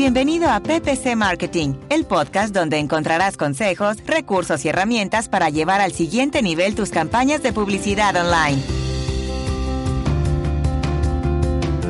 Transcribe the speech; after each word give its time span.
Bienvenido 0.00 0.48
a 0.48 0.60
PPC 0.60 1.14
Marketing, 1.14 1.74
el 1.90 2.06
podcast 2.06 2.54
donde 2.54 2.78
encontrarás 2.78 3.36
consejos, 3.36 3.98
recursos 4.06 4.64
y 4.64 4.70
herramientas 4.70 5.28
para 5.28 5.50
llevar 5.50 5.82
al 5.82 5.92
siguiente 5.92 6.40
nivel 6.40 6.74
tus 6.74 6.88
campañas 6.88 7.42
de 7.42 7.52
publicidad 7.52 8.16
online. 8.16 8.62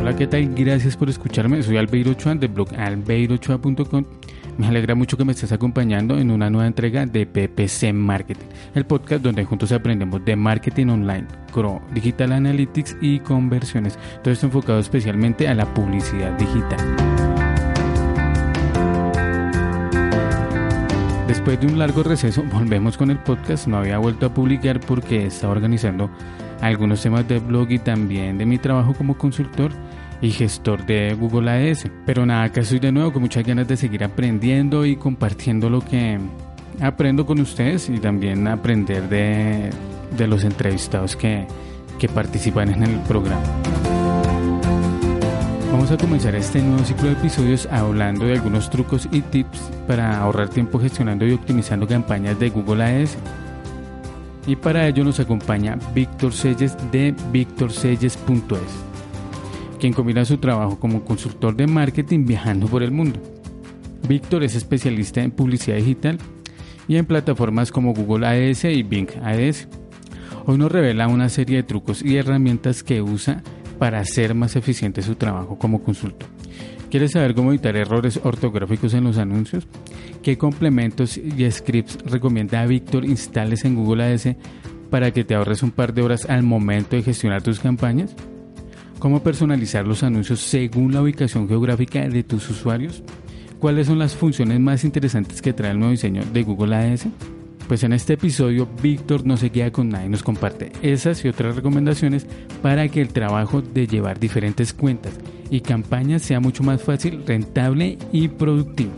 Hola, 0.01 0.17
¿qué 0.17 0.27
tal? 0.27 0.53
Gracias 0.57 0.97
por 0.97 1.09
escucharme. 1.09 1.63
Soy 1.63 1.77
Albeiro 1.77 2.11
Ochoa 2.11 2.35
del 2.35 2.49
blog 2.49 2.75
albeirochoa.com. 2.77 4.05
Me 4.59 4.67
alegra 4.67 4.97
mucho 4.97 5.17
que 5.17 5.25
me 5.25 5.31
estés 5.31 5.53
acompañando 5.53 6.19
en 6.19 6.33
una 6.33 6.51
nueva 6.51 6.67
entrega 6.67 7.07
de 7.07 7.27
PPC 7.27 7.93
Marketing, 7.93 8.47
el 8.75 8.87
podcast 8.87 9.23
donde 9.23 9.45
juntos 9.45 9.71
aprendemos 9.71 10.25
de 10.25 10.35
marketing 10.35 10.89
online, 10.89 11.29
CRO, 11.53 11.81
Digital 11.95 12.33
Analytics 12.33 12.97
y 13.01 13.21
conversiones. 13.21 13.97
Todo 14.25 14.35
esto 14.35 14.47
enfocado 14.47 14.81
especialmente 14.81 15.47
a 15.47 15.55
la 15.55 15.73
publicidad 15.73 16.33
digital. 16.33 17.20
Después 21.41 21.59
de 21.59 21.69
un 21.69 21.79
largo 21.79 22.03
receso, 22.03 22.43
volvemos 22.53 22.99
con 22.99 23.11
el 23.11 23.17
podcast. 23.17 23.67
No 23.67 23.79
había 23.79 23.97
vuelto 23.97 24.27
a 24.27 24.35
publicar 24.35 24.79
porque 24.79 25.25
estaba 25.25 25.55
organizando 25.55 26.11
algunos 26.61 27.03
temas 27.03 27.27
de 27.29 27.39
blog 27.39 27.71
y 27.71 27.79
también 27.79 28.37
de 28.37 28.45
mi 28.45 28.59
trabajo 28.59 28.93
como 28.93 29.17
consultor 29.17 29.73
y 30.21 30.33
gestor 30.33 30.85
de 30.85 31.15
Google 31.15 31.51
Ads. 31.51 31.87
Pero 32.05 32.27
nada, 32.27 32.43
acá 32.43 32.61
estoy 32.61 32.79
de 32.79 32.93
nuevo 32.93 33.15
con 33.15 33.23
muchas 33.23 33.43
ganas 33.43 33.67
de 33.67 33.79
seguir 33.79 34.05
aprendiendo 34.05 34.85
y 34.85 34.97
compartiendo 34.97 35.71
lo 35.71 35.81
que 35.81 36.19
aprendo 36.79 37.25
con 37.25 37.41
ustedes 37.41 37.89
y 37.89 37.99
también 37.99 38.47
aprender 38.47 39.09
de, 39.09 39.71
de 40.19 40.27
los 40.27 40.45
entrevistados 40.45 41.17
que, 41.17 41.47
que 41.99 42.11
participan 42.11 42.69
en 42.71 42.83
el 42.83 43.01
programa. 43.01 43.41
Vamos 45.71 45.93
a 45.93 45.97
comenzar 45.97 46.35
este 46.35 46.61
nuevo 46.61 46.85
ciclo 46.85 47.07
de 47.07 47.13
episodios 47.13 47.67
hablando 47.71 48.27
de 48.27 48.33
algunos 48.33 48.69
trucos 48.71 49.09
y 49.13 49.21
tips 49.21 49.71
para 49.87 50.19
ahorrar 50.19 50.49
tiempo 50.49 50.81
gestionando 50.81 51.25
y 51.25 51.33
optimizando 51.33 51.87
campañas 51.87 52.39
de 52.41 52.51
Google 52.51 52.83
Ads. 52.83 53.17
Y 54.49 54.57
para 54.57 54.89
ello 54.89 55.05
nos 55.05 55.21
acompaña 55.21 55.79
Víctor 55.95 56.33
Selles 56.33 56.77
de 56.91 57.15
victorselles.es 57.31 58.91
quien 59.79 59.93
combina 59.93 60.25
su 60.25 60.39
trabajo 60.39 60.79
como 60.79 61.05
consultor 61.05 61.57
de 61.57 61.67
marketing 61.67 62.27
viajando 62.27 62.67
por 62.67 62.83
el 62.83 62.91
mundo. 62.91 63.19
Víctor 64.07 64.45
es 64.45 64.55
especialista 64.55 65.23
en 65.23 65.31
publicidad 65.31 65.77
digital 65.77 66.19
y 66.87 66.97
en 66.97 67.07
plataformas 67.07 67.73
como 67.73 67.95
Google 67.95 68.27
Ads 68.27 68.65
y 68.65 68.83
Bing 68.83 69.09
Ads. 69.23 69.69
Hoy 70.47 70.59
nos 70.59 70.71
revela 70.71 71.09
una 71.09 71.29
serie 71.29 71.59
de 71.59 71.63
trucos 71.63 72.03
y 72.03 72.17
herramientas 72.17 72.83
que 72.83 73.03
usa 73.03 73.43
para 73.81 73.99
hacer 73.99 74.37
más 74.37 74.55
eficiente 74.55 75.03
su 75.03 75.17
trabajo 75.17 75.59
como 75.59 75.83
consultor. 75.83 76.29
¿Quieres 76.89 77.11
saber 77.11 77.35
cómo 77.35 77.51
evitar 77.51 77.75
errores 77.75 78.21
ortográficos 78.23 78.95
en 78.95 79.03
los 79.03 79.19
anuncios? 79.19 79.67
¿Qué 80.23 80.39
complementos 80.39 81.17
y 81.17 81.51
scripts 81.51 81.99
recomienda 82.05 82.65
Víctor 82.67 83.05
instales 83.05 83.65
en 83.65 83.75
Google 83.75 84.05
Ads 84.05 84.37
para 84.91 85.11
que 85.11 85.25
te 85.25 85.35
ahorres 85.35 85.65
un 85.65 85.73
par 85.73 85.95
de 85.95 86.03
horas 86.03 86.27
al 86.27 86.45
momento 86.45 86.95
de 86.95 87.03
gestionar 87.03 87.43
tus 87.43 87.59
campañas? 87.59 88.15
cómo 89.01 89.23
personalizar 89.23 89.85
los 89.87 90.05
anuncios 90.05 90.41
según 90.41 90.93
la 90.93 91.03
ubicación 91.03 91.49
geográfica 91.49 92.07
de 92.07 92.23
tus 92.23 92.49
usuarios, 92.51 93.03
cuáles 93.59 93.89
son 93.89 93.99
las 93.99 94.15
funciones 94.15 94.61
más 94.61 94.85
interesantes 94.85 95.43
que 95.43 95.53
trae 95.53 95.73
el 95.73 95.79
nuevo 95.79 95.91
diseño 95.91 96.23
de 96.33 96.43
Google 96.45 96.77
Ads. 96.77 97.09
Pues 97.71 97.85
en 97.85 97.93
este 97.93 98.15
episodio 98.15 98.67
Víctor 98.83 99.25
no 99.25 99.37
se 99.37 99.51
queda 99.51 99.71
con 99.71 99.91
nada 99.91 100.05
y 100.05 100.09
nos 100.09 100.25
comparte 100.25 100.73
esas 100.83 101.25
y 101.25 101.29
otras 101.29 101.55
recomendaciones 101.55 102.27
para 102.63 102.89
que 102.89 103.01
el 103.01 103.13
trabajo 103.13 103.63
de 103.63 103.87
llevar 103.87 104.19
diferentes 104.19 104.73
cuentas 104.73 105.13
y 105.51 105.61
campañas 105.61 106.23
sea 106.23 106.41
mucho 106.41 106.65
más 106.65 106.83
fácil, 106.83 107.23
rentable 107.25 107.97
y 108.11 108.27
productivo. 108.27 108.91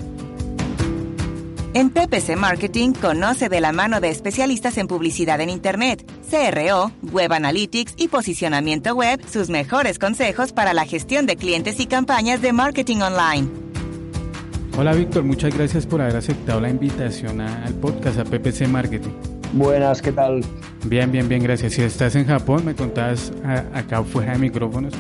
En 1.74 1.90
PPC 1.90 2.34
Marketing 2.38 2.94
conoce 2.94 3.50
de 3.50 3.60
la 3.60 3.72
mano 3.72 4.00
de 4.00 4.08
especialistas 4.08 4.78
en 4.78 4.88
publicidad 4.88 5.42
en 5.42 5.50
Internet, 5.50 6.10
CRO, 6.30 6.92
Web 7.12 7.34
Analytics 7.34 7.92
y 7.98 8.08
posicionamiento 8.08 8.94
web 8.94 9.20
sus 9.30 9.50
mejores 9.50 9.98
consejos 9.98 10.54
para 10.54 10.72
la 10.72 10.86
gestión 10.86 11.26
de 11.26 11.36
clientes 11.36 11.78
y 11.78 11.84
campañas 11.84 12.40
de 12.40 12.54
marketing 12.54 13.02
online. 13.02 13.61
Hola 14.78 14.94
Víctor, 14.94 15.22
muchas 15.22 15.54
gracias 15.54 15.84
por 15.84 16.00
haber 16.00 16.16
aceptado 16.16 16.58
la 16.58 16.70
invitación 16.70 17.42
al 17.42 17.74
podcast 17.74 18.18
a 18.18 18.24
PPC 18.24 18.66
Marketing. 18.68 19.10
Buenas, 19.52 20.00
¿qué 20.00 20.12
tal? 20.12 20.42
Bien, 20.86 21.12
bien, 21.12 21.28
bien, 21.28 21.42
gracias. 21.42 21.74
Si 21.74 21.82
estás 21.82 22.16
en 22.16 22.26
Japón, 22.26 22.64
me 22.64 22.74
contás 22.74 23.32
acá 23.74 24.02
fuera 24.02 24.32
de 24.32 24.38
micrófonos 24.38 24.94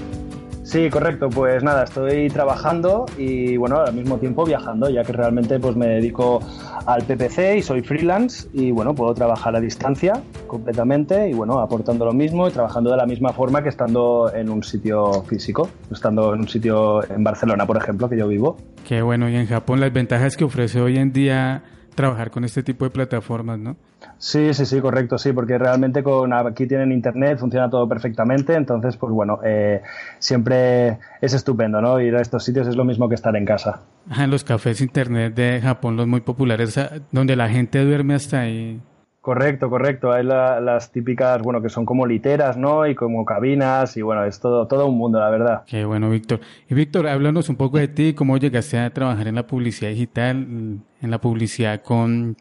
Sí, 0.62 0.88
correcto. 0.90 1.28
Pues 1.28 1.62
nada, 1.64 1.84
estoy 1.84 2.28
trabajando 2.28 3.06
y 3.18 3.56
bueno, 3.56 3.80
al 3.80 3.94
mismo 3.94 4.18
tiempo 4.18 4.44
viajando, 4.44 4.88
ya 4.88 5.02
que 5.02 5.12
realmente 5.12 5.58
pues 5.58 5.76
me 5.76 5.86
dedico 5.86 6.40
al 6.86 7.02
PPC 7.02 7.56
y 7.58 7.62
soy 7.62 7.82
freelance 7.82 8.48
y 8.52 8.70
bueno, 8.70 8.94
puedo 8.94 9.12
trabajar 9.12 9.56
a 9.56 9.60
distancia 9.60 10.22
completamente 10.46 11.28
y 11.28 11.34
bueno, 11.34 11.58
aportando 11.58 12.04
lo 12.04 12.12
mismo 12.12 12.48
y 12.48 12.52
trabajando 12.52 12.90
de 12.90 12.96
la 12.96 13.06
misma 13.06 13.32
forma 13.32 13.62
que 13.62 13.70
estando 13.70 14.32
en 14.32 14.50
un 14.50 14.62
sitio 14.62 15.24
físico, 15.24 15.68
estando 15.90 16.32
en 16.34 16.40
un 16.40 16.48
sitio 16.48 17.02
en 17.10 17.24
Barcelona, 17.24 17.66
por 17.66 17.76
ejemplo, 17.76 18.08
que 18.08 18.16
yo 18.16 18.28
vivo. 18.28 18.56
Qué 18.86 19.02
bueno, 19.02 19.28
y 19.28 19.34
en 19.34 19.46
Japón 19.46 19.80
las 19.80 19.92
ventajas 19.92 20.36
que 20.36 20.44
ofrece 20.44 20.80
hoy 20.80 20.96
en 20.96 21.12
día 21.12 21.64
trabajar 21.94 22.30
con 22.30 22.44
este 22.44 22.62
tipo 22.62 22.84
de 22.84 22.90
plataformas, 22.90 23.58
¿no? 23.58 23.76
Sí, 24.22 24.54
sí, 24.54 24.66
sí, 24.66 24.80
correcto, 24.80 25.18
sí, 25.18 25.32
porque 25.32 25.58
realmente 25.58 26.04
con 26.04 26.32
aquí 26.32 26.68
tienen 26.68 26.92
internet, 26.92 27.40
funciona 27.40 27.68
todo 27.68 27.88
perfectamente, 27.88 28.54
entonces, 28.54 28.96
pues 28.96 29.12
bueno, 29.12 29.40
eh, 29.42 29.82
siempre 30.20 30.98
es 31.20 31.34
estupendo, 31.34 31.80
¿no? 31.80 32.00
Ir 32.00 32.14
a 32.14 32.20
estos 32.20 32.44
sitios 32.44 32.68
es 32.68 32.76
lo 32.76 32.84
mismo 32.84 33.08
que 33.08 33.16
estar 33.16 33.34
en 33.34 33.44
casa. 33.44 33.80
En 34.16 34.30
los 34.30 34.44
cafés 34.44 34.80
internet 34.80 35.34
de 35.34 35.60
Japón, 35.60 35.96
los 35.96 36.06
muy 36.06 36.20
populares, 36.20 36.78
donde 37.10 37.34
la 37.34 37.48
gente 37.48 37.84
duerme 37.84 38.14
hasta 38.14 38.42
ahí. 38.42 38.80
Correcto, 39.20 39.68
correcto. 39.68 40.12
Hay 40.12 40.22
las 40.22 40.92
típicas, 40.92 41.42
bueno, 41.42 41.60
que 41.60 41.68
son 41.68 41.84
como 41.84 42.06
literas, 42.06 42.56
¿no? 42.56 42.86
Y 42.86 42.94
como 42.94 43.24
cabinas, 43.24 43.96
y 43.96 44.02
bueno, 44.02 44.24
es 44.24 44.38
todo, 44.38 44.68
todo 44.68 44.86
un 44.86 44.98
mundo, 44.98 45.18
la 45.18 45.30
verdad. 45.30 45.64
Qué 45.66 45.84
bueno, 45.84 46.08
Víctor. 46.10 46.38
Y 46.70 46.74
Víctor, 46.74 47.08
háblanos 47.08 47.48
un 47.48 47.56
poco 47.56 47.78
de 47.78 47.88
ti, 47.88 48.14
cómo 48.14 48.36
llegaste 48.36 48.78
a 48.78 48.88
trabajar 48.90 49.26
en 49.26 49.34
la 49.34 49.48
publicidad 49.48 49.90
digital, 49.90 50.36
en 50.36 51.10
la 51.10 51.20
publicidad 51.20 51.82
con, 51.82 52.36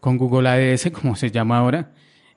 con 0.00 0.18
Google 0.18 0.48
Ads, 0.48 0.90
como 1.00 1.16
se 1.16 1.30
llama 1.30 1.58
ahora. 1.58 1.90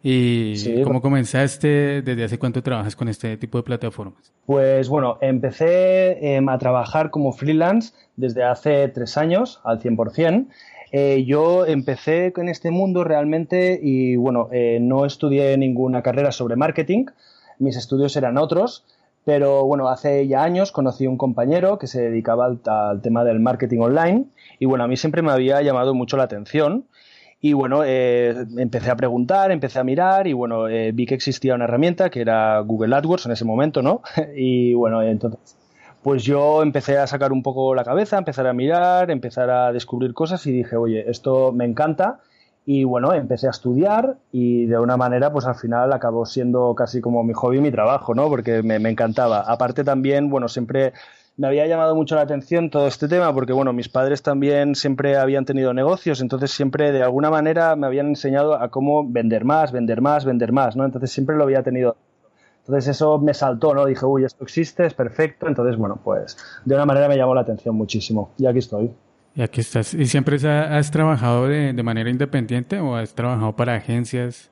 ¿Y 0.06 0.84
cómo 0.84 1.02
comenzaste? 1.02 2.02
¿Desde 2.02 2.26
hace 2.26 2.38
cuánto 2.38 2.62
trabajas 2.62 2.94
con 2.94 3.08
este 3.08 3.38
tipo 3.38 3.58
de 3.58 3.64
plataformas? 3.64 4.34
Pues 4.46 4.90
bueno, 4.90 5.18
empecé 5.22 6.36
em, 6.36 6.50
a 6.50 6.58
trabajar 6.58 7.10
como 7.10 7.32
freelance 7.32 7.94
desde 8.18 8.44
hace 8.44 8.90
tres 8.90 9.18
años, 9.18 9.62
al 9.64 9.80
100%. 9.80 10.48
Eh, 10.92 11.24
yo 11.26 11.66
empecé 11.66 12.34
en 12.36 12.50
este 12.50 12.70
mundo 12.70 13.04
realmente 13.04 13.80
y 13.82 14.16
bueno, 14.18 14.50
eh, 14.52 14.78
no 14.80 15.06
estudié 15.06 15.58
ninguna 15.58 16.04
carrera 16.04 16.32
sobre 16.32 16.56
marketing, 16.56 17.06
mis 17.58 17.78
estudios 17.78 18.16
eran 18.16 18.38
otros, 18.38 18.86
pero 19.26 19.66
bueno, 19.66 19.88
hace 19.88 20.28
ya 20.28 20.44
años 20.44 20.72
conocí 20.72 21.06
a 21.06 21.10
un 21.10 21.18
compañero 21.18 21.80
que 21.80 21.88
se 21.88 22.02
dedicaba 22.02 22.46
al, 22.46 23.02
tema 23.02 23.24
del 23.24 23.40
marketing 23.40 23.80
online 23.80 24.26
y 24.60 24.66
bueno, 24.66 24.84
a 24.84 24.88
mí 24.88 24.98
siempre 24.98 25.22
me 25.22 25.32
había 25.32 25.62
llamado 25.62 25.96
mucho 25.96 26.16
la 26.16 26.24
atención. 26.24 26.86
Y 27.44 27.52
bueno, 27.54 27.84
eh, 27.86 28.48
empecé 28.58 28.90
a 28.90 28.96
preguntar, 28.96 29.52
empecé 29.52 29.78
a 29.78 29.84
mirar 29.84 30.28
y 30.28 30.34
bueno, 30.34 30.64
vi 30.94 31.06
que 31.06 31.14
existía 31.14 31.54
una 31.54 31.66
herramienta 31.66 32.10
que 32.10 32.22
era 32.22 32.60
Google 32.62 32.96
AdWords 32.96 33.26
en 33.26 33.34
ese 33.34 33.44
momento, 33.44 33.82
¿no? 33.82 34.02
y 34.36 34.74
bueno, 34.74 35.04
entonces 35.04 35.58
pues 36.04 36.24
yo 36.24 36.62
empecé 36.62 36.98
a 36.98 37.08
sacar 37.08 37.32
un 37.32 37.42
poco 37.42 37.74
la 37.74 37.86
cabeza, 37.86 38.18
empezar 38.18 38.46
a 38.46 38.54
mirar, 38.54 39.10
empezar 39.10 39.50
a 39.50 39.72
descubrir 39.72 40.14
cosas 40.14 40.46
y 40.46 40.52
dije, 40.52 40.76
oye, 40.76 41.10
esto 41.10 41.54
me 41.54 41.66
encanta. 41.66 42.20
Y 42.66 42.84
bueno, 42.84 43.14
empecé 43.14 43.48
a 43.48 43.52
estudiar 43.52 44.18
y 44.32 44.66
de 44.66 44.80
una 44.80 44.96
manera, 44.96 45.32
pues 45.32 45.46
al 45.46 45.56
final 45.56 45.92
acabó 45.92 46.26
siendo 46.26 46.76
casi 46.76 47.02
como 47.02 47.24
mi 47.24 47.34
hobby 47.34 47.60
mi 47.60 47.72
trabajo, 47.72 48.14
¿no? 48.16 48.30
Porque 48.30 48.64
me, 48.64 48.76
encantaba. 48.90 49.42
Aparte 49.42 49.84
también, 49.84 50.30
bueno, 50.30 50.48
siempre 50.48 50.94
me 51.38 51.48
había 51.48 51.66
llamado 51.68 51.96
mucho 51.96 52.16
la 52.16 52.22
atención 52.22 52.70
todo 52.70 52.88
este 52.88 53.08
tema 53.08 53.34
porque, 53.34 53.54
bueno, 53.54 53.74
mis 53.74 53.90
padres 53.90 54.22
también 54.22 54.76
siempre 54.76 55.18
habían 55.18 55.46
tenido 55.46 55.74
negocios, 55.74 56.22
entonces 56.22 56.52
siempre 56.52 56.92
de 56.92 57.04
alguna 57.04 57.30
manera 57.30 57.76
me 57.76 57.88
habían 57.88 58.08
enseñado 58.08 58.56
a 58.56 58.70
cómo 58.70 59.08
vender 59.10 59.46
más, 59.46 59.72
vender 59.72 60.02
más, 60.02 60.26
vender 60.26 60.52
más, 60.52 60.76
¿no? 60.76 60.86
Entonces 60.86 61.12
siempre 61.12 61.36
lo 61.36 61.44
había 61.44 61.64
tenido 61.64 61.98
entonces 62.66 62.96
eso 62.96 63.20
me 63.20 63.34
saltó, 63.34 63.74
¿no? 63.74 63.86
Dije, 63.86 64.06
uy, 64.06 64.24
esto 64.24 64.46
existe, 64.46 64.86
es 64.86 64.94
perfecto. 64.94 65.48
Entonces, 65.48 65.76
bueno, 65.76 66.00
pues 66.02 66.38
de 66.64 66.76
una 66.76 66.86
manera 66.86 67.10
me 67.10 67.18
llamó 67.18 67.36
la 67.36 67.42
atención 67.42 67.76
muchísimo. 67.76 68.32
Y 68.38 68.46
aquí 68.46 68.60
estoy. 68.60 68.90
Y 69.36 69.42
aquí 69.42 69.60
estás. 69.60 69.94
¿Y 69.94 70.06
siempre 70.06 70.38
has 70.48 70.90
trabajado 70.90 71.48
de, 71.48 71.74
de 71.74 71.84
manera 71.84 72.10
independiente 72.10 72.80
o 72.80 72.96
has 72.96 73.14
trabajado 73.14 73.54
para 73.56 73.76
agencias? 73.76 74.50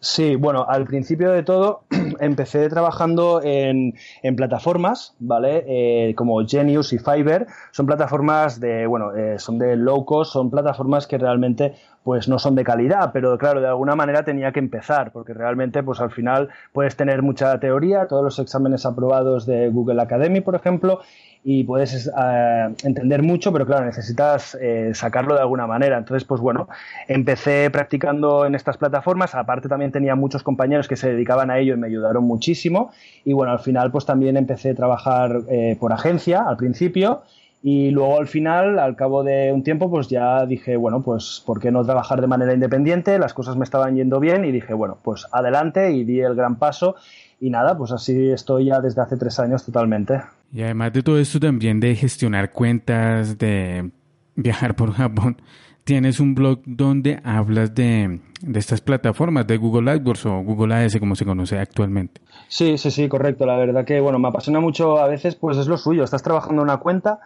Sí, 0.00 0.34
bueno, 0.34 0.66
al 0.68 0.84
principio 0.86 1.30
de 1.30 1.44
todo 1.44 1.84
empecé 2.20 2.68
trabajando 2.68 3.40
en, 3.42 3.94
plataformas, 4.36 5.14
¿vale? 5.18 5.64
Eh, 5.66 6.14
como 6.14 6.44
Genius 6.46 6.92
y 6.92 6.98
Fiverr. 6.98 7.46
Son 7.70 7.86
plataformas 7.86 8.60
de, 8.60 8.86
bueno, 8.86 9.14
eh, 9.14 9.38
son 9.38 9.58
de 9.58 9.76
low 9.76 10.04
cost, 10.04 10.32
son 10.32 10.50
plataformas 10.50 11.06
que 11.06 11.18
realmente 11.18 11.74
pues 12.04 12.28
no 12.28 12.38
son 12.38 12.54
de 12.54 12.64
calidad, 12.64 13.10
pero 13.12 13.36
claro, 13.38 13.62
de 13.62 13.66
alguna 13.66 13.96
manera 13.96 14.24
tenía 14.24 14.52
que 14.52 14.58
empezar, 14.58 15.10
porque 15.10 15.32
realmente 15.32 15.82
pues 15.82 16.00
al 16.00 16.10
final 16.10 16.50
puedes 16.72 16.96
tener 16.96 17.22
mucha 17.22 17.58
teoría, 17.58 18.06
todos 18.06 18.22
los 18.22 18.38
exámenes 18.38 18.84
aprobados 18.84 19.46
de 19.46 19.70
Google 19.70 20.02
Academy, 20.02 20.42
por 20.42 20.54
ejemplo, 20.54 21.00
y 21.46 21.62
puedes 21.64 22.06
eh, 22.06 22.74
entender 22.84 23.22
mucho, 23.22 23.52
pero 23.52 23.66
claro, 23.66 23.84
necesitas 23.84 24.56
eh, 24.60 24.92
sacarlo 24.94 25.34
de 25.34 25.40
alguna 25.40 25.66
manera. 25.66 25.98
Entonces, 25.98 26.24
pues 26.24 26.40
bueno, 26.40 26.68
empecé 27.06 27.70
practicando 27.70 28.46
en 28.46 28.54
estas 28.54 28.78
plataformas, 28.78 29.34
aparte 29.34 29.68
también 29.68 29.92
tenía 29.92 30.14
muchos 30.14 30.42
compañeros 30.42 30.88
que 30.88 30.96
se 30.96 31.10
dedicaban 31.10 31.50
a 31.50 31.58
ello 31.58 31.74
y 31.74 31.76
me 31.76 31.88
ayudaron 32.04 32.24
muchísimo, 32.24 32.90
y 33.24 33.32
bueno, 33.32 33.52
al 33.52 33.60
final 33.60 33.90
pues 33.90 34.04
también 34.06 34.36
empecé 34.36 34.70
a 34.70 34.74
trabajar 34.74 35.42
eh, 35.48 35.76
por 35.78 35.92
agencia 35.92 36.44
al 36.46 36.56
principio. 36.56 37.22
Y 37.66 37.92
luego 37.92 38.18
al 38.18 38.26
final, 38.26 38.78
al 38.78 38.94
cabo 38.94 39.24
de 39.24 39.50
un 39.50 39.62
tiempo, 39.62 39.88
pues 39.88 40.08
ya 40.08 40.44
dije, 40.44 40.76
bueno, 40.76 41.00
pues 41.00 41.42
¿por 41.46 41.60
qué 41.60 41.72
no 41.72 41.82
trabajar 41.82 42.20
de 42.20 42.26
manera 42.26 42.52
independiente? 42.52 43.18
Las 43.18 43.32
cosas 43.32 43.56
me 43.56 43.64
estaban 43.64 43.96
yendo 43.96 44.20
bien 44.20 44.44
y 44.44 44.52
dije, 44.52 44.74
bueno, 44.74 44.98
pues 45.02 45.26
adelante 45.32 45.90
y 45.90 46.04
di 46.04 46.20
el 46.20 46.34
gran 46.34 46.56
paso. 46.56 46.96
Y 47.40 47.48
nada, 47.48 47.74
pues 47.78 47.90
así 47.90 48.28
estoy 48.28 48.66
ya 48.66 48.80
desde 48.82 49.00
hace 49.00 49.16
tres 49.16 49.40
años 49.40 49.64
totalmente. 49.64 50.20
Y 50.52 50.60
además 50.60 50.92
de 50.92 51.02
todo 51.02 51.18
esto 51.18 51.40
también 51.40 51.80
de 51.80 51.96
gestionar 51.96 52.52
cuentas, 52.52 53.38
de 53.38 53.90
viajar 54.36 54.76
por 54.76 54.92
Japón, 54.92 55.36
tienes 55.84 56.20
un 56.20 56.34
blog 56.34 56.60
donde 56.64 57.20
hablas 57.24 57.74
de, 57.74 58.20
de, 58.40 58.58
estas 58.58 58.80
plataformas 58.80 59.46
de 59.46 59.56
Google 59.56 59.90
AdWords 59.90 60.26
o 60.26 60.42
Google 60.42 60.74
Ads 60.74 60.98
como 60.98 61.14
se 61.14 61.24
conoce 61.24 61.58
actualmente. 61.58 62.20
Sí, 62.48 62.78
sí, 62.78 62.90
sí, 62.90 63.08
correcto. 63.08 63.46
La 63.46 63.56
verdad 63.56 63.84
que, 63.84 64.00
bueno, 64.00 64.18
me 64.18 64.28
apasiona 64.28 64.60
mucho 64.60 64.98
a 64.98 65.08
veces, 65.08 65.36
pues 65.36 65.56
es 65.58 65.66
lo 65.66 65.76
suyo. 65.76 66.04
Estás 66.04 66.22
trabajando 66.22 66.62
una 66.62 66.78
cuenta 66.78 67.20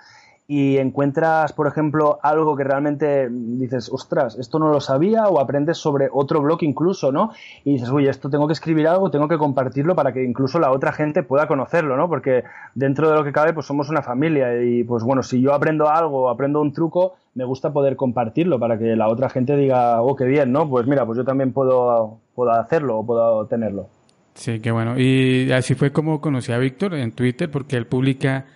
y 0.50 0.78
encuentras, 0.78 1.52
por 1.52 1.66
ejemplo, 1.66 2.18
algo 2.22 2.56
que 2.56 2.64
realmente 2.64 3.28
dices, 3.30 3.90
ostras, 3.92 4.38
esto 4.38 4.58
no 4.58 4.70
lo 4.70 4.80
sabía, 4.80 5.28
o 5.28 5.40
aprendes 5.40 5.76
sobre 5.76 6.08
otro 6.10 6.40
blog 6.40 6.62
incluso, 6.62 7.12
¿no? 7.12 7.32
Y 7.66 7.74
dices, 7.74 7.90
oye, 7.90 8.08
esto 8.08 8.30
tengo 8.30 8.46
que 8.46 8.54
escribir 8.54 8.88
algo, 8.88 9.10
tengo 9.10 9.28
que 9.28 9.36
compartirlo 9.36 9.94
para 9.94 10.14
que 10.14 10.24
incluso 10.24 10.58
la 10.58 10.72
otra 10.72 10.92
gente 10.92 11.22
pueda 11.22 11.46
conocerlo, 11.46 11.98
¿no? 11.98 12.08
Porque 12.08 12.44
dentro 12.74 13.10
de 13.10 13.16
lo 13.16 13.24
que 13.24 13.32
cabe, 13.32 13.52
pues 13.52 13.66
somos 13.66 13.90
una 13.90 14.00
familia 14.00 14.62
y, 14.62 14.84
pues 14.84 15.04
bueno, 15.04 15.22
si 15.22 15.42
yo 15.42 15.52
aprendo 15.52 15.90
algo, 15.90 16.30
aprendo 16.30 16.62
un 16.62 16.72
truco, 16.72 17.16
me 17.34 17.44
gusta 17.44 17.70
poder 17.70 17.96
compartirlo 17.96 18.58
para 18.58 18.78
que 18.78 18.96
la 18.96 19.08
otra 19.08 19.28
gente 19.28 19.54
diga, 19.54 20.00
oh, 20.00 20.16
qué 20.16 20.24
bien, 20.24 20.50
¿no? 20.50 20.66
Pues 20.66 20.86
mira, 20.86 21.04
pues 21.04 21.18
yo 21.18 21.24
también 21.24 21.52
puedo, 21.52 22.20
puedo 22.34 22.52
hacerlo 22.52 23.00
o 23.00 23.04
puedo 23.04 23.44
tenerlo. 23.48 23.88
Sí, 24.32 24.60
qué 24.60 24.70
bueno. 24.70 24.98
Y 24.98 25.52
así 25.52 25.74
fue 25.74 25.92
como 25.92 26.22
conocí 26.22 26.52
a 26.52 26.58
Víctor 26.58 26.94
en 26.94 27.12
Twitter, 27.12 27.50
porque 27.50 27.76
él 27.76 27.86
publica 27.86 28.46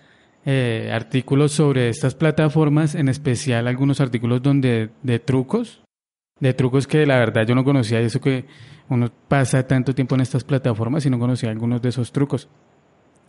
eh, 0.45 0.91
artículos 0.93 1.53
sobre 1.53 1.89
estas 1.89 2.15
plataformas, 2.15 2.95
en 2.95 3.09
especial 3.09 3.67
algunos 3.67 4.01
artículos 4.01 4.41
donde 4.41 4.89
de 5.01 5.19
trucos, 5.19 5.81
de 6.39 6.53
trucos 6.53 6.87
que 6.87 7.05
la 7.05 7.17
verdad 7.17 7.47
yo 7.47 7.55
no 7.55 7.63
conocía, 7.63 7.99
eso 7.99 8.19
que 8.19 8.45
uno 8.89 9.09
pasa 9.27 9.65
tanto 9.65 9.95
tiempo 9.95 10.15
en 10.15 10.21
estas 10.21 10.43
plataformas 10.43 11.05
y 11.05 11.09
no 11.09 11.19
conocía 11.19 11.49
algunos 11.49 11.81
de 11.81 11.89
esos 11.89 12.11
trucos. 12.11 12.49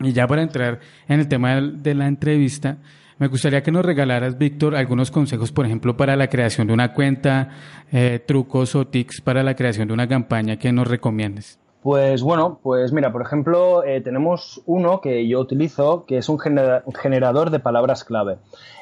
Y 0.00 0.12
ya 0.12 0.26
para 0.26 0.42
entrar 0.42 0.80
en 1.06 1.20
el 1.20 1.28
tema 1.28 1.60
de 1.60 1.94
la 1.94 2.08
entrevista, 2.08 2.78
me 3.18 3.28
gustaría 3.28 3.62
que 3.62 3.70
nos 3.70 3.84
regalaras, 3.84 4.36
Víctor, 4.36 4.74
algunos 4.74 5.12
consejos, 5.12 5.52
por 5.52 5.66
ejemplo, 5.66 5.96
para 5.96 6.16
la 6.16 6.28
creación 6.28 6.66
de 6.66 6.72
una 6.72 6.92
cuenta, 6.92 7.50
eh, 7.92 8.20
trucos 8.26 8.74
o 8.74 8.88
tics 8.88 9.20
para 9.20 9.44
la 9.44 9.54
creación 9.54 9.86
de 9.86 9.94
una 9.94 10.08
campaña 10.08 10.56
que 10.56 10.72
nos 10.72 10.88
recomiendes. 10.88 11.60
Pues 11.84 12.22
bueno, 12.22 12.60
pues 12.62 12.94
mira, 12.94 13.12
por 13.12 13.20
ejemplo, 13.20 13.84
eh, 13.84 14.00
tenemos 14.00 14.62
uno 14.64 15.02
que 15.02 15.28
yo 15.28 15.38
utilizo 15.38 16.06
que 16.06 16.16
es 16.16 16.30
un, 16.30 16.38
generador 16.38 17.50
de 17.50 17.58
palabras 17.58 18.04
clave. 18.04 18.38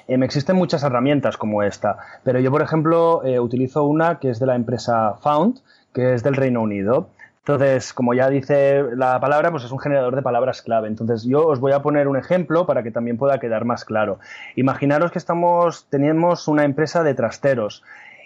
Eh, 0.06 0.16
existen 0.22 0.54
muchas 0.54 0.84
herramientas 0.84 1.36
como 1.36 1.64
esta, 1.64 1.96
pero 2.22 2.38
yo, 2.38 2.52
por 2.52 2.62
ejemplo, 2.62 3.24
eh, 3.24 3.40
utilizo 3.40 3.82
una 3.82 4.20
que 4.20 4.30
es 4.30 4.38
de 4.38 4.46
la 4.46 4.54
empresa 4.54 5.14
Found, 5.14 5.62
que 5.92 6.14
es 6.14 6.22
del 6.22 6.36
Reino 6.36 6.62
Unido. 6.62 7.08
Entonces, 7.40 7.92
como 7.92 8.14
ya 8.14 8.30
dice 8.30 8.84
la 8.94 9.18
palabra, 9.18 9.50
pues 9.50 9.64
es 9.64 9.72
un 9.72 9.80
generador 9.80 10.14
de 10.14 10.22
palabras 10.22 10.62
clave. 10.62 10.86
Entonces, 10.86 11.24
yo 11.24 11.48
os 11.48 11.58
voy 11.58 11.72
a 11.72 11.82
poner 11.82 12.06
un 12.06 12.16
ejemplo 12.16 12.66
para 12.66 12.84
que 12.84 12.92
también 12.92 13.18
pueda 13.18 13.40
quedar 13.40 13.64
más 13.64 13.84
claro. 13.84 14.20
Imaginaros 14.54 15.10
que 15.10 15.18
estamos, 15.18 15.88
tenemos 15.90 16.46
una 16.46 16.62
empresa 16.64 17.02
de 17.02 17.14
trasteros 17.14 17.82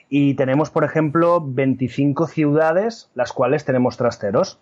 y 0.09 0.35
tenemos, 0.35 0.71
por 0.71 0.85
ejemplo, 0.85 1.43
25 1.45 2.27
ciudades 2.27 3.11
las 3.15 3.33
cuales 3.33 3.65
tenemos 3.65 3.97
trasteros. 3.97 4.61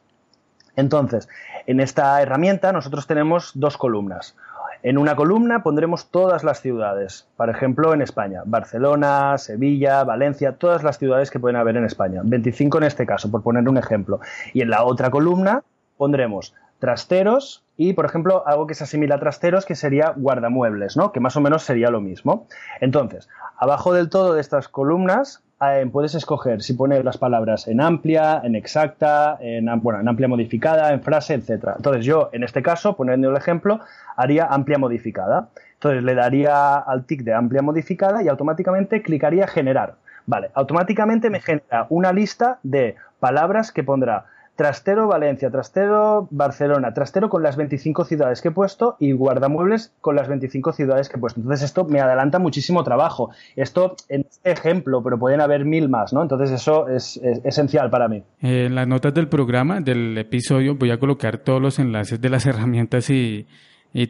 Entonces, 0.76 1.28
en 1.66 1.80
esta 1.80 2.20
herramienta 2.20 2.72
nosotros 2.72 3.06
tenemos 3.06 3.52
dos 3.54 3.76
columnas. 3.76 4.36
En 4.82 4.98
una 4.98 5.16
columna 5.16 5.62
pondremos 5.62 6.10
todas 6.10 6.44
las 6.44 6.60
ciudades, 6.60 7.26
por 7.38 7.48
ejemplo, 7.48 7.94
en 7.94 8.02
España, 8.02 8.42
Barcelona, 8.44 9.38
Sevilla, 9.38 10.04
Valencia, 10.04 10.56
todas 10.56 10.82
las 10.82 10.98
ciudades 10.98 11.30
que 11.30 11.40
pueden 11.40 11.56
haber 11.56 11.78
en 11.78 11.86
España, 11.86 12.20
25 12.22 12.78
en 12.78 12.84
este 12.84 13.06
caso, 13.06 13.30
por 13.30 13.42
poner 13.42 13.66
un 13.66 13.78
ejemplo. 13.78 14.20
Y 14.52 14.60
en 14.60 14.68
la 14.68 14.84
otra 14.84 15.10
columna 15.10 15.62
pondremos 15.96 16.52
trasteros 16.80 17.64
y, 17.78 17.94
por 17.94 18.04
ejemplo, 18.04 18.46
algo 18.46 18.66
que 18.66 18.74
se 18.74 18.84
asimila 18.84 19.14
a 19.14 19.20
trasteros 19.20 19.64
que 19.64 19.74
sería 19.74 20.12
guardamuebles, 20.14 20.98
¿no? 20.98 21.12
Que 21.12 21.20
más 21.20 21.34
o 21.36 21.40
menos 21.40 21.62
sería 21.62 21.88
lo 21.88 22.02
mismo. 22.02 22.46
Entonces, 22.82 23.30
abajo 23.56 23.94
del 23.94 24.10
todo 24.10 24.34
de 24.34 24.42
estas 24.42 24.68
columnas 24.68 25.43
eh, 25.60 25.88
puedes 25.90 26.14
escoger 26.14 26.62
si 26.62 26.74
poner 26.74 27.04
las 27.04 27.18
palabras 27.18 27.68
en 27.68 27.80
amplia, 27.80 28.40
en 28.44 28.54
exacta, 28.54 29.38
en, 29.40 29.66
bueno, 29.80 30.00
en 30.00 30.08
amplia 30.08 30.28
modificada, 30.28 30.92
en 30.92 31.02
frase, 31.02 31.34
etc. 31.34 31.74
Entonces 31.76 32.04
yo, 32.04 32.30
en 32.32 32.42
este 32.42 32.62
caso, 32.62 32.96
poniendo 32.96 33.30
el 33.30 33.36
ejemplo, 33.36 33.80
haría 34.16 34.46
amplia 34.46 34.78
modificada. 34.78 35.48
Entonces 35.74 36.02
le 36.02 36.14
daría 36.14 36.76
al 36.76 37.04
tic 37.04 37.22
de 37.22 37.34
amplia 37.34 37.62
modificada 37.62 38.22
y 38.22 38.28
automáticamente 38.28 39.02
clicaría 39.02 39.46
generar. 39.46 39.94
Vale, 40.26 40.50
automáticamente 40.54 41.30
me 41.30 41.40
genera 41.40 41.86
una 41.90 42.12
lista 42.12 42.58
de 42.62 42.96
palabras 43.20 43.70
que 43.72 43.84
pondrá 43.84 44.24
Trastero 44.56 45.08
Valencia, 45.08 45.50
Trastero 45.50 46.28
Barcelona, 46.30 46.94
Trastero 46.94 47.28
con 47.28 47.42
las 47.42 47.56
25 47.56 48.04
ciudades 48.04 48.40
que 48.40 48.48
he 48.48 48.50
puesto 48.52 48.96
y 49.00 49.12
guardamuebles 49.12 49.92
con 50.00 50.14
las 50.14 50.28
25 50.28 50.72
ciudades 50.72 51.08
que 51.08 51.16
he 51.16 51.20
puesto. 51.20 51.40
Entonces 51.40 51.64
esto 51.64 51.84
me 51.84 52.00
adelanta 52.00 52.38
muchísimo 52.38 52.84
trabajo. 52.84 53.30
Esto 53.56 53.96
en 54.08 54.26
este 54.28 54.52
ejemplo, 54.52 55.02
pero 55.02 55.18
pueden 55.18 55.40
haber 55.40 55.64
mil 55.64 55.88
más, 55.88 56.12
¿no? 56.12 56.22
Entonces 56.22 56.52
eso 56.52 56.88
es, 56.88 57.20
esencial 57.44 57.90
para 57.90 58.06
mí. 58.06 58.22
En 58.40 58.74
las 58.74 58.86
notas 58.86 59.12
del 59.12 59.28
programa, 59.28 59.80
del 59.80 60.16
episodio, 60.18 60.76
voy 60.76 60.90
a 60.92 60.98
colocar 60.98 61.38
todos 61.38 61.60
los 61.60 61.78
enlaces 61.78 62.20
de 62.20 62.28
las 62.30 62.46
herramientas 62.46 63.10
y, 63.10 63.46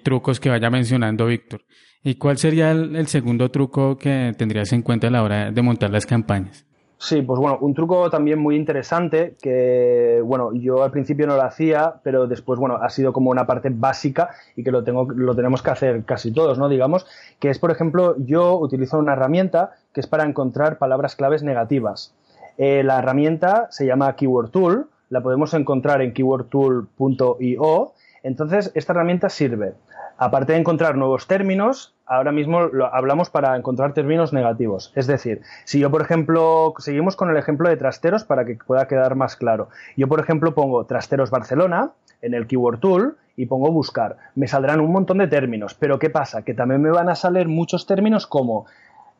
trucos 0.02 0.40
que 0.40 0.50
vaya 0.50 0.70
mencionando 0.70 1.26
Víctor. 1.26 1.62
¿Y 2.02 2.16
cuál 2.16 2.36
sería 2.38 2.70
el 2.70 3.06
segundo 3.06 3.50
truco 3.50 3.96
que 3.96 4.34
tendrías 4.36 4.72
en 4.72 4.82
cuenta 4.82 5.08
a 5.08 5.10
la 5.10 5.22
hora 5.22 5.50
de 5.50 5.62
montar 5.62 5.90
las 5.90 6.06
campañas? 6.06 6.66
Sí, 7.04 7.20
pues 7.20 7.38
bueno, 7.38 7.58
un 7.60 7.74
truco 7.74 8.08
también 8.08 8.38
muy 8.38 8.56
interesante 8.56 9.36
que, 9.42 10.22
bueno, 10.24 10.54
yo 10.54 10.82
al 10.82 10.90
principio 10.90 11.26
no 11.26 11.36
lo 11.36 11.42
hacía, 11.42 11.96
pero 12.02 12.26
después, 12.26 12.58
bueno, 12.58 12.76
ha 12.76 12.88
sido 12.88 13.12
como 13.12 13.30
una 13.30 13.46
parte 13.46 13.68
básica 13.70 14.30
y 14.56 14.64
que 14.64 14.70
lo, 14.70 14.84
tengo, 14.84 15.06
lo 15.12 15.36
tenemos 15.36 15.60
que 15.60 15.70
hacer 15.70 16.04
casi 16.04 16.32
todos, 16.32 16.58
¿no? 16.58 16.66
Digamos, 16.70 17.06
que 17.40 17.50
es, 17.50 17.58
por 17.58 17.70
ejemplo, 17.70 18.16
yo 18.16 18.58
utilizo 18.58 18.98
una 18.98 19.12
herramienta 19.12 19.72
que 19.92 20.00
es 20.00 20.06
para 20.06 20.24
encontrar 20.24 20.78
palabras 20.78 21.14
claves 21.14 21.42
negativas. 21.42 22.14
Eh, 22.56 22.82
la 22.82 23.00
herramienta 23.00 23.68
se 23.70 23.84
llama 23.84 24.16
Keyword 24.16 24.48
Tool, 24.48 24.88
la 25.10 25.22
podemos 25.22 25.52
encontrar 25.52 26.00
en 26.00 26.14
keywordtool.io. 26.14 27.92
Entonces, 28.22 28.72
esta 28.74 28.94
herramienta 28.94 29.28
sirve, 29.28 29.74
aparte 30.18 30.52
de 30.52 30.58
encontrar 30.58 30.96
nuevos 30.96 31.26
términos, 31.26 31.94
ahora 32.06 32.32
mismo 32.32 32.60
hablamos 32.92 33.30
para 33.30 33.56
encontrar 33.56 33.94
términos 33.94 34.32
negativos. 34.32 34.92
Es 34.94 35.06
decir, 35.06 35.42
si 35.64 35.78
yo, 35.78 35.90
por 35.90 36.02
ejemplo, 36.02 36.74
seguimos 36.78 37.16
con 37.16 37.30
el 37.30 37.36
ejemplo 37.36 37.68
de 37.68 37.76
trasteros 37.76 38.24
para 38.24 38.44
que 38.44 38.56
pueda 38.56 38.86
quedar 38.86 39.14
más 39.14 39.36
claro. 39.36 39.68
Yo, 39.96 40.08
por 40.08 40.20
ejemplo, 40.20 40.54
pongo 40.54 40.84
trasteros 40.86 41.30
Barcelona 41.30 41.92
en 42.22 42.34
el 42.34 42.46
Keyword 42.46 42.80
Tool 42.80 43.16
y 43.36 43.46
pongo 43.46 43.70
buscar. 43.70 44.16
Me 44.34 44.46
saldrán 44.46 44.80
un 44.80 44.92
montón 44.92 45.18
de 45.18 45.26
términos, 45.26 45.74
pero 45.74 45.98
¿qué 45.98 46.10
pasa? 46.10 46.42
Que 46.42 46.54
también 46.54 46.82
me 46.82 46.90
van 46.90 47.08
a 47.08 47.14
salir 47.14 47.48
muchos 47.48 47.86
términos 47.86 48.26
como 48.26 48.66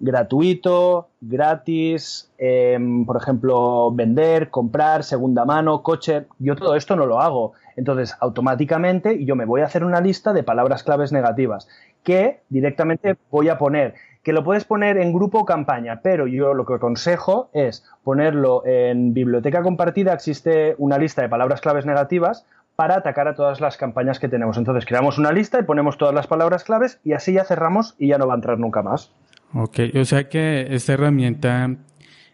gratuito, 0.01 1.09
gratis, 1.21 2.31
em, 2.39 3.05
por 3.05 3.17
ejemplo, 3.17 3.91
vender, 3.93 4.51
comprar, 4.51 5.05
segunda 5.05 5.45
mano, 5.45 5.83
coche. 5.83 6.27
Yo 6.39 6.57
todo 6.57 6.75
esto 6.75 6.97
no 6.97 7.07
lo 7.07 7.21
hago. 7.21 7.53
Entonces, 7.77 8.17
automáticamente 8.21 9.25
yo 9.25 9.37
me 9.37 9.45
voy 9.45 9.63
a 9.63 9.67
hacer 9.67 9.85
una 9.85 10.01
lista 10.01 10.33
de 10.33 10.43
palabras 10.43 10.83
claves 10.83 11.13
negativas 11.13 11.69
que 12.03 12.41
directamente 12.49 13.17
voy 13.31 13.49
a 13.49 13.59
poner. 13.59 13.95
Que 14.23 14.33
lo 14.33 14.45
puedes 14.45 14.65
poner 14.65 14.97
en 14.99 15.13
grupo 15.13 15.41
o 15.41 15.45
campaña, 15.45 16.01
pero 16.03 16.27
yo 16.27 16.55
lo 16.55 16.65
que 16.65 16.75
aconsejo 16.75 17.51
es 17.53 17.85
ponerlo 18.05 18.65
en 18.67 19.13
biblioteca 19.13 19.63
compartida. 19.63 20.13
Existe 20.13 20.75
una 20.79 20.99
lista 20.99 21.23
de 21.23 21.29
palabras 21.29 21.61
claves 21.61 21.85
negativas 21.85 22.47
para 22.77 22.97
atacar 22.97 23.29
a 23.29 23.35
todas 23.35 23.61
las 23.61 23.77
campañas 23.77 24.19
que 24.19 24.29
tenemos. 24.29 24.57
Entonces 24.57 24.87
creamos 24.87 25.19
una 25.19 25.33
lista 25.33 25.59
y 25.59 25.63
ponemos 25.63 25.99
todas 25.99 26.15
las 26.15 26.27
palabras 26.27 26.65
claves 26.65 27.01
y 27.05 27.13
así 27.13 27.35
ya 27.35 27.45
cerramos 27.45 27.95
y 27.99 28.09
ya 28.09 28.19
no 28.19 28.27
va 28.27 28.35
a 28.35 28.37
entrar 28.37 28.59
nunca 28.59 28.83
más. 28.83 29.13
Ok, 29.55 29.79
o 29.95 30.05
sea 30.05 30.29
que 30.29 30.67
esta 30.71 30.95
herramienta 30.95 31.77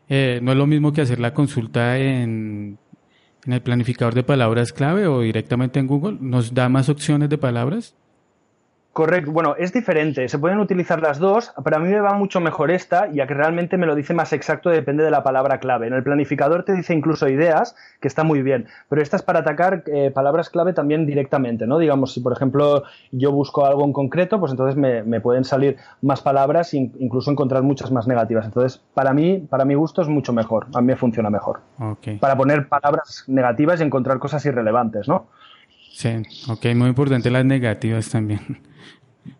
eh, 0.09 0.41
no 0.43 0.53
es 0.53 0.59
lo 0.59 0.67
mismo 0.67 0.93
que 0.93 1.03
hacer 1.03 1.21
la 1.21 1.35
consulta 1.35 1.99
en 1.99 2.79
en 3.47 3.53
el 3.53 3.63
planificador 3.63 4.15
de 4.15 4.23
palabras 4.23 4.73
clave 4.73 5.07
o 5.07 5.21
directamente 5.21 5.81
en 5.81 5.87
Google? 5.87 6.19
¿Nos 6.21 6.55
da 6.55 6.69
más 6.69 6.89
opciones 6.89 7.29
de 7.29 7.39
palabras? 7.39 7.95
Correcto, 8.93 9.31
bueno, 9.31 9.55
es 9.57 9.73
diferente, 9.73 10.29
se 10.29 10.37
pueden 10.37 10.59
utilizar 10.59 11.01
las 11.01 11.21
dos, 11.21 11.53
pero 11.63 11.77
a 11.77 11.79
mí 11.79 11.89
me 11.89 12.01
va 12.01 12.13
mucho 12.15 12.41
mejor 12.41 12.73
esta, 12.73 13.09
ya 13.13 13.25
que 13.29 13.35
realmente 13.35 13.77
me 13.77 13.87
lo 13.87 13.95
dice 13.95 14.15
más 14.15 14.33
exacto, 14.33 14.69
depende 14.69 15.05
de 15.05 15.13
la 15.13 15.23
palabra 15.23 15.61
clave. 15.61 15.87
En 15.87 15.93
el 15.93 16.03
planificador 16.03 16.65
te 16.65 16.73
dice 16.73 16.93
incluso 16.93 17.29
ideas, 17.29 17.77
que 18.01 18.09
está 18.09 18.25
muy 18.25 18.43
bien, 18.43 18.67
pero 18.89 19.01
esta 19.01 19.17
es 19.17 19.23
para 19.23 19.41
atacar 19.41 19.85
eh, 19.87 20.11
palabras 20.11 20.51
clave 20.51 20.73
también 20.73 21.07
directamente, 21.07 21.69
¿no? 21.69 21.79
Digamos, 21.79 22.13
si 22.15 22.21
por 22.21 22.33
ejemplo 22.33 22.83
yo 23.13 23.31
busco 23.31 23.65
algo 23.65 23.85
en 23.85 23.93
concreto, 23.93 24.41
pues 24.41 24.51
entonces 24.51 24.77
me, 24.77 25.21
pueden 25.21 25.45
salir 25.45 25.77
más 26.03 26.21
palabras 26.21 26.75
e 26.75 26.79
incluso 26.79 27.31
encontrar 27.31 27.63
muchas 27.63 27.93
más 27.93 28.09
negativas. 28.09 28.45
Entonces, 28.45 28.83
para 28.95 29.15
mí, 29.15 29.39
para 29.39 29.65
mi 29.65 29.75
gusto 29.75 30.03
es 30.03 30.09
mucho 30.09 30.33
mejor, 30.33 30.67
a 30.75 30.81
mí 30.81 30.89
me 30.89 30.97
funciona 30.97 31.31
mejor. 31.31 31.61
Para 32.19 32.37
poner 32.37 32.69
palabras 32.69 33.25
negativas 33.29 33.81
y 33.81 33.85
encontrar 33.85 34.19
cosas 34.19 34.45
irrelevantes, 34.47 35.07
¿no? 35.07 35.29
Sí, 36.01 36.09
ok, 36.49 36.65
muy 36.75 36.89
importante 36.89 37.31
las 37.31 37.45
negativas 37.45 38.09
también. 38.09 38.41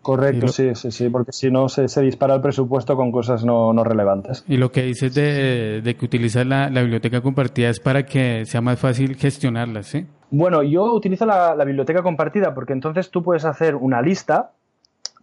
Correcto, 0.03 0.47
sí, 0.49 0.75
sí, 0.75 0.91
sí, 0.91 1.09
porque 1.09 1.31
si 1.31 1.49
no 1.49 1.67
se, 1.69 1.87
dispara 2.03 2.35
el 2.35 2.41
presupuesto 2.41 2.95
con 2.95 3.11
cosas 3.11 3.43
no, 3.43 3.83
relevantes. 3.83 4.45
Y 4.47 4.57
lo 4.57 4.71
que 4.71 4.83
dices 4.83 5.15
de, 5.15 5.95
que 5.97 6.05
utilizas 6.05 6.45
la, 6.45 6.69
biblioteca 6.69 7.21
compartida 7.21 7.69
es 7.69 7.79
para 7.79 8.05
que 8.05 8.45
sea 8.45 8.61
más 8.61 8.77
fácil 8.77 9.15
gestionarla, 9.15 9.81
¿sí? 9.81 10.05
Bueno, 10.29 10.61
yo 10.61 10.93
utilizo 10.93 11.25
la, 11.25 11.55
la 11.55 11.65
biblioteca 11.65 12.03
compartida 12.03 12.53
porque 12.53 12.73
entonces 12.73 13.09
tú 13.09 13.23
puedes 13.23 13.43
hacer 13.43 13.75
una 13.75 14.03
lista 14.03 14.51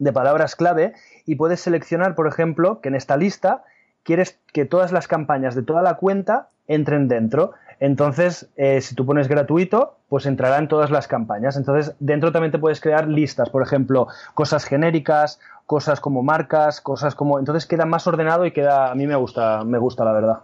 de 0.00 0.12
palabras 0.12 0.56
clave 0.56 0.94
y 1.24 1.36
puedes 1.36 1.60
seleccionar, 1.60 2.16
por 2.16 2.26
ejemplo, 2.26 2.80
que 2.80 2.88
en 2.88 2.96
esta 2.96 3.16
lista 3.16 3.62
quieres 4.02 4.40
que 4.52 4.64
todas 4.64 4.90
las 4.90 5.06
campañas 5.06 5.54
de 5.54 5.62
toda 5.62 5.82
la 5.82 5.94
cuenta 5.98 6.48
entren 6.66 7.06
dentro. 7.06 7.52
Entonces, 7.80 8.48
eh, 8.56 8.80
si 8.80 8.94
tú 8.94 9.06
pones 9.06 9.28
gratuito, 9.28 9.98
pues 10.08 10.26
entrará 10.26 10.58
en 10.58 10.68
todas 10.68 10.90
las 10.90 11.06
campañas. 11.06 11.56
Entonces, 11.56 11.94
dentro 12.00 12.32
también 12.32 12.50
te 12.50 12.58
puedes 12.58 12.80
crear 12.80 13.08
listas, 13.08 13.50
por 13.50 13.62
ejemplo, 13.62 14.08
cosas 14.34 14.64
genéricas, 14.64 15.38
cosas 15.66 16.00
como 16.00 16.22
marcas, 16.22 16.80
cosas 16.80 17.14
como. 17.14 17.38
Entonces 17.38 17.66
queda 17.66 17.84
más 17.84 18.06
ordenado 18.06 18.46
y 18.46 18.52
queda. 18.52 18.90
A 18.90 18.94
mí 18.94 19.06
me 19.06 19.16
gusta, 19.16 19.64
me 19.64 19.78
gusta 19.78 20.04
la 20.04 20.12
verdad. 20.12 20.38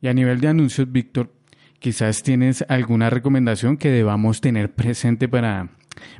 Y 0.00 0.08
a 0.08 0.14
nivel 0.14 0.40
de 0.40 0.48
anuncios, 0.48 0.90
Víctor, 0.90 1.28
quizás 1.80 2.22
tienes 2.22 2.64
alguna 2.68 3.10
recomendación 3.10 3.76
que 3.76 3.90
debamos 3.90 4.40
tener 4.40 4.72
presente 4.72 5.28
para, 5.28 5.68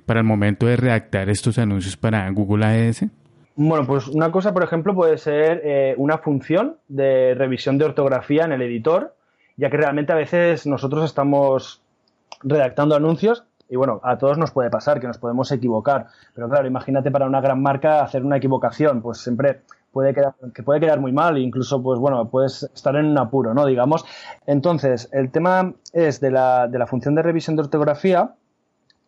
para 0.04 0.20
el 0.20 0.26
momento 0.26 0.66
de 0.66 0.76
redactar 0.76 1.30
estos 1.30 1.58
anuncios 1.58 1.96
para 1.96 2.28
Google 2.30 2.66
Ads. 2.66 3.06
Bueno, 3.54 3.86
pues 3.86 4.06
una 4.08 4.30
cosa, 4.30 4.52
por 4.52 4.62
ejemplo, 4.62 4.94
puede 4.94 5.18
ser 5.18 5.62
eh, 5.64 5.94
una 5.96 6.18
función 6.18 6.76
de 6.88 7.34
revisión 7.34 7.78
de 7.78 7.86
ortografía 7.86 8.44
en 8.44 8.52
el 8.52 8.62
editor 8.62 9.14
ya 9.58 9.68
que 9.68 9.76
realmente 9.76 10.12
a 10.12 10.16
veces 10.16 10.66
nosotros 10.66 11.04
estamos 11.04 11.82
redactando 12.42 12.94
anuncios 12.94 13.44
y 13.68 13.76
bueno, 13.76 14.00
a 14.02 14.16
todos 14.16 14.38
nos 14.38 14.50
puede 14.50 14.70
pasar 14.70 14.98
que 14.98 15.06
nos 15.06 15.18
podemos 15.18 15.52
equivocar, 15.52 16.06
pero 16.34 16.48
claro, 16.48 16.66
imagínate 16.66 17.10
para 17.10 17.26
una 17.26 17.42
gran 17.42 17.60
marca 17.60 18.02
hacer 18.02 18.24
una 18.24 18.38
equivocación, 18.38 19.02
pues 19.02 19.18
siempre 19.18 19.60
puede 19.92 20.14
quedar, 20.14 20.34
que 20.54 20.62
puede 20.62 20.80
quedar 20.80 21.00
muy 21.00 21.12
mal, 21.12 21.36
incluso 21.36 21.82
pues 21.82 21.98
bueno, 21.98 22.28
puedes 22.30 22.62
estar 22.62 22.96
en 22.96 23.06
un 23.06 23.18
apuro, 23.18 23.52
¿no? 23.52 23.66
Digamos. 23.66 24.04
Entonces, 24.46 25.08
el 25.12 25.30
tema 25.30 25.74
es 25.92 26.20
de 26.20 26.30
la, 26.30 26.66
de 26.68 26.78
la 26.78 26.86
función 26.86 27.14
de 27.14 27.22
revisión 27.22 27.56
de 27.56 27.62
ortografía, 27.62 28.34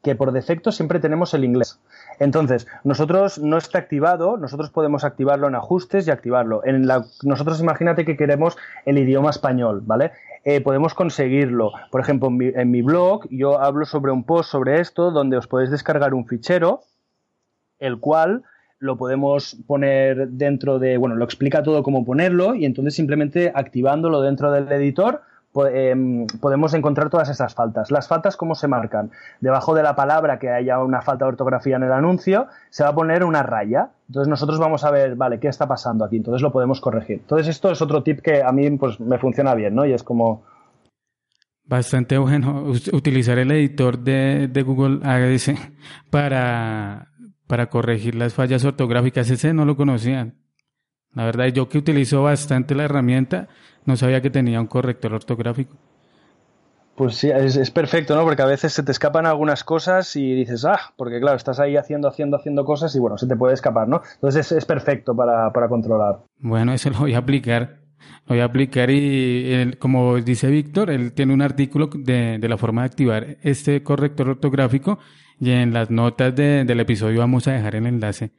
que 0.03 0.15
por 0.15 0.33
defecto 0.33 0.73
siempre 0.73 0.99
tenemos 0.99 1.33
el 1.35 1.45
inglés. 1.45 1.79
Entonces, 2.21 2.69
nosotros 2.85 3.39
no 3.39 3.57
está 3.57 3.79
activado, 3.79 4.37
nosotros 4.37 4.69
podemos 4.71 5.05
activarlo 5.05 5.49
en 5.49 5.55
ajustes 5.55 6.07
y 6.07 6.11
activarlo. 6.11 6.61
En 6.67 6.87
nosotros 7.23 7.61
imagínate 7.61 8.05
que 8.05 8.17
queremos 8.17 8.59
el 8.85 8.99
idioma 8.99 9.31
español, 9.31 9.81
¿vale? 9.85 10.13
Eh, 10.45 10.61
podemos 10.61 10.93
conseguirlo. 10.93 11.73
Por 11.91 12.03
ejemplo, 12.03 12.29
en 12.29 12.71
mi, 12.71 12.83
blog 12.83 13.27
yo 13.31 13.59
hablo 13.59 13.87
sobre 13.87 14.13
un 14.13 14.25
post 14.25 14.51
sobre 14.51 14.81
esto 14.81 15.11
donde 15.11 15.39
os 15.39 15.47
podéis 15.47 15.71
descargar 15.71 16.13
un 16.13 16.27
fichero, 16.27 16.83
el 17.79 17.99
cual 17.99 18.43
lo 18.79 18.99
podemos 18.99 19.57
poner 19.67 20.29
dentro 20.29 20.79
de, 20.79 20.99
bueno, 20.99 21.17
lo 21.17 21.25
explica 21.25 21.63
todo 21.63 21.83
cómo 21.83 22.05
ponerlo 22.05 22.55
y 22.55 22.67
entonces 22.67 22.95
simplemente 22.95 23.51
activándolo 23.55 24.21
dentro 24.21 24.53
del 24.53 24.71
editor 24.71 25.23
Em, 25.53 26.29
podemos 26.41 26.75
encontrar 26.75 27.11
todas 27.11 27.29
esas 27.29 27.55
faltas. 27.55 27.91
Las 27.91 28.07
faltas, 28.07 28.37
¿cómo 28.37 28.55
se 28.55 28.69
marcan? 28.69 29.11
Debajo 29.41 29.75
de 29.75 29.83
la 29.83 29.97
palabra 29.97 30.39
que 30.39 30.49
haya 30.49 30.79
una 30.79 31.03
falta 31.03 31.25
de 31.25 31.31
ortografía 31.31 31.77
en 31.77 31.83
el 31.83 31.93
anuncio, 31.93 32.47
se 32.71 32.85
va 32.85 32.91
a 32.91 32.95
poner 32.95 33.25
una 33.25 33.43
raya. 33.43 33.91
Entonces 34.09 34.29
nosotros 34.29 34.61
vamos 34.61 34.85
a 34.85 34.93
ver, 34.93 35.17
vale, 35.17 35.41
¿qué 35.41 35.49
está 35.49 35.67
pasando 35.67 36.05
aquí? 36.05 36.17
Entonces 36.17 36.43
lo 36.43 36.53
podemos 36.53 36.81
corregir. 36.81 37.19
Entonces 37.19 37.49
esto 37.49 37.73
es 37.73 37.83
otro 37.83 38.03
tip 38.05 38.21
que 38.21 38.43
a 38.43 38.53
mí 38.53 38.71
pues, 38.77 39.01
me 39.01 39.19
funciona 39.19 39.55
bien, 39.55 39.75
¿no? 39.75 39.85
Y 39.85 39.93
es 39.93 40.05
como... 40.05 40.45
Bastante 41.65 42.19
bueno 42.19 42.73
utilizar 42.93 43.39
el 43.39 43.51
editor 43.51 43.99
de, 43.99 44.49
de 44.49 44.63
Google 44.63 45.01
Ads 45.05 45.53
para, 46.11 47.09
para 47.49 47.67
corregir 47.67 48.15
las 48.15 48.35
fallas 48.35 48.65
ortográficas. 48.65 49.31
Ese 49.31 49.53
no 49.53 49.65
lo 49.65 49.77
conocía. 49.77 50.33
La 51.15 51.25
verdad, 51.25 51.47
yo 51.47 51.69
que 51.69 51.79
utilizo 51.79 52.23
bastante 52.23 52.75
la 52.75 52.85
herramienta, 52.85 53.49
no 53.85 53.97
sabía 53.97 54.21
que 54.21 54.31
tenía 54.31 54.61
un 54.61 54.67
corrector 54.67 55.13
ortográfico. 55.13 55.77
Pues 57.01 57.17
sí, 57.17 57.31
es, 57.31 57.71
perfecto, 57.71 58.15
¿no? 58.15 58.25
Porque 58.25 58.43
a 58.43 58.47
veces 58.47 58.75
se 58.75 58.83
te 58.83 58.93
escapan 58.93 59.25
algunas 59.25 59.65
cosas 59.65 60.15
y 60.17 60.35
dices, 60.35 60.67
ah, 60.67 60.93
porque 60.97 61.19
claro, 61.19 61.35
estás 61.35 61.59
ahí 61.59 61.79
haciendo, 61.79 62.09
haciendo, 62.09 62.37
haciendo 62.37 62.65
cosas 62.67 62.95
y 62.95 62.99
bueno, 62.99 63.17
se 63.17 63.27
te 63.27 63.37
puede 63.37 63.55
escapar, 63.55 63.89
¿no? 63.89 64.03
Entonces 64.17 64.53
es, 64.53 64.67
perfecto 64.67 65.17
para, 65.17 65.51
controlar. 65.69 66.19
Bueno, 66.39 66.75
eso 66.75 66.91
lo 66.91 66.99
voy 66.99 67.15
a 67.15 67.19
aplicar. 67.19 67.79
Lo 68.27 68.35
voy 68.35 68.41
a 68.41 68.45
aplicar 68.45 68.91
y 68.91 69.73
como 69.79 70.17
dice 70.17 70.49
Víctor, 70.49 70.91
él 70.91 71.13
tiene 71.15 71.33
un 71.33 71.41
artículo 71.41 71.89
de, 71.93 72.39
la 72.39 72.59
forma 72.59 72.83
de 72.83 72.87
activar 72.87 73.37
este 73.43 73.83
corrector 73.83 74.29
ortográfico 74.29 74.99
y 75.39 75.53
en 75.53 75.73
las 75.73 75.91
notas 75.91 76.37
del 76.37 76.81
episodio 76.81 77.21
vamos 77.21 77.49
a 77.49 77.53
dejar 77.53 77.77
el 77.77 77.87
enlace 77.87 78.33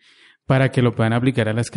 para 0.46 0.70
que 0.70 0.84
lo 0.84 0.94
puedan 0.94 1.14
aplicar 1.14 1.50
a 1.50 1.54
las, 1.54 1.72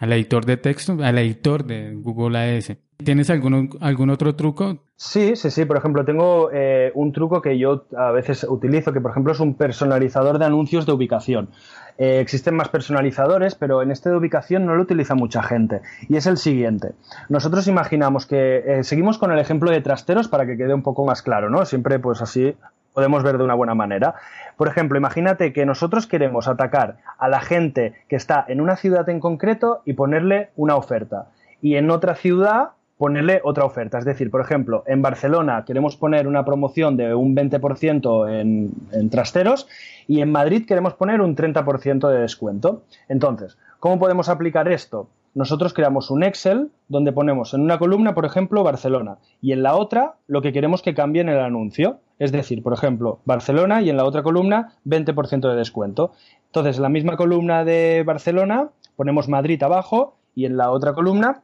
al 0.00 0.12
editor 0.12 0.44
de 0.44 0.56
texto, 0.56 0.96
al 1.02 1.18
editor 1.18 1.64
de 1.64 1.94
Google 1.94 2.38
Ads. 2.38 2.76
¿Tienes 3.04 3.28
algún, 3.28 3.70
algún 3.80 4.08
otro 4.08 4.34
truco? 4.34 4.78
Sí, 4.96 5.36
sí, 5.36 5.50
sí. 5.50 5.66
Por 5.66 5.76
ejemplo, 5.76 6.04
tengo 6.04 6.50
eh, 6.52 6.90
un 6.94 7.12
truco 7.12 7.42
que 7.42 7.58
yo 7.58 7.86
a 7.96 8.10
veces 8.10 8.46
utilizo, 8.48 8.92
que 8.92 9.02
por 9.02 9.10
ejemplo 9.10 9.32
es 9.32 9.40
un 9.40 9.54
personalizador 9.54 10.38
de 10.38 10.46
anuncios 10.46 10.86
de 10.86 10.92
ubicación. 10.92 11.50
Eh, 11.98 12.20
existen 12.20 12.54
más 12.54 12.70
personalizadores, 12.70 13.54
pero 13.54 13.82
en 13.82 13.90
este 13.90 14.08
de 14.08 14.16
ubicación 14.16 14.64
no 14.64 14.74
lo 14.74 14.82
utiliza 14.82 15.14
mucha 15.14 15.42
gente. 15.42 15.82
Y 16.08 16.16
es 16.16 16.26
el 16.26 16.38
siguiente. 16.38 16.92
Nosotros 17.28 17.68
imaginamos 17.68 18.24
que 18.24 18.62
eh, 18.66 18.84
seguimos 18.84 19.18
con 19.18 19.30
el 19.30 19.38
ejemplo 19.38 19.70
de 19.70 19.82
trasteros 19.82 20.28
para 20.28 20.46
que 20.46 20.56
quede 20.56 20.72
un 20.72 20.82
poco 20.82 21.04
más 21.04 21.22
claro, 21.22 21.50
¿no? 21.50 21.66
Siempre 21.66 21.98
pues 21.98 22.22
así 22.22 22.54
podemos 22.96 23.22
ver 23.22 23.36
de 23.36 23.44
una 23.44 23.52
buena 23.52 23.74
manera. 23.74 24.14
Por 24.56 24.68
ejemplo, 24.68 24.96
imagínate 24.96 25.52
que 25.52 25.66
nosotros 25.66 26.06
queremos 26.06 26.48
atacar 26.48 26.96
a 27.18 27.28
la 27.28 27.42
gente 27.42 27.92
que 28.08 28.16
está 28.16 28.42
en 28.48 28.58
una 28.62 28.76
ciudad 28.76 29.06
en 29.10 29.20
concreto 29.20 29.82
y 29.84 29.92
ponerle 29.92 30.48
una 30.56 30.76
oferta. 30.76 31.26
Y 31.60 31.76
en 31.76 31.90
otra 31.90 32.14
ciudad 32.14 32.70
ponerle 32.96 33.42
otra 33.44 33.66
oferta. 33.66 33.98
Es 33.98 34.06
decir, 34.06 34.30
por 34.30 34.40
ejemplo, 34.40 34.82
en 34.86 35.02
Barcelona 35.02 35.66
queremos 35.66 35.98
poner 35.98 36.26
una 36.26 36.46
promoción 36.46 36.96
de 36.96 37.14
un 37.14 37.36
20% 37.36 38.40
en, 38.40 38.72
en 38.92 39.10
trasteros 39.10 39.68
y 40.06 40.22
en 40.22 40.32
Madrid 40.32 40.64
queremos 40.66 40.94
poner 40.94 41.20
un 41.20 41.36
30% 41.36 42.08
de 42.08 42.20
descuento. 42.20 42.84
Entonces, 43.10 43.58
¿cómo 43.78 43.98
podemos 43.98 44.30
aplicar 44.30 44.72
esto? 44.72 45.10
Nosotros 45.36 45.74
creamos 45.74 46.10
un 46.10 46.22
Excel 46.22 46.70
donde 46.88 47.12
ponemos 47.12 47.52
en 47.52 47.60
una 47.60 47.78
columna, 47.78 48.14
por 48.14 48.24
ejemplo, 48.24 48.64
Barcelona 48.64 49.18
y 49.42 49.52
en 49.52 49.62
la 49.62 49.76
otra 49.76 50.14
lo 50.26 50.40
que 50.40 50.50
queremos 50.50 50.80
que 50.80 50.94
cambie 50.94 51.20
en 51.20 51.28
el 51.28 51.40
anuncio. 51.40 52.00
Es 52.18 52.32
decir, 52.32 52.62
por 52.62 52.72
ejemplo, 52.72 53.20
Barcelona 53.26 53.82
y 53.82 53.90
en 53.90 53.98
la 53.98 54.06
otra 54.06 54.22
columna 54.22 54.72
20% 54.86 55.50
de 55.50 55.54
descuento. 55.54 56.12
Entonces, 56.46 56.76
en 56.76 56.84
la 56.84 56.88
misma 56.88 57.18
columna 57.18 57.66
de 57.66 58.02
Barcelona 58.06 58.70
ponemos 58.96 59.28
Madrid 59.28 59.62
abajo 59.62 60.16
y 60.34 60.46
en 60.46 60.56
la 60.56 60.70
otra 60.70 60.94
columna 60.94 61.42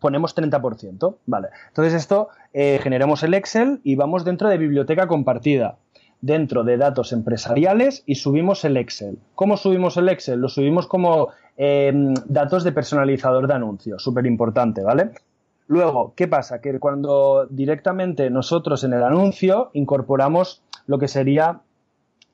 ponemos 0.00 0.36
30%. 0.36 1.16
Vale. 1.24 1.48
Entonces, 1.68 1.94
esto 1.94 2.28
eh, 2.52 2.78
generamos 2.82 3.22
el 3.22 3.32
Excel 3.32 3.80
y 3.84 3.94
vamos 3.94 4.26
dentro 4.26 4.50
de 4.50 4.58
biblioteca 4.58 5.08
compartida 5.08 5.78
dentro 6.20 6.64
de 6.64 6.78
datos 6.78 7.12
empresariales 7.12 8.02
y 8.06 8.14
subimos 8.14 8.64
el 8.64 8.78
Excel. 8.78 9.18
¿Cómo 9.34 9.58
subimos 9.58 9.98
el 9.98 10.08
Excel? 10.08 10.40
Lo 10.40 10.48
subimos 10.48 10.86
como 10.86 11.28
em, 11.56 12.14
datos 12.26 12.64
de 12.64 12.72
personalizador 12.72 13.46
de 13.46 13.54
anuncios, 13.54 14.02
súper 14.02 14.26
importante, 14.26 14.82
¿vale? 14.82 15.10
Luego, 15.66 16.12
¿qué 16.14 16.28
pasa? 16.28 16.60
Que 16.60 16.78
cuando 16.78 17.46
directamente 17.48 18.28
nosotros 18.30 18.84
en 18.84 18.92
el 18.92 19.02
anuncio 19.02 19.70
incorporamos 19.72 20.62
lo 20.86 20.98
que 20.98 21.08
sería 21.08 21.60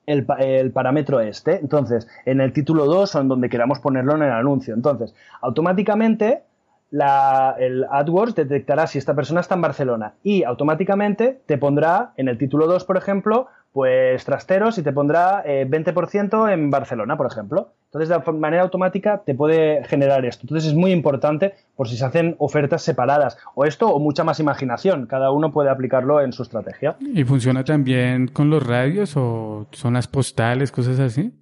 el, 0.05 0.71
parámetro 0.73 1.19
este. 1.21 1.59
Entonces, 1.59 2.07
en 2.25 2.41
el 2.41 2.53
título 2.53 2.85
2 2.85 3.15
o 3.15 3.21
en 3.21 3.27
donde 3.27 3.49
queramos 3.49 3.79
ponerlo 3.79 4.15
en 4.15 4.23
el 4.23 4.31
anuncio. 4.31 4.73
Entonces, 4.73 5.13
automáticamente 5.41 6.43
el 6.91 7.85
AdWords 7.89 8.35
detectará 8.35 8.85
si 8.85 8.97
esta 8.97 9.15
persona 9.15 9.39
está 9.39 9.55
en 9.55 9.61
Barcelona 9.61 10.15
y 10.23 10.43
automáticamente 10.43 11.41
te 11.45 11.57
pondrá 11.57 12.11
en 12.17 12.27
el 12.27 12.37
título 12.37 12.67
2, 12.67 12.83
por 12.83 12.97
ejemplo, 12.97 13.47
pues 13.73 14.25
trasteros 14.25 14.77
y 14.77 14.83
te 14.83 14.91
pondrá 14.91 15.43
20% 15.45 16.49
eh, 16.49 16.53
en 16.53 16.69
Barcelona, 16.69 17.15
por 17.15 17.27
ejemplo. 17.27 17.73
Entonces, 17.85 18.09
de 18.09 18.31
manera 18.33 18.63
automática 18.63 19.21
te 19.25 19.33
puede 19.33 19.83
generar 19.85 20.25
esto. 20.25 20.43
Entonces, 20.43 20.71
es 20.71 20.75
muy 20.75 20.91
importante 20.91 21.55
por 21.75 21.87
si 21.87 21.97
se 21.97 22.05
hacen 22.05 22.35
ofertas 22.39 22.83
separadas. 22.83 23.37
O 23.55 23.65
esto 23.65 23.89
o 23.89 23.99
mucha 23.99 24.23
más 24.23 24.39
imaginación. 24.39 25.07
Cada 25.07 25.31
uno 25.31 25.51
puede 25.51 25.69
aplicarlo 25.69 26.21
en 26.21 26.33
su 26.33 26.43
estrategia. 26.43 26.95
¿Y 26.99 27.23
funciona 27.23 27.63
también 27.63 28.27
con 28.27 28.49
los 28.49 28.65
radios 28.65 29.15
o 29.15 29.67
zonas 29.71 30.07
postales, 30.07 30.71
cosas 30.71 30.99
así? 30.99 31.33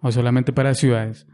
¿O 0.00 0.10
solamente 0.10 0.52
para 0.52 0.74
ciudades? 0.74 1.26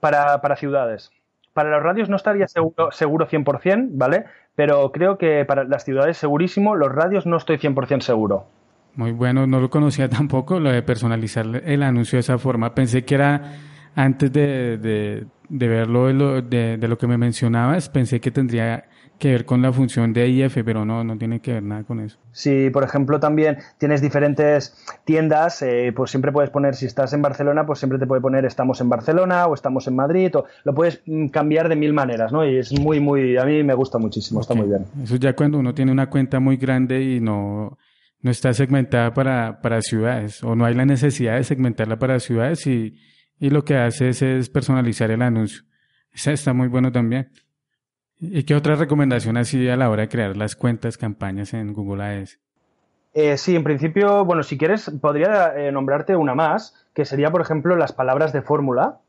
Para, 0.00 0.40
para 0.40 0.56
ciudades. 0.56 1.10
Para 1.52 1.70
los 1.70 1.82
radios 1.82 2.08
no 2.10 2.16
estaría 2.16 2.48
seguro, 2.48 2.90
seguro 2.92 3.26
100%, 3.28 3.88
¿vale? 3.92 4.24
Pero 4.54 4.92
creo 4.92 5.16
que 5.16 5.44
para 5.46 5.64
las 5.64 5.84
ciudades 5.84 6.18
segurísimo, 6.18 6.74
los 6.74 6.92
radios 6.92 7.26
no 7.26 7.36
estoy 7.36 7.56
100% 7.56 8.00
seguro. 8.00 8.46
Muy 8.96 9.12
bueno, 9.12 9.46
no 9.46 9.60
lo 9.60 9.70
conocía 9.70 10.08
tampoco, 10.10 10.58
lo 10.58 10.70
de 10.70 10.82
personalizar 10.82 11.46
el 11.64 11.82
anuncio 11.82 12.16
de 12.16 12.20
esa 12.20 12.38
forma. 12.38 12.74
Pensé 12.74 13.04
que 13.04 13.14
era 13.14 13.54
antes 13.94 14.32
de, 14.32 14.78
de, 14.78 15.26
de 15.48 15.68
verlo 15.68 16.06
de 16.06 16.12
lo, 16.12 16.42
de, 16.42 16.88
lo 16.88 16.98
que 16.98 17.06
me 17.06 17.16
mencionabas, 17.16 17.88
pensé 17.88 18.20
que 18.20 18.30
tendría 18.30 18.84
que 19.18 19.30
ver 19.30 19.46
con 19.46 19.62
la 19.62 19.72
función 19.72 20.12
de 20.12 20.28
IF, 20.28 20.58
pero 20.62 20.84
no, 20.84 21.02
no 21.02 21.16
tiene 21.16 21.40
que 21.40 21.54
ver 21.54 21.62
nada 21.62 21.84
con 21.84 22.00
eso. 22.00 22.18
Si, 22.32 22.68
por 22.68 22.84
ejemplo, 22.84 23.18
también 23.18 23.56
tienes 23.78 24.02
diferentes 24.02 24.76
tiendas, 25.04 25.62
eh, 25.62 25.90
pues 25.96 26.10
siempre 26.10 26.32
puedes 26.32 26.50
poner, 26.50 26.74
si 26.74 26.84
estás 26.84 27.14
en 27.14 27.22
Barcelona, 27.22 27.64
pues 27.64 27.78
siempre 27.78 27.98
te 27.98 28.06
puede 28.06 28.20
poner 28.20 28.44
estamos 28.44 28.78
en 28.82 28.90
Barcelona 28.90 29.46
o 29.46 29.54
estamos 29.54 29.86
en 29.86 29.96
Madrid, 29.96 30.36
o 30.36 30.44
lo 30.64 30.74
puedes 30.74 31.00
mm, 31.06 31.28
cambiar 31.28 31.70
de 31.70 31.76
mil 31.76 31.94
maneras, 31.94 32.30
¿no? 32.30 32.46
Y 32.46 32.58
es 32.58 32.78
muy, 32.78 33.00
muy, 33.00 33.38
a 33.38 33.46
mí 33.46 33.62
me 33.62 33.72
gusta 33.72 33.96
muchísimo, 33.96 34.42
está 34.42 34.54
muy 34.54 34.68
bien. 34.68 34.84
Eso 35.02 35.16
ya 35.16 35.34
cuando 35.34 35.58
uno 35.58 35.72
tiene 35.72 35.92
una 35.92 36.10
cuenta 36.10 36.38
muy 36.38 36.58
grande 36.58 37.02
y 37.02 37.20
no, 37.20 37.78
no 38.20 38.30
está 38.30 38.52
segmentada 38.54 39.14
para, 39.14 39.60
para 39.60 39.82
ciudades, 39.82 40.42
o 40.42 40.54
no 40.54 40.64
hay 40.64 40.74
la 40.74 40.84
necesidad 40.84 41.36
de 41.36 41.44
segmentarla 41.44 41.98
para 41.98 42.18
ciudades 42.20 42.66
y 42.66 42.98
y 43.38 43.50
lo 43.50 43.64
que 43.64 43.76
hace 43.76 44.08
es, 44.08 44.50
personalizar 44.50 45.10
el 45.10 45.22
anuncio. 45.22 45.62
Esa 46.12 46.32
está 46.32 46.52
muy 46.52 46.68
bueno 46.68 46.90
también. 46.92 47.30
¿Y 48.18 48.44
qué 48.44 48.54
otra 48.54 48.76
recomendación 48.76 49.36
así 49.36 49.68
a 49.68 49.76
la 49.76 49.90
hora 49.90 50.02
de 50.02 50.08
crear 50.08 50.36
las 50.36 50.56
cuentas, 50.56 50.96
campañas 50.96 51.52
en 51.52 51.74
Google 51.74 52.02
Ads? 52.02 52.40
Eh, 53.12 53.36
sí, 53.36 53.54
en 53.54 53.64
principio, 53.64 54.24
bueno, 54.24 54.42
si 54.42 54.56
quieres, 54.56 54.90
podría 55.00 55.54
eh, 55.56 55.70
nombrarte 55.70 56.16
una 56.16 56.34
más, 56.34 56.86
que 56.94 57.04
sería, 57.04 57.30
por 57.30 57.42
ejemplo, 57.42 57.76
las 57.76 57.92
palabras 57.92 58.32
de 58.32 58.42
fórmula. 58.42 59.00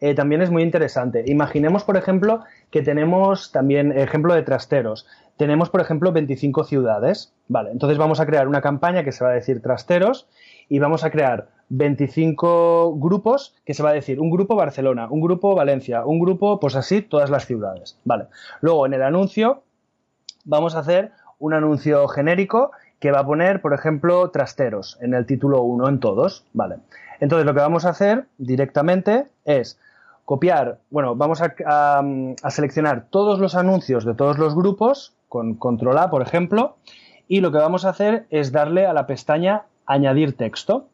Eh, 0.00 0.14
también 0.14 0.40
es 0.40 0.50
muy 0.50 0.62
interesante. 0.62 1.24
Imaginemos, 1.26 1.84
por 1.84 1.96
ejemplo, 1.96 2.40
que 2.70 2.82
tenemos 2.82 3.52
también 3.52 3.92
ejemplo 3.92 4.34
de 4.34 4.42
trasteros. 4.42 5.06
Tenemos, 5.36 5.68
por 5.70 5.80
ejemplo, 5.80 6.12
25 6.12 6.64
ciudades. 6.64 7.34
Vale, 7.48 7.70
entonces 7.70 7.98
vamos 7.98 8.20
a 8.20 8.26
crear 8.26 8.48
una 8.48 8.62
campaña 8.62 9.04
que 9.04 9.12
se 9.12 9.24
va 9.24 9.30
a 9.30 9.34
decir 9.34 9.60
trasteros 9.60 10.26
y 10.68 10.78
vamos 10.78 11.04
a 11.04 11.10
crear 11.10 11.48
25 11.68 12.96
grupos 12.98 13.54
que 13.64 13.74
se 13.74 13.82
va 13.82 13.90
a 13.90 13.94
decir 13.94 14.20
un 14.20 14.30
grupo 14.30 14.56
Barcelona, 14.56 15.08
un 15.10 15.20
grupo 15.20 15.54
Valencia, 15.54 16.04
un 16.04 16.18
grupo, 16.18 16.58
pues 16.60 16.76
así, 16.76 17.02
todas 17.02 17.30
las 17.30 17.46
ciudades. 17.46 17.98
Vale. 18.04 18.26
Luego 18.60 18.86
en 18.86 18.94
el 18.94 19.02
anuncio 19.02 19.62
vamos 20.44 20.74
a 20.74 20.80
hacer 20.80 21.12
un 21.38 21.54
anuncio 21.54 22.08
genérico 22.08 22.72
que 22.98 23.12
va 23.12 23.20
a 23.20 23.26
poner, 23.26 23.62
por 23.62 23.72
ejemplo, 23.72 24.30
trasteros 24.30 24.98
en 25.00 25.14
el 25.14 25.26
título 25.26 25.62
1 25.62 25.88
en 25.88 26.00
todos. 26.00 26.44
Vale. 26.52 26.76
Entonces 27.20 27.46
lo 27.46 27.54
que 27.54 27.60
vamos 27.60 27.84
a 27.84 27.90
hacer 27.90 28.26
directamente 28.38 29.26
es 29.44 29.78
copiar, 30.30 30.78
bueno, 30.90 31.16
vamos 31.16 31.42
a, 31.42 31.52
a 31.98 32.50
seleccionar 32.50 33.06
todos 33.10 33.40
los 33.40 33.56
anuncios 33.56 34.04
de 34.04 34.14
todos 34.14 34.38
los 34.38 34.54
grupos 34.54 35.12
con 35.28 35.56
control 35.56 35.98
A, 35.98 36.08
por 36.08 36.22
ejemplo, 36.22 36.76
y 37.26 37.40
lo 37.40 37.50
que 37.50 37.58
vamos 37.58 37.84
a 37.84 37.88
hacer 37.88 38.28
es 38.30 38.52
darle 38.52 38.86
a 38.86 38.92
la 38.92 39.08
pestaña 39.08 39.64
añadir 39.86 40.36
texto. 40.36 40.86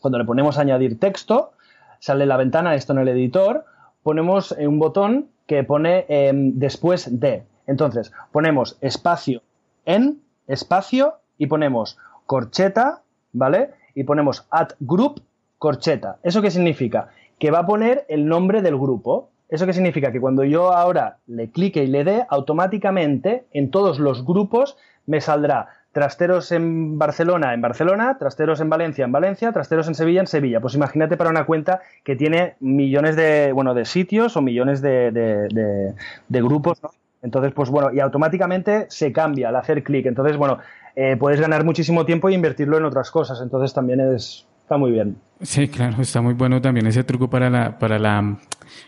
Cuando 0.00 0.18
le 0.18 0.26
ponemos 0.26 0.58
añadir 0.58 1.00
texto, 1.00 1.52
sale 1.98 2.26
la 2.26 2.36
ventana, 2.36 2.74
esto 2.74 2.92
en 2.92 2.98
el 2.98 3.08
editor, 3.08 3.64
ponemos 4.02 4.52
un 4.52 4.78
botón 4.78 5.28
que 5.46 5.64
pone 5.64 6.04
em, 6.10 6.58
después 6.58 7.20
de. 7.20 7.44
Entonces, 7.66 8.12
ponemos 8.32 8.76
espacio 8.82 9.40
en, 9.86 10.20
espacio, 10.46 11.14
y 11.38 11.46
ponemos 11.46 11.96
corcheta, 12.26 13.00
¿vale? 13.32 13.70
Y 13.94 14.04
ponemos 14.04 14.46
add 14.50 14.72
group, 14.78 15.22
corcheta. 15.56 16.18
¿Eso 16.22 16.42
qué 16.42 16.50
significa? 16.50 17.08
Que 17.38 17.50
va 17.50 17.60
a 17.60 17.66
poner 17.66 18.04
el 18.08 18.26
nombre 18.26 18.62
del 18.62 18.76
grupo. 18.76 19.30
¿Eso 19.48 19.66
qué 19.66 19.72
significa? 19.72 20.12
Que 20.12 20.20
cuando 20.20 20.44
yo 20.44 20.72
ahora 20.72 21.18
le 21.26 21.50
clique 21.50 21.82
y 21.82 21.86
le 21.86 22.04
dé, 22.04 22.26
automáticamente 22.28 23.44
en 23.52 23.70
todos 23.70 23.98
los 23.98 24.24
grupos 24.24 24.76
me 25.06 25.20
saldrá 25.20 25.68
trasteros 25.92 26.52
en 26.52 26.98
Barcelona, 26.98 27.54
en 27.54 27.60
Barcelona, 27.60 28.18
trasteros 28.18 28.60
en 28.60 28.68
Valencia, 28.68 29.04
en 29.04 29.12
Valencia, 29.12 29.52
trasteros 29.52 29.88
en 29.88 29.94
Sevilla, 29.94 30.20
en 30.20 30.26
Sevilla. 30.26 30.60
Pues 30.60 30.74
imagínate 30.74 31.16
para 31.16 31.30
una 31.30 31.44
cuenta 31.44 31.80
que 32.04 32.14
tiene 32.14 32.56
millones 32.60 33.16
de, 33.16 33.52
bueno, 33.52 33.74
de 33.74 33.84
sitios 33.84 34.36
o 34.36 34.42
millones 34.42 34.80
de, 34.82 35.10
de, 35.10 36.42
grupos, 36.42 36.80
Entonces, 37.22 37.52
pues 37.52 37.70
bueno, 37.70 37.90
y 37.92 38.00
automáticamente 38.00 38.86
se 38.90 39.12
cambia 39.12 39.48
al 39.48 39.56
hacer 39.56 39.82
clic. 39.82 40.06
Entonces, 40.06 40.36
bueno, 40.36 40.58
eh, 40.94 41.16
puedes 41.16 41.40
ganar 41.40 41.64
muchísimo 41.64 42.04
tiempo 42.04 42.28
e 42.28 42.34
invertirlo 42.34 42.76
en 42.76 42.84
otras 42.84 43.10
cosas. 43.10 43.40
Entonces 43.42 43.74
también 43.74 44.00
es, 44.00 44.46
está 44.68 44.76
muy 44.76 44.92
bien. 44.92 45.16
Sí, 45.40 45.66
claro, 45.68 46.02
está 46.02 46.20
muy 46.20 46.34
bueno 46.34 46.60
también 46.60 46.86
ese 46.86 47.02
truco 47.02 47.30
para 47.30 47.48
la, 47.48 47.78
para 47.78 47.98
la, 47.98 48.38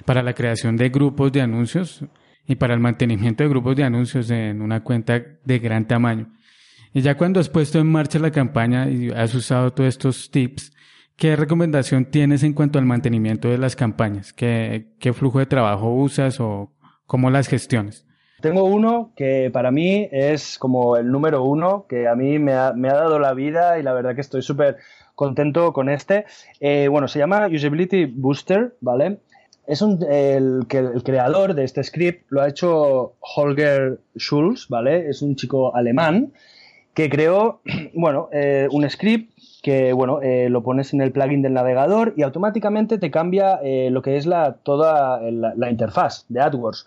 para 0.04 0.22
la 0.22 0.34
creación 0.34 0.76
de 0.76 0.90
grupos 0.90 1.32
de 1.32 1.40
anuncios 1.40 2.04
y 2.46 2.56
para 2.56 2.74
el 2.74 2.80
mantenimiento 2.80 3.42
de 3.42 3.48
grupos 3.48 3.76
de 3.76 3.84
anuncios 3.84 4.30
en 4.30 4.60
una 4.60 4.84
cuenta 4.84 5.22
de 5.42 5.58
gran 5.58 5.86
tamaño. 5.86 6.26
Y 6.92 7.00
ya 7.00 7.16
cuando 7.16 7.40
has 7.40 7.48
puesto 7.48 7.78
en 7.78 7.86
marcha 7.86 8.18
la 8.18 8.30
campaña 8.30 8.90
y 8.90 9.08
has 9.10 9.34
usado 9.34 9.72
todos 9.72 9.88
estos 9.88 10.30
tips, 10.30 10.70
¿qué 11.16 11.34
recomendación 11.34 12.04
tienes 12.04 12.42
en 12.42 12.52
cuanto 12.52 12.78
al 12.78 12.84
mantenimiento 12.84 13.48
de 13.48 13.56
las 13.56 13.74
campañas? 13.74 14.34
¿Qué, 14.34 14.92
qué 14.98 15.14
flujo 15.14 15.38
de 15.38 15.46
trabajo 15.46 15.94
usas 15.94 16.40
o 16.40 16.74
cómo 17.06 17.30
las 17.30 17.48
gestiones? 17.48 18.06
Tengo 18.42 18.64
uno 18.64 19.12
que 19.16 19.50
para 19.50 19.70
mí 19.70 20.08
es 20.12 20.58
como 20.58 20.96
el 20.96 21.10
número 21.10 21.42
uno, 21.42 21.86
que 21.88 22.06
a 22.08 22.14
mí 22.14 22.38
me 22.38 22.52
ha, 22.52 22.72
me 22.74 22.88
ha 22.88 22.94
dado 22.94 23.18
la 23.18 23.32
vida 23.32 23.78
y 23.78 23.82
la 23.82 23.94
verdad 23.94 24.14
que 24.14 24.22
estoy 24.22 24.42
súper 24.42 24.76
contento 25.20 25.74
con 25.74 25.90
este. 25.90 26.24
Eh, 26.60 26.88
bueno, 26.88 27.06
se 27.06 27.18
llama 27.18 27.46
Usability 27.46 28.06
Booster, 28.06 28.74
¿vale? 28.80 29.18
Es 29.66 29.82
un, 29.82 30.02
el, 30.08 30.66
el 30.70 31.02
creador 31.02 31.52
de 31.54 31.64
este 31.64 31.84
script 31.84 32.24
lo 32.30 32.40
ha 32.40 32.48
hecho 32.48 33.16
Holger 33.20 34.00
Schulz, 34.16 34.66
¿vale? 34.70 35.10
Es 35.10 35.20
un 35.20 35.36
chico 35.36 35.76
alemán 35.76 36.32
que 36.94 37.10
creó, 37.10 37.60
bueno, 37.94 38.30
eh, 38.32 38.66
un 38.72 38.88
script 38.88 39.30
que, 39.62 39.92
bueno, 39.92 40.22
eh, 40.22 40.48
lo 40.48 40.62
pones 40.62 40.94
en 40.94 41.02
el 41.02 41.12
plugin 41.12 41.42
del 41.42 41.52
navegador 41.52 42.14
y 42.16 42.22
automáticamente 42.22 42.96
te 42.96 43.10
cambia 43.10 43.60
lo 43.62 44.00
que 44.00 44.16
es 44.16 44.24
la, 44.24 44.54
toda 44.62 45.20
la, 45.20 45.70
interfaz 45.70 46.24
de 46.30 46.40
AdWords. 46.40 46.86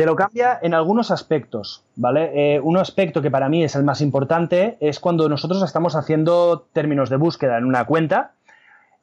Te 0.00 0.06
lo 0.06 0.16
cambia 0.16 0.58
en 0.62 0.72
algunos 0.72 1.10
aspectos, 1.10 1.84
¿vale? 1.94 2.58
un 2.62 2.78
aspecto 2.78 3.20
que 3.20 3.30
para 3.30 3.50
mí 3.50 3.64
es 3.64 3.76
el 3.76 3.84
más 3.84 4.00
importante 4.00 4.78
es 4.80 4.98
cuando 4.98 5.28
nosotros 5.28 5.62
estamos 5.62 5.94
haciendo 5.94 6.66
términos 6.72 7.10
de 7.10 7.16
búsqueda 7.16 7.58
en 7.58 7.66
una 7.66 7.84
cuenta. 7.84 8.32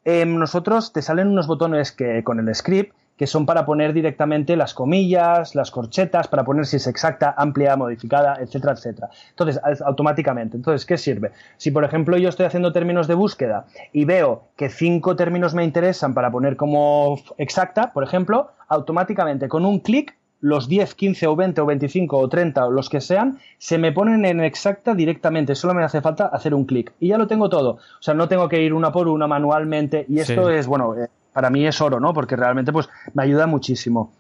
nosotros 0.03 0.93
te 0.93 1.03
salen 1.03 1.27
unos 1.27 1.45
botones 1.45 1.91
que 1.91 2.23
con 2.23 2.39
el 2.39 2.55
script 2.55 2.95
que 3.15 3.27
son 3.27 3.45
para 3.45 3.63
poner 3.63 3.93
directamente 3.93 4.55
las 4.55 4.73
comillas, 4.73 5.53
las 5.53 5.69
corchetas, 5.69 6.27
para 6.27 6.43
poner 6.43 6.65
si 6.65 6.77
es 6.77 6.88
exacta, 6.88 7.33
amplia, 7.38 7.75
modificada, 7.75 8.38
etcétera, 8.39 8.73
etcétera. 8.73 9.10
Entonces, 9.29 9.60
automáticamente. 9.86 10.57
Entonces, 10.57 10.86
¿qué 10.86 10.97
sirve? 10.97 11.31
Si, 11.57 11.69
por 11.69 11.83
ejemplo, 11.83 12.17
yo 12.17 12.29
estoy 12.29 12.47
haciendo 12.47 12.71
términos 12.71 13.07
de 13.07 13.13
búsqueda 13.13 13.65
y 13.93 14.05
veo 14.05 14.45
que 14.55 14.69
cinco 14.69 15.15
términos 15.15 15.53
me 15.53 15.63
interesan 15.63 16.15
para 16.15 16.31
poner 16.31 16.57
como 16.57 17.19
exacta, 17.38 17.91
por 17.93 18.03
ejemplo, 18.03 18.51
automáticamente 18.67 19.47
con 19.47 19.65
un 19.65 19.79
clic 19.79 20.16
los 20.39 20.67
10, 20.67 20.95
15 20.95 21.28
o 21.28 21.36
20 21.36 21.62
o 21.62 21.65
25 21.65 22.17
o 22.17 22.30
30 22.30 22.65
o 22.65 22.71
los 22.71 22.89
que 22.89 23.02
sean, 23.02 23.39
se 23.58 23.78
me 23.78 23.91
ponen 23.91 24.26
en 24.26 24.41
exacta 24.41 24.93
directamente. 24.93 25.56
Solo 25.56 25.73
me 25.73 25.84
hace 25.84 26.02
falta 26.02 26.28
hacer 26.28 26.54
un 26.54 26.65
clic. 26.65 26.93
Y 27.00 27.10
ya 27.10 27.17
lo 27.17 27.28
tengo 27.28 27.50
todo. 27.50 27.71
O 27.71 28.02
sea, 28.02 28.13
no 28.13 28.28
tengo 28.28 28.47
que 28.47 28.62
ir 28.62 28.73
una 28.73 28.91
por 28.91 29.08
una 29.08 29.28
manualmente. 29.28 30.06
Y 30.08 30.19
esto 30.19 30.50
es, 30.50 30.67
bueno, 30.67 30.95
eh, 30.95 31.08
para 31.34 31.50
mí 31.50 31.65
es 31.65 31.80
oro, 31.82 32.00
¿no? 32.00 32.13
Porque 32.13 32.36
realmente 32.36 32.71
pues 32.71 32.89
me 33.13 33.23
ayuda 33.23 33.47
muchísimo. 33.47 34.12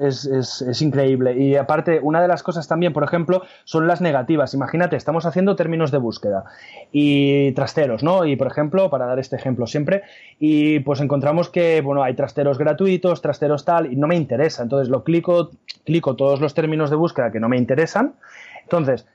Es, 0.00 0.24
es, 0.24 0.80
increíble. 0.80 1.38
Y 1.38 1.56
aparte, 1.56 2.00
una 2.02 2.22
de 2.22 2.28
las 2.28 2.42
cosas 2.42 2.66
también, 2.66 2.94
por 2.94 3.04
ejemplo, 3.04 3.42
son 3.64 3.86
las 3.86 4.00
negativas. 4.00 4.54
Imagínate, 4.54 4.96
estamos 4.96 5.26
haciendo 5.26 5.56
términos 5.56 5.90
de 5.90 5.98
búsqueda 5.98 6.44
y 6.90 7.52
trasteros, 7.52 8.02
¿no? 8.02 8.24
Y 8.24 8.36
por 8.36 8.46
ejemplo, 8.46 8.88
para 8.88 9.04
dar 9.04 9.18
este 9.18 9.36
ejemplo 9.36 9.66
siempre, 9.66 10.02
y 10.38 10.80
pues 10.80 11.02
encontramos 11.02 11.50
que, 11.50 11.82
bueno, 11.82 12.02
hay 12.02 12.14
trasteros 12.14 12.56
gratuitos, 12.56 13.20
trasteros 13.20 13.66
tal, 13.66 13.92
y 13.92 13.96
no 13.96 14.06
me 14.06 14.16
interesa. 14.16 14.62
Entonces 14.62 14.88
lo 14.88 15.04
clico, 15.04 15.50
clico 15.84 16.16
todos 16.16 16.40
los 16.40 16.54
términos 16.54 16.88
de 16.88 16.96
búsqueda 16.96 17.30
que 17.30 17.40
no 17.40 17.50
me 17.50 17.58
interesan. 17.58 18.14
Entonces, 18.62 19.06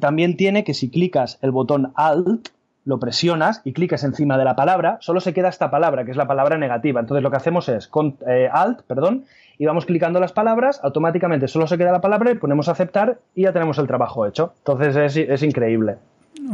también 0.00 0.36
tiene 0.36 0.64
que 0.64 0.74
si 0.74 0.90
clicas 0.90 1.38
el 1.42 1.52
botón 1.52 1.92
Alt, 1.94 2.48
lo 2.84 2.98
presionas 2.98 3.60
y 3.64 3.72
clicas 3.72 4.02
encima 4.02 4.36
de 4.36 4.44
la 4.44 4.56
palabra, 4.56 4.98
solo 5.00 5.20
se 5.20 5.32
queda 5.32 5.48
esta 5.48 5.70
palabra, 5.70 6.04
que 6.04 6.10
es 6.10 6.16
la 6.16 6.26
palabra 6.26 6.58
negativa. 6.58 7.00
Entonces 7.00 7.22
lo 7.22 7.30
que 7.30 7.36
hacemos 7.36 7.68
es 7.68 7.86
con, 7.86 8.16
eh, 8.26 8.48
Alt, 8.52 8.82
perdón, 8.82 9.24
y 9.58 9.66
vamos 9.66 9.86
clicando 9.86 10.20
las 10.20 10.32
palabras, 10.32 10.80
automáticamente 10.82 11.48
solo 11.48 11.66
se 11.66 11.78
queda 11.78 11.92
la 11.92 12.00
palabra 12.00 12.30
y 12.30 12.34
ponemos 12.36 12.68
aceptar 12.68 13.18
y 13.34 13.42
ya 13.42 13.52
tenemos 13.52 13.78
el 13.78 13.86
trabajo 13.86 14.26
hecho. 14.26 14.54
Entonces 14.58 14.96
es, 14.96 15.16
es 15.16 15.42
increíble. 15.42 15.96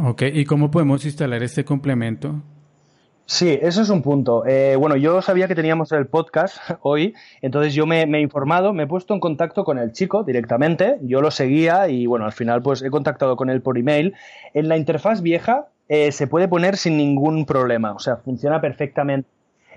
Ok, 0.03 0.23
¿y 0.33 0.45
cómo 0.45 0.69
podemos 0.69 1.05
instalar 1.05 1.41
este 1.43 1.65
complemento? 1.65 2.35
Sí, 3.31 3.59
eso 3.61 3.83
es 3.83 3.89
un 3.91 4.01
punto. 4.01 4.43
Eh, 4.47 4.75
bueno, 4.75 4.95
yo 4.95 5.21
sabía 5.21 5.47
que 5.47 5.53
teníamos 5.53 5.91
el 5.91 6.07
podcast 6.07 6.57
hoy, 6.81 7.13
entonces 7.43 7.75
yo 7.75 7.85
me, 7.85 8.01
he 8.01 8.21
informado, 8.21 8.73
me 8.73 8.83
he 8.83 8.87
puesto 8.87 9.13
en 9.13 9.19
contacto 9.19 9.63
con 9.63 9.77
el 9.77 9.91
chico 9.91 10.23
directamente, 10.23 10.97
yo 11.03 11.21
lo 11.21 11.29
seguía 11.29 11.87
y 11.89 12.07
bueno, 12.07 12.25
al 12.25 12.31
final 12.31 12.63
pues 12.63 12.81
he 12.81 12.89
contactado 12.89 13.35
con 13.35 13.51
él 13.51 13.61
por 13.61 13.77
email. 13.77 14.15
En 14.55 14.67
la 14.67 14.77
interfaz 14.77 15.21
vieja 15.21 15.67
eh, 15.87 16.11
se 16.11 16.25
puede 16.25 16.47
poner 16.47 16.75
sin 16.75 16.97
ningún 16.97 17.45
problema, 17.45 17.93
o 17.93 17.99
sea, 17.99 18.17
funciona 18.17 18.61
perfectamente. 18.61 19.29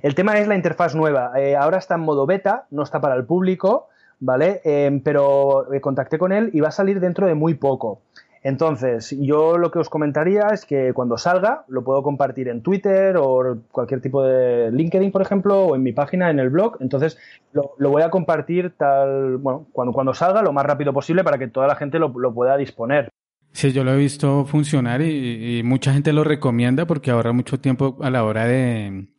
El 0.02 0.14
tema 0.14 0.38
es 0.38 0.48
la 0.48 0.56
interfaz 0.56 0.94
nueva. 0.94 1.32
Eh, 1.36 1.56
ahora 1.56 1.78
está 1.78 1.94
en 1.94 2.00
modo 2.00 2.26
beta, 2.26 2.66
no 2.70 2.82
está 2.82 3.00
para 3.00 3.14
el 3.14 3.24
público, 3.24 3.88
¿vale? 4.18 4.60
pero 5.04 5.66
contacté 5.80 6.18
con 6.18 6.32
él 6.32 6.50
y 6.52 6.60
va 6.60 6.68
a 6.68 6.72
salir 6.72 7.00
dentro 7.00 7.26
de 7.26 7.34
muy 7.34 7.54
poco. 7.54 8.02
Entonces, 8.44 9.16
yo 9.20 9.56
lo 9.56 9.70
que 9.70 9.78
os 9.78 9.88
comentaría 9.88 10.48
es 10.52 10.66
que 10.66 10.92
cuando 10.92 11.16
salga 11.16 11.64
lo 11.68 11.84
puedo 11.84 12.02
compartir 12.02 12.48
en 12.48 12.60
Twitter 12.60 13.16
o 13.16 13.58
cualquier 13.70 14.00
tipo 14.00 14.22
de 14.24 14.72
LinkedIn, 14.72 15.12
por 15.12 15.22
ejemplo, 15.22 15.66
o 15.66 15.76
en 15.76 15.84
mi 15.84 15.92
página, 15.92 16.28
en 16.30 16.40
el 16.40 16.50
blog. 16.50 16.78
Entonces, 16.80 17.18
lo, 17.52 17.72
voy 17.78 18.02
a 18.02 18.10
compartir 18.10 18.72
tal, 18.76 19.36
bueno, 19.36 19.66
cuando, 19.72 19.92
cuando 19.92 20.12
salga 20.12 20.42
lo 20.42 20.52
más 20.52 20.66
rápido 20.66 20.92
posible 20.92 21.22
para 21.22 21.38
que 21.38 21.46
toda 21.46 21.68
la 21.68 21.76
gente 21.76 22.00
lo, 22.00 22.12
pueda 22.34 22.56
disponer. 22.56 23.08
Sí, 23.52 23.70
yo 23.70 23.84
lo 23.84 23.92
he 23.92 23.98
visto 23.98 24.44
funcionar 24.44 25.02
y, 25.02 25.58
y, 25.58 25.62
mucha 25.62 25.92
gente 25.92 26.12
lo 26.12 26.24
recomienda 26.24 26.86
porque 26.86 27.10
ahorra 27.10 27.32
mucho 27.32 27.60
tiempo 27.60 27.98
a 28.00 28.10
la 28.10 28.24
hora 28.24 28.46
de 28.46 29.11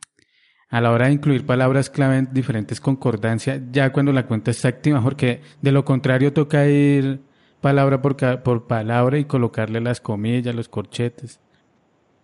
a 0.73 0.81
la 0.81 0.91
hora 0.91 1.05
de 1.05 1.11
incluir 1.11 1.45
palabras 1.45 1.91
clave 1.91 2.17
en 2.17 2.33
diferentes 2.33 2.81
concordancias, 2.81 3.61
ya 3.71 3.91
cuando 3.93 4.11
la 4.11 4.25
cuenta 4.25 4.49
está 4.49 4.69
activa, 4.69 4.99
porque 5.03 5.39
de 5.61 5.71
lo 5.71 5.85
contrario 5.85 6.33
toca 6.33 6.65
ir 6.65 7.21
palabra 7.61 8.01
por, 8.01 8.17
por 8.41 8.65
palabra 8.65 9.19
y 9.19 9.25
colocarle 9.25 9.79
las 9.81 10.01
comillas, 10.01 10.55
los 10.55 10.69
corchetes. 10.69 11.39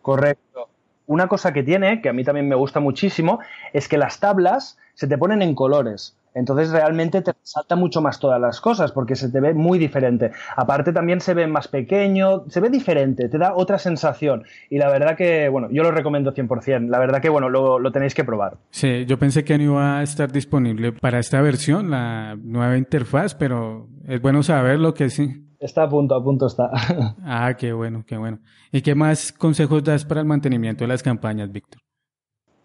Correcto. 0.02 0.68
Una 1.06 1.28
cosa 1.28 1.54
que 1.54 1.62
tiene, 1.62 2.02
que 2.02 2.10
a 2.10 2.14
mí 2.14 2.24
también 2.24 2.50
me 2.50 2.56
gusta 2.56 2.80
muchísimo, 2.80 3.40
es 3.72 3.88
que 3.88 4.00
las 4.00 4.20
tablas 4.20 4.80
se 4.96 5.06
te 5.06 5.20
ponen 5.20 5.44
en 5.44 5.54
colores. 5.54 6.18
Entonces 6.34 6.72
realmente 6.72 7.22
te 7.22 7.34
salta 7.44 7.76
mucho 7.76 8.02
más 8.02 8.20
todas 8.20 8.40
las 8.40 8.62
cosas 8.62 8.92
porque 8.92 9.16
se 9.16 9.30
te 9.30 9.40
ve 9.40 9.54
muy 9.54 9.80
diferente. 9.80 10.32
Aparte 10.56 10.94
también 10.94 11.22
se 11.22 11.34
ve 11.34 11.48
más 11.48 11.68
pequeño, 11.68 12.46
se 12.50 12.60
ve 12.60 12.70
diferente, 12.70 13.30
te 13.30 13.38
da 13.38 13.54
otra 13.56 13.78
sensación. 13.80 14.44
Y 14.70 14.78
la 14.78 14.90
verdad 14.90 15.16
que, 15.16 15.50
bueno, 15.50 15.68
yo 15.72 15.84
lo 15.84 15.92
recomiendo 15.92 16.34
100%. 16.34 16.90
La 16.90 17.00
verdad 17.00 17.22
que, 17.22 17.30
bueno, 17.30 17.50
lo, 17.50 17.80
lo 17.80 17.92
tenéis 17.92 18.14
que 18.14 18.24
probar. 18.24 18.58
Sí, 18.70 19.06
yo 19.06 19.18
pensé 19.18 19.44
que 19.44 19.58
no 19.58 19.64
iba 19.64 20.00
a 20.00 20.04
estar 20.04 20.32
disponible 20.32 20.92
para 20.92 21.20
esta 21.20 21.42
versión, 21.42 21.92
la 21.92 22.36
nueva 22.36 22.78
interfaz, 22.78 23.36
pero 23.36 23.88
es 24.08 24.22
bueno 24.22 24.44
saberlo 24.44 24.94
que 24.94 25.10
sí. 25.10 25.46
Está 25.60 25.84
a 25.84 25.90
punto, 25.90 26.16
a 26.16 26.24
punto 26.24 26.46
está. 26.46 26.70
ah, 27.24 27.54
qué 27.58 27.74
bueno, 27.74 28.04
qué 28.08 28.18
bueno. 28.18 28.40
¿Y 28.72 28.82
qué 28.82 28.96
más 28.96 29.34
consejos 29.34 29.84
das 29.84 30.06
para 30.06 30.22
el 30.22 30.28
mantenimiento 30.28 30.86
de 30.86 30.88
las 30.88 31.04
campañas, 31.04 31.52
Víctor? 31.52 31.82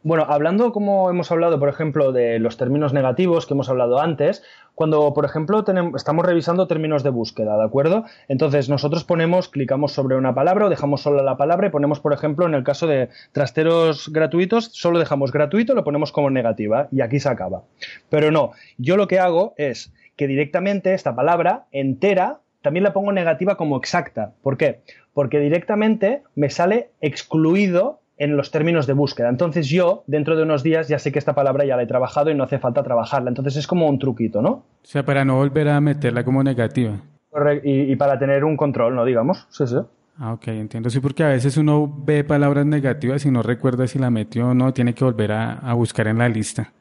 Bueno, 0.04 0.26
hablando 0.28 0.70
como 0.70 1.08
hemos 1.08 1.32
hablado, 1.32 1.58
por 1.58 1.70
ejemplo, 1.70 2.12
de 2.12 2.38
los 2.38 2.58
términos 2.58 2.92
negativos 2.92 3.46
que 3.46 3.54
hemos 3.54 3.70
hablado 3.70 4.00
antes, 4.00 4.42
cuando, 4.74 5.14
por 5.14 5.24
ejemplo, 5.24 5.64
estamos 5.96 6.26
revisando 6.26 6.66
términos 6.66 7.02
de 7.02 7.08
búsqueda, 7.08 7.56
¿de 7.56 7.64
acuerdo? 7.64 8.04
Entonces, 8.28 8.68
nosotros 8.68 9.02
ponemos, 9.04 9.48
clicamos 9.48 9.92
sobre 9.92 10.16
una 10.16 10.34
palabra 10.34 10.66
o 10.66 10.68
dejamos 10.68 11.00
solo 11.00 11.22
la 11.22 11.38
palabra 11.38 11.68
y 11.68 11.70
ponemos, 11.70 12.00
por 12.00 12.12
ejemplo, 12.12 12.44
en 12.44 12.52
el 12.52 12.64
caso 12.64 12.86
de 12.86 13.08
trasteros 13.32 14.10
gratuitos, 14.12 14.66
solo 14.74 14.98
dejamos 14.98 15.32
gratuito, 15.32 15.74
lo 15.74 15.84
ponemos 15.84 16.12
como 16.12 16.28
negativa 16.28 16.86
y 16.92 17.00
aquí 17.00 17.18
se 17.18 17.30
acaba. 17.30 17.62
Pero 18.10 18.30
no, 18.30 18.50
yo 18.76 18.98
lo 18.98 19.08
que 19.08 19.20
hago 19.20 19.54
es 19.56 19.90
que 20.16 20.28
directamente 20.28 20.92
esta 20.92 21.16
palabra 21.16 21.64
entera 21.72 22.40
también 22.60 22.84
la 22.84 22.92
pongo 22.92 23.12
negativa 23.12 23.56
como 23.56 23.78
exacta. 23.78 24.34
¿Por 24.42 24.58
qué? 24.58 24.82
Porque 25.14 25.40
directamente 25.40 26.24
me 26.34 26.50
sale 26.50 26.90
excluido 27.00 28.00
en 28.16 28.37
los 28.37 28.50
términos 28.50 28.87
de 28.87 28.92
búsqueda. 28.92 29.29
Entonces 29.29 29.68
yo, 29.68 30.05
dentro 30.07 30.37
de 30.37 30.42
unos 30.42 30.62
días, 30.62 30.88
ya 30.88 30.98
sé 30.98 31.12
que 31.12 31.18
esta 31.18 31.35
palabra 31.35 31.64
ya 31.64 31.77
la 31.77 31.83
he 31.83 31.87
trabajado 31.87 32.31
y 32.31 32.35
no 32.35 32.44
hace 32.44 32.59
falta 32.59 32.83
trabajarla. 32.83 33.31
Entonces 33.31 33.57
es 33.57 33.66
como 33.66 33.88
un 33.88 33.98
truquito, 33.98 34.42
¿no? 34.42 34.50
O 34.50 34.64
sea, 34.83 35.05
para 35.05 35.24
no 35.24 35.37
volver 35.37 35.68
a 35.68 35.81
meterla 35.81 36.24
como 36.24 36.42
negativa. 36.42 37.00
Correcto. 37.31 37.68
Y, 37.68 37.96
para 37.96 38.18
tener 38.18 38.44
un 38.44 38.57
control, 38.57 38.94
¿no? 38.94 39.05
Digamos. 39.05 39.46
Sí, 39.50 39.66
sí. 39.66 39.77
Ah, 40.18 40.33
ok, 40.35 40.48
entiendo. 40.48 40.90
Sí, 40.90 41.00
porque 41.00 41.24
a 41.24 41.29
veces 41.29 41.57
uno 41.57 41.92
ve 42.05 42.22
palabras 42.22 42.64
negativas 42.64 43.27
y 43.27 43.31
no 43.33 43.42
recuerda 43.42 43.88
si 43.88 43.98
la 43.98 44.11
metió 44.11 44.50
o 44.50 44.55
no, 44.55 44.72
tiene 44.72 44.94
que 44.94 45.05
volver 45.05 45.33
a, 45.33 45.74
buscar 45.74 46.07
en 46.07 46.18
la 46.18 46.29
lista. 46.29 46.72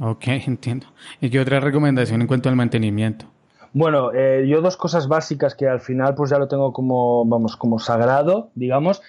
Ok, 0.00 0.26
entiendo. 0.46 0.86
¿Y 1.20 1.28
qué 1.28 1.40
otra 1.40 1.60
recomendación 1.60 2.22
en 2.22 2.26
cuanto 2.26 2.48
al 2.48 2.56
mantenimiento? 2.56 3.26
Bueno, 3.74 4.12
eh, 4.14 4.46
yo 4.48 4.62
dos 4.62 4.78
cosas 4.78 5.08
básicas 5.08 5.54
que 5.54 5.68
al 5.68 5.80
final 5.80 6.14
pues 6.14 6.30
ya 6.30 6.38
lo 6.38 6.48
tengo 6.48 6.72
como, 6.72 7.26
vamos, 7.26 7.54
como 7.58 7.78
sagrado, 7.78 8.50
digamos, 8.54 9.02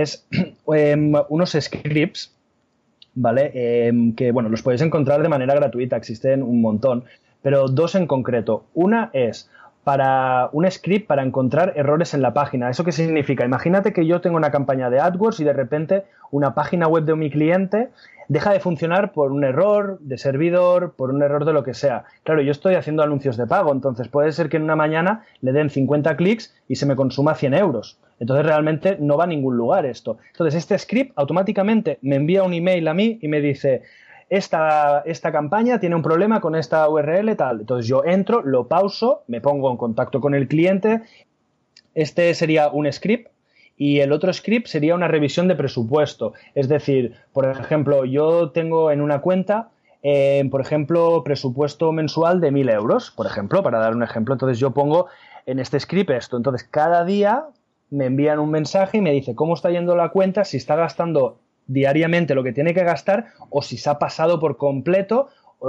es 0.00 0.26
em, 0.74 1.12
unos 1.28 1.56
scripts, 1.58 2.34
¿vale? 3.14 3.50
Em, 3.54 4.14
que, 4.14 4.32
bueno, 4.32 4.48
los 4.48 4.62
podéis 4.62 4.82
encontrar 4.82 5.22
de 5.22 5.28
manera 5.28 5.54
gratuita, 5.54 5.96
existen 5.96 6.42
un 6.42 6.60
montón, 6.60 7.04
pero 7.42 7.68
dos 7.68 7.94
en 7.94 8.06
concreto. 8.06 8.64
Una 8.74 9.10
es 9.12 9.50
para 9.84 10.48
un 10.52 10.70
script 10.70 11.08
para 11.08 11.22
encontrar 11.22 11.72
errores 11.76 12.14
en 12.14 12.22
la 12.22 12.32
página. 12.32 12.70
¿Eso 12.70 12.84
qué 12.84 12.92
significa? 12.92 13.44
Imagínate 13.44 13.92
que 13.92 14.06
yo 14.06 14.20
tengo 14.20 14.36
una 14.36 14.50
campaña 14.50 14.90
de 14.90 15.00
AdWords 15.00 15.40
y 15.40 15.44
de 15.44 15.52
repente 15.52 16.04
una 16.30 16.54
página 16.54 16.86
web 16.86 17.04
de 17.04 17.16
mi 17.16 17.30
cliente 17.30 17.88
deja 18.28 18.52
de 18.52 18.60
funcionar 18.60 19.12
por 19.12 19.32
un 19.32 19.44
error 19.44 19.98
de 20.00 20.18
servidor, 20.18 20.94
por 20.94 21.10
un 21.10 21.22
error 21.22 21.44
de 21.44 21.52
lo 21.52 21.64
que 21.64 21.74
sea. 21.74 22.04
Claro, 22.24 22.42
yo 22.42 22.52
estoy 22.52 22.74
haciendo 22.74 23.02
anuncios 23.02 23.36
de 23.36 23.46
pago, 23.46 23.72
entonces 23.72 24.08
puede 24.08 24.32
ser 24.32 24.48
que 24.48 24.56
en 24.56 24.64
una 24.64 24.76
mañana 24.76 25.24
le 25.40 25.52
den 25.52 25.70
50 25.70 26.16
clics 26.16 26.54
y 26.68 26.76
se 26.76 26.86
me 26.86 26.96
consuma 26.96 27.34
100 27.34 27.54
euros. 27.54 27.98
Entonces 28.20 28.46
realmente 28.46 28.96
no 29.00 29.16
va 29.16 29.24
a 29.24 29.26
ningún 29.26 29.56
lugar 29.56 29.84
esto. 29.84 30.18
Entonces 30.30 30.54
este 30.54 30.78
script 30.78 31.12
automáticamente 31.16 31.98
me 32.02 32.16
envía 32.16 32.44
un 32.44 32.54
email 32.54 32.86
a 32.88 32.94
mí 32.94 33.18
y 33.20 33.28
me 33.28 33.40
dice, 33.40 33.82
esta, 34.30 35.02
esta, 35.04 35.32
campaña 35.32 35.78
tiene 35.78 35.96
un 35.96 36.02
problema 36.02 36.40
con 36.40 36.54
esta 36.54 36.88
URL 36.88 37.36
tal. 37.36 37.60
Entonces 37.60 37.86
yo 37.86 38.04
entro, 38.04 38.42
lo 38.42 38.68
pauso, 38.68 39.24
me 39.26 39.40
pongo 39.40 39.70
en 39.70 39.76
contacto 39.76 40.20
con 40.20 40.34
el 40.34 40.48
cliente. 40.48 41.02
Este 41.94 42.32
sería 42.34 42.68
un 42.68 42.90
script 42.90 43.28
y 43.82 43.98
el 43.98 44.12
otro 44.12 44.32
script 44.32 44.68
sería 44.68 44.94
una 44.94 45.08
revisión 45.08 45.48
de 45.48 45.56
presupuesto. 45.56 46.34
Es 46.54 46.68
decir, 46.68 47.14
por 47.32 47.46
ejemplo, 47.46 48.04
yo 48.04 48.50
tengo 48.50 48.92
en 48.92 49.00
una 49.00 49.20
cuenta, 49.20 49.70
eh, 50.04 50.46
por 50.52 50.60
ejemplo, 50.60 51.24
presupuesto 51.24 51.90
mensual 51.90 52.40
de 52.40 52.52
1.000 52.52 52.72
euros, 52.72 53.10
por 53.10 53.26
ejemplo, 53.26 53.60
para 53.64 53.80
dar 53.80 53.96
un 53.96 54.04
ejemplo. 54.04 54.34
Entonces 54.36 54.60
yo 54.60 54.70
pongo 54.70 55.08
en 55.46 55.58
este 55.58 55.80
script 55.80 56.10
esto. 56.10 56.36
Entonces 56.36 56.62
cada 56.62 57.04
día 57.04 57.46
me 57.90 58.06
envían 58.06 58.38
un 58.38 58.52
mensaje 58.52 58.98
y 58.98 59.00
me 59.00 59.10
dice 59.10 59.34
cómo 59.34 59.54
está 59.54 59.68
yendo 59.70 59.96
la 59.96 60.10
cuenta, 60.10 60.44
si 60.44 60.58
está 60.58 60.76
gastando 60.76 61.40
diariamente 61.66 62.36
lo 62.36 62.44
que 62.44 62.52
tiene 62.52 62.74
que 62.74 62.84
gastar 62.84 63.32
o 63.50 63.62
si 63.62 63.78
se 63.78 63.90
ha 63.90 63.98
pasado 63.98 64.38
por 64.38 64.58
completo 64.58 65.26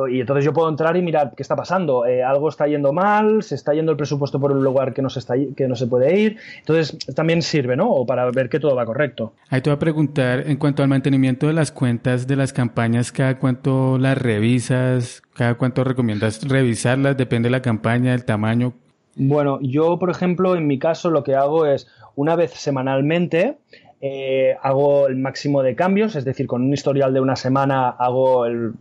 y 0.09 0.21
entonces 0.21 0.43
yo 0.43 0.53
puedo 0.53 0.69
entrar 0.69 0.97
y 0.97 1.01
mirar 1.01 1.33
qué 1.35 1.43
está 1.43 1.55
pasando. 1.55 2.05
Eh, 2.05 2.23
algo 2.23 2.49
está 2.49 2.67
yendo 2.67 2.93
mal, 2.93 3.43
se 3.43 3.55
está 3.55 3.73
yendo 3.73 3.91
el 3.91 3.97
presupuesto 3.97 4.39
por 4.39 4.51
un 4.51 4.63
lugar 4.63 4.93
que 4.93 5.01
no 5.01 5.09
se, 5.09 5.19
está, 5.19 5.35
que 5.55 5.67
no 5.67 5.75
se 5.75 5.87
puede 5.87 6.19
ir. 6.19 6.37
Entonces 6.59 6.97
también 7.15 7.41
sirve, 7.41 7.75
¿no? 7.75 7.89
O 7.89 8.05
para 8.05 8.29
ver 8.31 8.49
que 8.49 8.59
todo 8.59 8.75
va 8.75 8.85
correcto. 8.85 9.33
Ahí 9.49 9.61
te 9.61 9.69
voy 9.69 9.75
a 9.75 9.79
preguntar, 9.79 10.43
en 10.47 10.57
cuanto 10.57 10.83
al 10.83 10.89
mantenimiento 10.89 11.47
de 11.47 11.53
las 11.53 11.71
cuentas 11.71 12.27
de 12.27 12.35
las 12.35 12.53
campañas, 12.53 13.11
¿cada 13.11 13.37
cuánto 13.37 13.97
las 13.97 14.17
revisas? 14.17 15.21
¿Cada 15.33 15.55
cuánto 15.55 15.83
recomiendas 15.83 16.47
revisarlas? 16.47 17.17
Depende 17.17 17.47
de 17.47 17.51
la 17.51 17.61
campaña, 17.61 18.11
del 18.11 18.25
tamaño. 18.25 18.73
Bueno, 19.15 19.59
yo, 19.61 19.99
por 19.99 20.09
ejemplo, 20.09 20.55
en 20.55 20.65
mi 20.65 20.79
caso 20.79 21.11
lo 21.11 21.23
que 21.23 21.35
hago 21.35 21.65
es 21.65 21.87
una 22.15 22.35
vez 22.35 22.51
semanalmente 22.51 23.57
eh, 24.05 24.57
hago 24.61 25.07
el 25.07 25.15
máximo 25.15 25.63
de 25.63 25.75
cambios, 25.75 26.17
es 26.17 26.25
decir, 26.25 26.45
con 26.45 26.61
un 26.61 26.73
historial 26.73 27.13
de 27.13 27.21
una 27.21 27.37
semana 27.37 27.87
hago 27.87 28.45
el, 28.45 28.73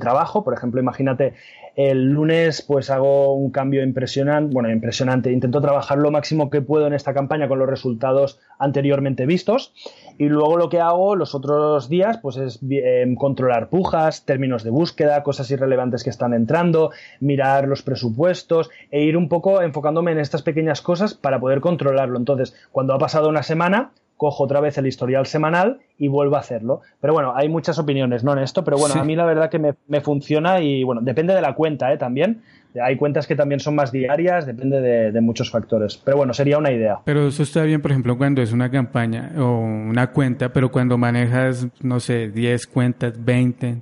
trabajo. 0.00 0.42
Por 0.42 0.54
ejemplo, 0.54 0.80
imagínate, 0.80 1.34
el 1.76 2.08
lunes 2.08 2.62
pues 2.62 2.90
hago 2.90 3.34
un 3.34 3.52
cambio 3.52 3.84
impresionante, 3.84 4.52
bueno, 4.52 4.68
impresionante, 4.68 5.30
intento 5.30 5.60
trabajar 5.60 5.98
lo 5.98 6.10
máximo 6.10 6.50
que 6.50 6.62
puedo 6.62 6.88
en 6.88 6.94
esta 6.94 7.14
campaña 7.14 7.46
con 7.46 7.60
los 7.60 7.68
resultados 7.68 8.40
anteriormente 8.58 9.24
vistos 9.24 9.72
y 10.18 10.24
luego 10.24 10.56
lo 10.56 10.68
que 10.68 10.80
hago 10.80 11.14
los 11.14 11.36
otros 11.36 11.88
días 11.88 12.18
pues 12.18 12.36
es 12.36 12.58
eh, 12.68 13.06
controlar 13.16 13.68
pujas, 13.68 14.24
términos 14.24 14.64
de 14.64 14.70
búsqueda, 14.70 15.22
cosas 15.22 15.48
irrelevantes 15.52 16.02
que 16.02 16.10
están 16.10 16.34
entrando, 16.34 16.90
mirar 17.20 17.68
los 17.68 17.82
presupuestos 17.82 18.70
e 18.90 19.04
ir 19.04 19.16
un 19.16 19.28
poco 19.28 19.62
enfocándome 19.62 20.10
en 20.10 20.18
estas 20.18 20.42
pequeñas 20.42 20.82
cosas 20.82 21.14
para 21.14 21.38
poder 21.38 21.60
controlarlo. 21.60 22.18
Entonces, 22.18 22.56
cuando 22.72 22.94
ha 22.94 22.98
pasado 22.98 23.28
una 23.28 23.44
semana, 23.44 23.92
cojo 24.16 24.44
otra 24.44 24.60
vez 24.60 24.78
el 24.78 24.86
historial 24.86 25.26
semanal 25.26 25.80
y 25.98 26.08
vuelvo 26.08 26.36
a 26.36 26.40
hacerlo. 26.40 26.80
Pero 27.00 27.12
bueno, 27.12 27.34
hay 27.36 27.48
muchas 27.48 27.78
opiniones, 27.78 28.24
¿no? 28.24 28.32
En 28.32 28.38
esto, 28.38 28.64
pero 28.64 28.78
bueno, 28.78 28.94
a 28.94 29.04
mí 29.04 29.14
la 29.14 29.24
verdad 29.24 29.50
que 29.50 29.58
me, 29.58 30.00
funciona 30.00 30.60
y 30.60 30.84
bueno, 30.84 31.00
depende 31.02 31.34
de 31.34 31.42
la 31.42 31.54
cuenta, 31.54 31.92
¿eh? 31.92 31.98
También. 31.98 32.42
Hay 32.82 32.96
cuentas 32.96 33.26
que 33.26 33.34
también 33.34 33.58
son 33.58 33.74
más 33.74 33.90
diarias, 33.90 34.44
depende 34.44 34.80
de, 35.10 35.20
muchos 35.22 35.50
factores. 35.50 35.96
Pero 35.96 36.18
bueno, 36.18 36.34
sería 36.34 36.58
una 36.58 36.70
idea. 36.70 36.98
Pero 37.04 37.28
eso 37.28 37.42
está 37.42 37.62
bien, 37.62 37.80
por 37.80 37.90
ejemplo, 37.90 38.18
cuando 38.18 38.42
es 38.42 38.52
una 38.52 38.70
campaña 38.70 39.32
o 39.38 39.60
una 39.60 40.12
cuenta, 40.12 40.52
pero 40.52 40.70
cuando 40.70 40.98
manejas, 40.98 41.68
no 41.80 42.00
sé, 42.00 42.28
10 42.28 42.66
cuentas, 42.66 43.14
20, 43.24 43.80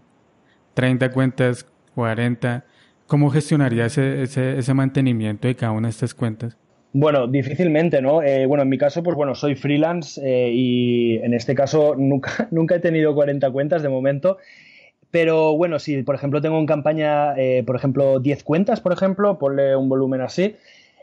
30 0.74 1.10
cuentas, 1.10 1.66
40, 1.96 2.64
¿cómo 3.08 3.30
gestionarías 3.30 3.98
ese, 3.98 4.22
ese, 4.22 4.58
ese 4.58 4.74
mantenimiento 4.74 5.48
de 5.48 5.56
cada 5.56 5.72
una 5.72 5.88
de 5.88 5.90
estas 5.90 6.14
cuentas? 6.14 6.56
Bueno, 6.96 7.26
difícilmente, 7.26 8.00
¿no? 8.00 8.22
Eh, 8.22 8.46
bueno, 8.46 8.62
en 8.62 8.68
mi 8.68 8.78
caso, 8.78 9.02
pues 9.02 9.16
bueno, 9.16 9.34
soy 9.34 9.56
freelance 9.56 10.20
eh, 10.24 10.52
y 10.54 11.16
en 11.16 11.34
este 11.34 11.56
caso 11.56 11.96
nunca, 11.96 12.46
nunca 12.52 12.76
he 12.76 12.78
tenido 12.78 13.12
40 13.16 13.50
cuentas 13.50 13.82
de 13.82 13.88
momento. 13.88 14.38
Pero 15.10 15.56
bueno, 15.56 15.80
si 15.80 16.04
por 16.04 16.14
ejemplo 16.14 16.40
tengo 16.40 16.56
en 16.56 16.66
campaña, 16.66 17.34
eh, 17.36 17.64
por 17.66 17.74
ejemplo, 17.74 18.20
10 18.20 18.44
cuentas, 18.44 18.80
por 18.80 18.92
ejemplo, 18.92 19.40
ponle 19.40 19.74
un 19.74 19.88
volumen 19.88 20.20
así, 20.20 20.54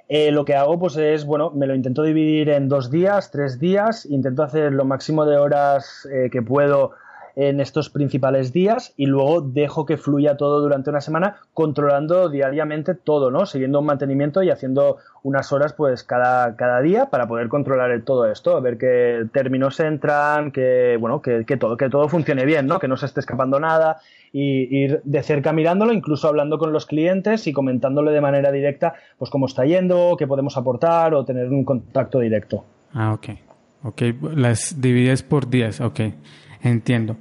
lo 0.10 0.44
que 0.46 0.56
hago 0.56 0.78
pues 0.80 0.96
es, 0.98 1.26
bueno, 1.26 1.52
me 1.52 1.68
lo 1.68 1.76
intento 1.76 2.04
dividir 2.04 2.50
en 2.50 2.70
dos 2.70 2.90
días, 2.92 3.32
tres 3.32 3.60
días, 3.60 4.06
intento 4.06 4.44
hacer 4.44 4.74
lo 4.74 4.84
máximo 4.84 5.26
de 5.26 5.38
horas 5.38 6.06
que 6.32 6.42
puedo 6.42 6.92
en 7.36 7.60
estos 7.60 7.90
principales 7.90 8.54
días 8.54 8.94
y 8.98 9.06
luego 9.06 9.42
dejo 9.42 9.86
que 9.86 9.98
fluya 9.98 10.38
todo 10.38 10.62
durante 10.62 10.90
una 10.90 11.02
semana 11.02 11.38
controlando 11.54 12.30
diariamente 12.30 12.96
todo, 12.96 13.32
¿no? 13.32 13.46
Siguiendo 13.46 13.80
un 13.80 13.86
mantenimiento 13.86 14.44
y 14.44 14.50
haciendo 14.50 14.98
unas 15.24 15.52
horas 15.52 15.74
pues 15.74 16.04
cada, 16.04 16.56
cada 16.56 16.82
día 16.82 17.10
para 17.10 17.28
poder 17.28 17.48
controlar 17.48 18.02
todo 18.02 18.30
esto, 18.30 18.60
ver 18.62 18.78
que 18.78 19.26
términos 19.32 19.80
entran, 19.80 20.52
que 20.52 20.98
bueno, 21.00 21.22
que, 21.22 21.44
todo, 21.58 21.78
que 21.78 21.90
todo 21.90 22.10
funcione 22.10 22.46
bien, 22.46 22.68
¿no? 22.68 22.80
Que 22.80 22.88
no 22.88 22.98
se 22.98 23.06
esté 23.06 23.20
escapando 23.20 23.60
nada 23.60 24.00
y 24.34 24.84
ir 24.84 25.02
de 25.04 25.24
cerca 25.24 25.52
mirándolo, 25.54 25.94
incluso 25.94 26.28
hablando 26.28 26.58
con 26.58 26.74
los 26.74 26.86
clientes 26.86 27.48
y 27.48 27.54
comentándole 27.54 28.12
de 28.12 28.22
manera 28.22 28.52
directa 28.52 28.94
pues 29.18 29.30
cómo 29.30 29.46
está 29.46 29.66
yendo, 29.66 30.16
qué 30.18 30.28
podemos 30.28 30.58
aportar 30.58 31.14
o 31.14 31.26
tener 31.26 31.50
un 31.50 31.66
contacto 31.66 32.20
directo. 32.20 32.64
Ah, 32.94 33.14
ok. 33.14 33.30
Ok, 33.84 34.02
las 34.36 34.80
divides 34.80 35.24
por 35.24 35.50
días, 35.50 35.82
ok. 35.82 36.00
Entiendo. 36.64 37.18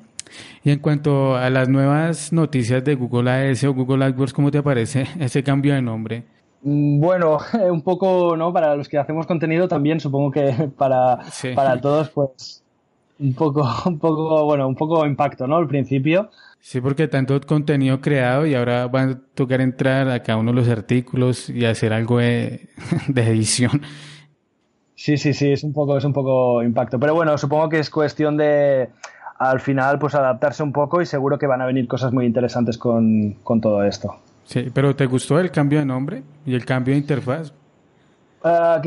Y 0.62 0.70
en 0.70 0.78
cuanto 0.78 1.36
a 1.36 1.50
las 1.50 1.68
nuevas 1.68 2.32
noticias 2.32 2.84
de 2.84 2.94
Google 2.94 3.30
AS 3.30 3.64
o 3.64 3.74
Google 3.74 4.04
AdWords, 4.04 4.32
¿cómo 4.32 4.50
te 4.50 4.62
parece 4.62 5.06
ese 5.20 5.42
cambio 5.42 5.74
de 5.74 5.82
nombre? 5.82 6.24
Mm, 6.62 7.00
bueno, 7.00 7.38
un 7.70 7.82
poco, 7.82 8.36
¿no? 8.36 8.52
Para 8.52 8.76
los 8.76 8.88
que 8.88 8.98
hacemos 8.98 9.26
contenido 9.26 9.68
también, 9.68 10.00
supongo 10.00 10.30
que 10.30 10.70
para, 10.76 11.18
para 11.54 11.80
todos, 11.80 12.10
pues 12.10 12.62
un 13.18 13.34
poco, 13.34 13.68
un 13.86 13.98
poco, 13.98 14.44
bueno, 14.44 14.66
un 14.66 14.76
poco 14.76 15.04
impacto, 15.06 15.46
¿no? 15.46 15.56
Al 15.56 15.66
principio. 15.66 16.30
Sí, 16.62 16.80
porque 16.80 17.08
tanto 17.08 17.40
contenido 17.40 18.00
creado 18.02 18.46
y 18.46 18.54
ahora 18.54 18.86
van 18.86 19.10
a 19.10 19.20
tocar 19.34 19.62
entrar 19.62 20.10
a 20.10 20.22
cada 20.22 20.38
uno 20.38 20.52
de 20.52 20.56
los 20.56 20.68
artículos 20.68 21.48
y 21.48 21.64
hacer 21.64 21.92
algo 21.94 22.18
de, 22.18 22.68
de 23.08 23.22
edición. 23.22 23.80
Sí, 24.94 25.16
sí, 25.16 25.32
sí, 25.32 25.52
es 25.52 25.64
un 25.64 25.72
poco, 25.72 25.96
es 25.96 26.04
un 26.04 26.12
poco 26.12 26.62
impacto. 26.62 27.00
Pero 27.00 27.14
bueno, 27.14 27.38
supongo 27.38 27.70
que 27.70 27.78
es 27.78 27.88
cuestión 27.88 28.36
de 28.36 28.90
al 29.40 29.60
final 29.60 29.98
pues 29.98 30.14
adaptarse 30.14 30.62
un 30.62 30.70
poco 30.70 31.00
y 31.00 31.06
seguro 31.06 31.38
que 31.38 31.46
van 31.46 31.62
a 31.62 31.66
venir 31.66 31.88
cosas 31.88 32.12
muy 32.12 32.26
interesantes 32.26 32.76
con, 32.76 33.36
todo 33.42 33.82
esto. 33.84 34.16
Sí, 34.44 34.70
pero 34.72 34.94
¿te 34.94 35.06
gustó 35.06 35.40
el 35.40 35.50
cambio 35.50 35.78
de 35.78 35.86
nombre 35.86 36.22
y 36.44 36.54
el 36.54 36.66
cambio 36.66 36.92
de 36.92 37.00
interfaz? 37.00 37.50
Ah, 38.44 38.82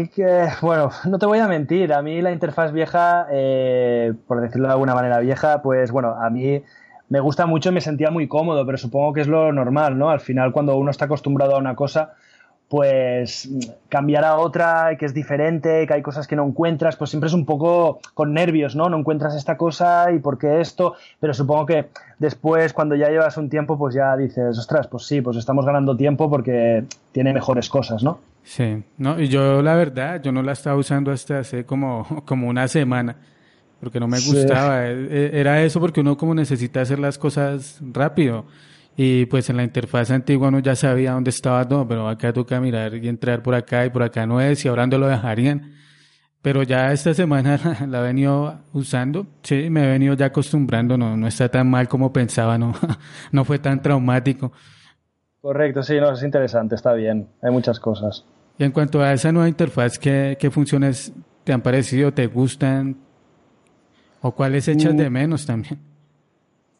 bueno, 0.62 0.92
no 1.06 1.18
te 1.18 1.26
voy 1.26 1.40
a 1.40 1.48
mentir, 1.48 1.92
a 1.92 2.04
mí 2.04 2.22
la 2.22 2.32
interfaz 2.32 2.72
vieja, 2.72 3.28
eh, 3.32 4.14
por 4.28 4.42
decirlo 4.42 4.68
de 4.68 4.74
alguna 4.74 4.94
manera 4.94 5.20
vieja, 5.20 5.64
pues 5.64 5.92
bueno, 5.92 6.16
a 6.22 6.30
mí 6.30 6.62
me 7.10 7.20
gusta 7.20 7.48
mucho 7.48 7.70
y 7.70 7.72
me 7.72 7.82
sentía 7.82 8.12
muy 8.12 8.28
cómodo, 8.28 8.64
pero 8.64 8.78
supongo 8.78 9.12
que 9.14 9.22
es 9.22 9.28
lo 9.28 9.52
normal, 9.52 9.98
¿no? 9.98 10.12
Al 10.12 10.20
final 10.20 10.52
cuando 10.52 10.78
uno 10.78 10.92
está 10.92 11.06
acostumbrado 11.06 11.56
a 11.56 11.60
una 11.60 11.76
cosa, 11.76 12.14
pues 12.70 13.50
cambiar 13.90 14.26
a 14.26 14.38
otra, 14.38 14.98
que 14.98 15.06
es 15.06 15.14
diferente, 15.14 15.86
que 15.86 15.94
hay 15.94 16.02
cosas 16.02 16.28
que 16.28 16.36
no 16.36 16.46
encuentras, 16.46 16.96
pues 16.96 17.12
siempre 17.12 17.28
es 17.28 17.34
un 17.34 17.46
poco 17.46 18.00
con 18.16 18.34
nervios, 18.34 18.76
¿no? 18.76 18.90
No 18.90 18.98
encuentras 18.98 19.36
esta 19.36 19.58
cosa 19.58 20.12
y 20.12 20.20
por 20.20 20.40
qué 20.40 20.60
esto, 20.60 20.96
pero 21.20 21.34
supongo 21.34 21.68
que 21.68 21.90
después, 22.18 22.74
cuando 22.74 22.96
ya 22.96 23.10
llevas 23.10 23.38
un 23.38 23.50
tiempo, 23.50 23.78
pues 23.78 23.94
ya 23.94 24.18
dices, 24.18 24.58
ostras, 24.58 24.88
pues 24.88 25.06
sí, 25.06 25.22
pues 25.22 25.38
estamos 25.38 25.66
ganando 25.66 25.96
tiempo 25.96 26.30
porque 26.30 26.86
tiene 27.12 27.32
mejores 27.34 27.70
cosas, 27.70 28.04
¿no? 28.04 28.20
Sí, 28.44 28.84
no, 28.98 29.20
y 29.20 29.28
yo 29.28 29.62
la 29.62 29.76
verdad, 29.76 30.22
yo 30.22 30.32
no 30.32 30.42
la 30.42 30.54
estaba 30.54 30.76
usando 30.76 31.12
hasta 31.12 31.40
hace 31.40 31.66
como, 31.66 32.24
como 32.26 32.48
una 32.48 32.68
semana, 32.68 33.16
porque 33.80 34.00
no 34.00 34.08
me 34.08 34.20
gustaba, 34.20 34.88
e, 34.88 34.94
e, 34.94 35.40
era 35.40 35.62
eso 35.64 35.80
porque 35.80 36.02
uno 36.02 36.18
como 36.18 36.34
necesita 36.34 36.82
hacer 36.82 37.00
las 37.00 37.18
cosas 37.18 37.80
rápido. 37.82 38.46
Y 38.96 39.26
pues 39.26 39.50
en 39.50 39.58
la 39.58 39.64
interfaz 39.64 40.12
antigua 40.12 40.50
uno 40.50 40.60
ya 40.60 40.76
sabía 40.76 41.14
dónde 41.14 41.32
estaba 41.32 41.68
todo, 41.68 41.88
pero 41.88 42.08
acá 42.08 42.32
toca 42.32 42.60
mirar 42.60 42.94
y 42.96 43.08
entrar 43.08 43.42
por 43.42 43.56
acá 43.56 43.86
y 43.86 43.90
por 43.90 44.04
acá 44.04 44.26
no 44.28 44.40
es 44.40 44.64
y 44.64 44.68
ahora 44.68 44.86
no 44.86 44.98
lo 44.98 45.08
dejarían. 45.08 45.74
Pero 46.44 46.62
ya 46.62 46.92
esta 46.92 47.14
semana 47.14 47.60
la 47.88 48.02
he 48.02 48.04
venido 48.04 48.60
usando, 48.74 49.26
sí, 49.42 49.70
me 49.70 49.86
he 49.86 49.88
venido 49.88 50.14
ya 50.14 50.28
acostumbrando, 50.28 50.98
no, 50.98 51.18
no 51.18 51.26
está 51.26 51.50
tan 51.50 51.70
mal 51.70 51.88
como 51.88 52.14
pensaba, 52.14 52.58
no, 52.58 52.74
no 53.32 53.46
fue 53.46 53.60
tan 53.60 53.82
traumático. 53.82 54.52
Correcto, 55.42 55.82
sí, 55.82 56.00
no, 56.00 56.12
es 56.12 56.22
interesante, 56.22 56.76
está 56.76 56.94
bien, 56.94 57.30
hay 57.42 57.52
muchas 57.52 57.80
cosas. 57.80 58.26
Y 58.58 58.64
en 58.64 58.72
cuanto 58.72 59.02
a 59.02 59.14
esa 59.14 59.32
nueva 59.32 59.50
interfaz, 59.50 59.98
¿qué, 59.98 60.38
qué 60.40 60.52
funciones 60.52 61.14
te 61.44 61.54
han 61.54 61.62
parecido, 61.62 62.14
te 62.14 62.28
gustan? 62.28 62.98
¿O 64.22 64.34
cuáles 64.34 64.68
echas 64.68 64.94
mm. 64.94 64.98
de 64.98 65.10
menos 65.10 65.46
también? 65.46 65.93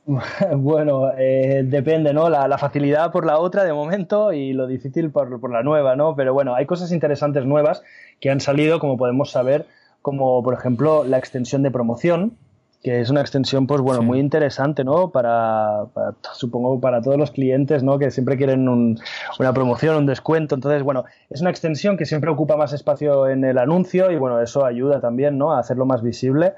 Bueno, 0.58 1.12
eh, 1.18 1.64
depende, 1.66 2.14
¿no? 2.14 2.30
La, 2.30 2.58
facilidad 2.58 3.12
por 3.12 3.26
la 3.26 3.40
otra 3.40 3.64
de 3.64 3.74
momento 3.74 4.34
y 4.34 4.54
lo 4.54 4.68
difícil 4.68 5.12
por, 5.12 5.40
por, 5.40 5.52
la 5.52 5.64
nueva, 5.64 5.96
¿no? 5.96 6.16
Pero 6.16 6.34
bueno, 6.34 6.56
hay 6.56 6.66
cosas 6.66 6.92
interesantes 6.92 7.46
nuevas 7.46 7.84
que 8.20 8.30
han 8.30 8.40
salido, 8.40 8.80
como 8.80 8.98
podemos 8.98 9.32
saber, 9.32 9.66
como 10.02 10.44
por 10.44 10.54
ejemplo 10.54 11.04
la 11.04 11.18
extensión 11.18 11.64
de 11.64 11.72
promoción, 11.72 12.38
que 12.84 13.00
es 13.00 13.10
una 13.10 13.22
extensión, 13.22 13.66
pues 13.66 13.80
bueno, 13.80 14.02
muy 14.02 14.20
interesante, 14.20 14.84
¿no? 14.84 15.10
Para, 15.10 15.86
supongo, 16.34 16.82
para 16.82 17.02
todos 17.02 17.18
los 17.18 17.32
clientes, 17.32 17.82
¿no? 17.82 17.98
Que 17.98 18.12
siempre 18.12 18.36
quieren 18.36 18.68
una 18.68 19.54
promoción, 19.54 19.96
un 19.96 20.06
descuento. 20.06 20.56
Entonces, 20.56 20.84
bueno, 20.84 21.06
es 21.30 21.40
una 21.40 21.50
extensión 21.50 21.96
que 21.96 22.06
siempre 22.06 22.30
ocupa 22.30 22.58
más 22.58 22.74
espacio 22.74 23.30
en 23.30 23.46
el 23.46 23.58
anuncio 23.58 24.12
y 24.12 24.18
bueno, 24.18 24.42
eso 24.42 24.66
ayuda 24.66 25.00
también, 25.00 25.38
¿no? 25.38 25.54
A 25.54 25.60
hacerlo 25.60 25.86
más 25.86 26.04
visible. 26.04 26.56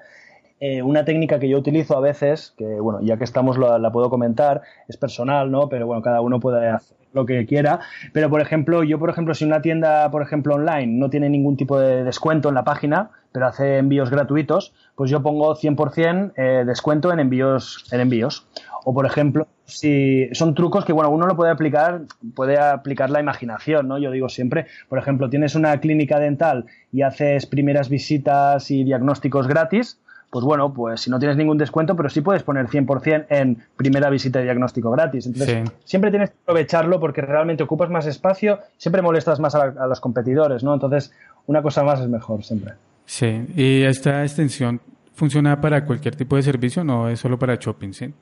Eh, 0.59 0.81
una 0.81 1.03
técnica 1.03 1.37
que 1.39 1.49
yo 1.49 1.57
utilizo 1.57 1.97
a 1.97 2.01
veces, 2.01 2.53
que 2.57 2.79
bueno, 2.79 3.01
ya 3.01 3.17
que 3.17 3.25
estamos 3.25 3.57
la, 3.57 3.91
puedo 3.91 4.09
comentar, 4.09 4.61
es 4.87 4.97
personal, 4.97 5.51
¿no? 5.51 5.67
Pero 5.67 5.85
bueno, 5.85 6.01
cada 6.01 6.21
uno 6.21 6.39
puede 6.39 6.69
hacer 6.69 6.95
lo 7.13 7.25
que 7.25 7.45
quiera. 7.45 7.79
Pero 8.13 8.29
por 8.29 8.41
ejemplo, 8.41 8.83
yo 8.83 8.99
por 8.99 9.09
ejemplo, 9.09 9.33
si 9.33 9.45
una 9.45 9.61
tienda, 9.61 10.09
por 10.11 10.21
ejemplo, 10.21 10.55
online 10.55 10.87
no 10.87 11.09
tiene 11.09 11.29
ningún 11.29 11.57
tipo 11.57 11.79
de 11.79 12.03
descuento 12.03 12.49
en 12.49 12.55
la 12.55 12.63
página, 12.63 13.11
pero 13.31 13.47
hace 13.47 13.77
envíos 13.77 14.09
gratuitos, 14.09 14.73
pues 14.95 15.11
yo 15.11 15.21
pongo 15.21 15.55
100% 15.55 16.33
eh, 16.37 16.63
descuento 16.65 17.11
en 17.11 17.19
envíos, 17.19 17.85
en 17.91 17.99
envíos. 17.99 18.47
O 18.85 18.93
por 18.93 19.05
ejemplo, 19.05 19.47
si 19.65 20.29
son 20.33 20.53
trucos 20.53 20.85
que 20.85 20.93
bueno, 20.93 21.09
uno 21.09 21.25
lo 21.25 21.35
puede 21.35 21.51
aplicar, 21.51 22.03
puede 22.35 22.57
aplicar 22.57 23.09
la 23.09 23.19
imaginación, 23.19 23.87
¿no? 23.87 23.97
Yo 23.97 24.11
digo 24.11 24.29
siempre, 24.29 24.67
por 24.87 24.99
ejemplo, 24.99 25.29
tienes 25.29 25.55
una 25.55 25.77
clínica 25.79 26.19
dental 26.19 26.65
y 26.91 27.01
haces 27.01 27.45
primeras 27.45 27.89
visitas 27.89 28.69
y 28.71 28.83
diagnósticos 28.83 29.47
gratis, 29.47 29.99
pues 30.35 30.43
bueno, 30.43 30.73
pues 30.73 30.99
si 30.99 31.09
no 31.09 31.17
tienes 31.17 31.37
ningún 31.37 31.57
descuento, 31.57 31.95
pero 31.95 32.09
sí 32.09 32.19
puedes 32.19 32.43
poner 32.43 32.67
100% 32.67 33.27
en 33.29 33.57
primera 33.77 34.09
visita 34.09 34.39
de 34.39 34.43
diagnóstico 34.43 34.91
gratis. 34.91 35.27
Entonces, 35.27 35.71
siempre 35.85 36.11
tienes 36.11 36.31
que 36.31 36.35
aprovecharlo 36.43 36.99
porque 36.99 37.21
realmente 37.21 37.63
ocupas 37.63 37.89
más 37.89 38.05
espacio, 38.05 38.59
siempre 38.75 39.01
molestas 39.01 39.39
más 39.39 39.55
a, 39.55 39.87
los 39.87 40.01
competidores, 40.01 40.61
¿no? 40.61 40.73
Entonces, 40.73 41.13
una 41.47 41.61
cosa 41.61 41.83
más 41.83 42.01
es 42.01 42.09
mejor 42.09 42.43
siempre. 42.43 42.73
Sí, 43.05 43.45
y 43.55 43.83
esta 43.83 44.23
extensión 44.23 44.81
funciona 45.13 45.61
para 45.61 45.85
cualquier 45.85 46.17
tipo 46.17 46.35
de 46.35 46.41
servicio, 46.41 46.83
no 46.83 47.07
es 47.07 47.17
solo 47.17 47.39
para 47.39 47.55
shopping, 47.55 47.93
¿sí? 47.93 48.13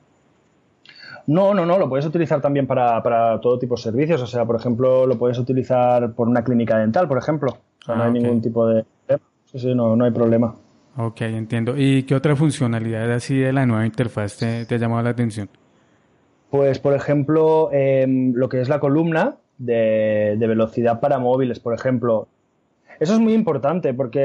No, 1.26 1.52
no, 1.52 1.66
no, 1.66 1.80
lo 1.80 1.88
puedes 1.88 2.06
utilizar 2.06 2.40
también 2.40 2.68
para, 2.68 3.02
para 3.02 3.40
todo 3.40 3.58
tipo 3.58 3.74
de 3.74 3.82
servicios. 3.82 4.22
O 4.22 4.26
sea, 4.28 4.44
por 4.44 4.54
ejemplo, 4.54 5.04
lo 5.04 5.18
puedes 5.18 5.40
utilizar 5.40 6.12
por 6.12 6.28
una 6.28 6.44
clínica 6.44 6.78
dental, 6.78 7.08
por 7.08 7.18
ejemplo. 7.18 7.50
O 7.50 7.84
sea, 7.84 7.96
no 7.96 8.04
ah, 8.04 8.06
hay 8.06 8.12
ningún 8.12 8.40
tipo 8.40 8.68
de... 8.68 8.84
Sí, 9.46 9.58
sí, 9.58 9.74
no, 9.74 9.96
no 9.96 10.04
hay 10.04 10.12
problema. 10.12 10.54
Ok, 10.96 11.22
entiendo. 11.22 11.74
¿Y 11.76 12.04
qué 12.04 12.14
otra 12.14 12.36
funcionalidad 12.36 13.10
así 13.12 13.36
de 13.36 13.52
la 13.52 13.66
nueva 13.66 13.84
interfaz 13.84 14.36
te, 14.38 14.66
ha 14.72 14.78
llamado 14.78 15.02
la 15.02 15.10
atención? 15.10 15.48
Pues, 16.50 16.78
por 16.78 16.94
ejemplo, 16.94 17.70
em, 17.72 18.32
lo 18.34 18.48
que 18.48 18.60
es 18.60 18.68
la 18.68 18.78
columna 18.78 19.36
de, 19.58 20.36
velocidad 20.38 21.00
para 21.00 21.18
móviles, 21.18 21.58
por 21.58 21.74
ejemplo. 21.74 22.28
Eso 23.00 23.14
es 23.14 23.18
muy 23.18 23.32
importante 23.34 23.92
porque, 23.92 24.20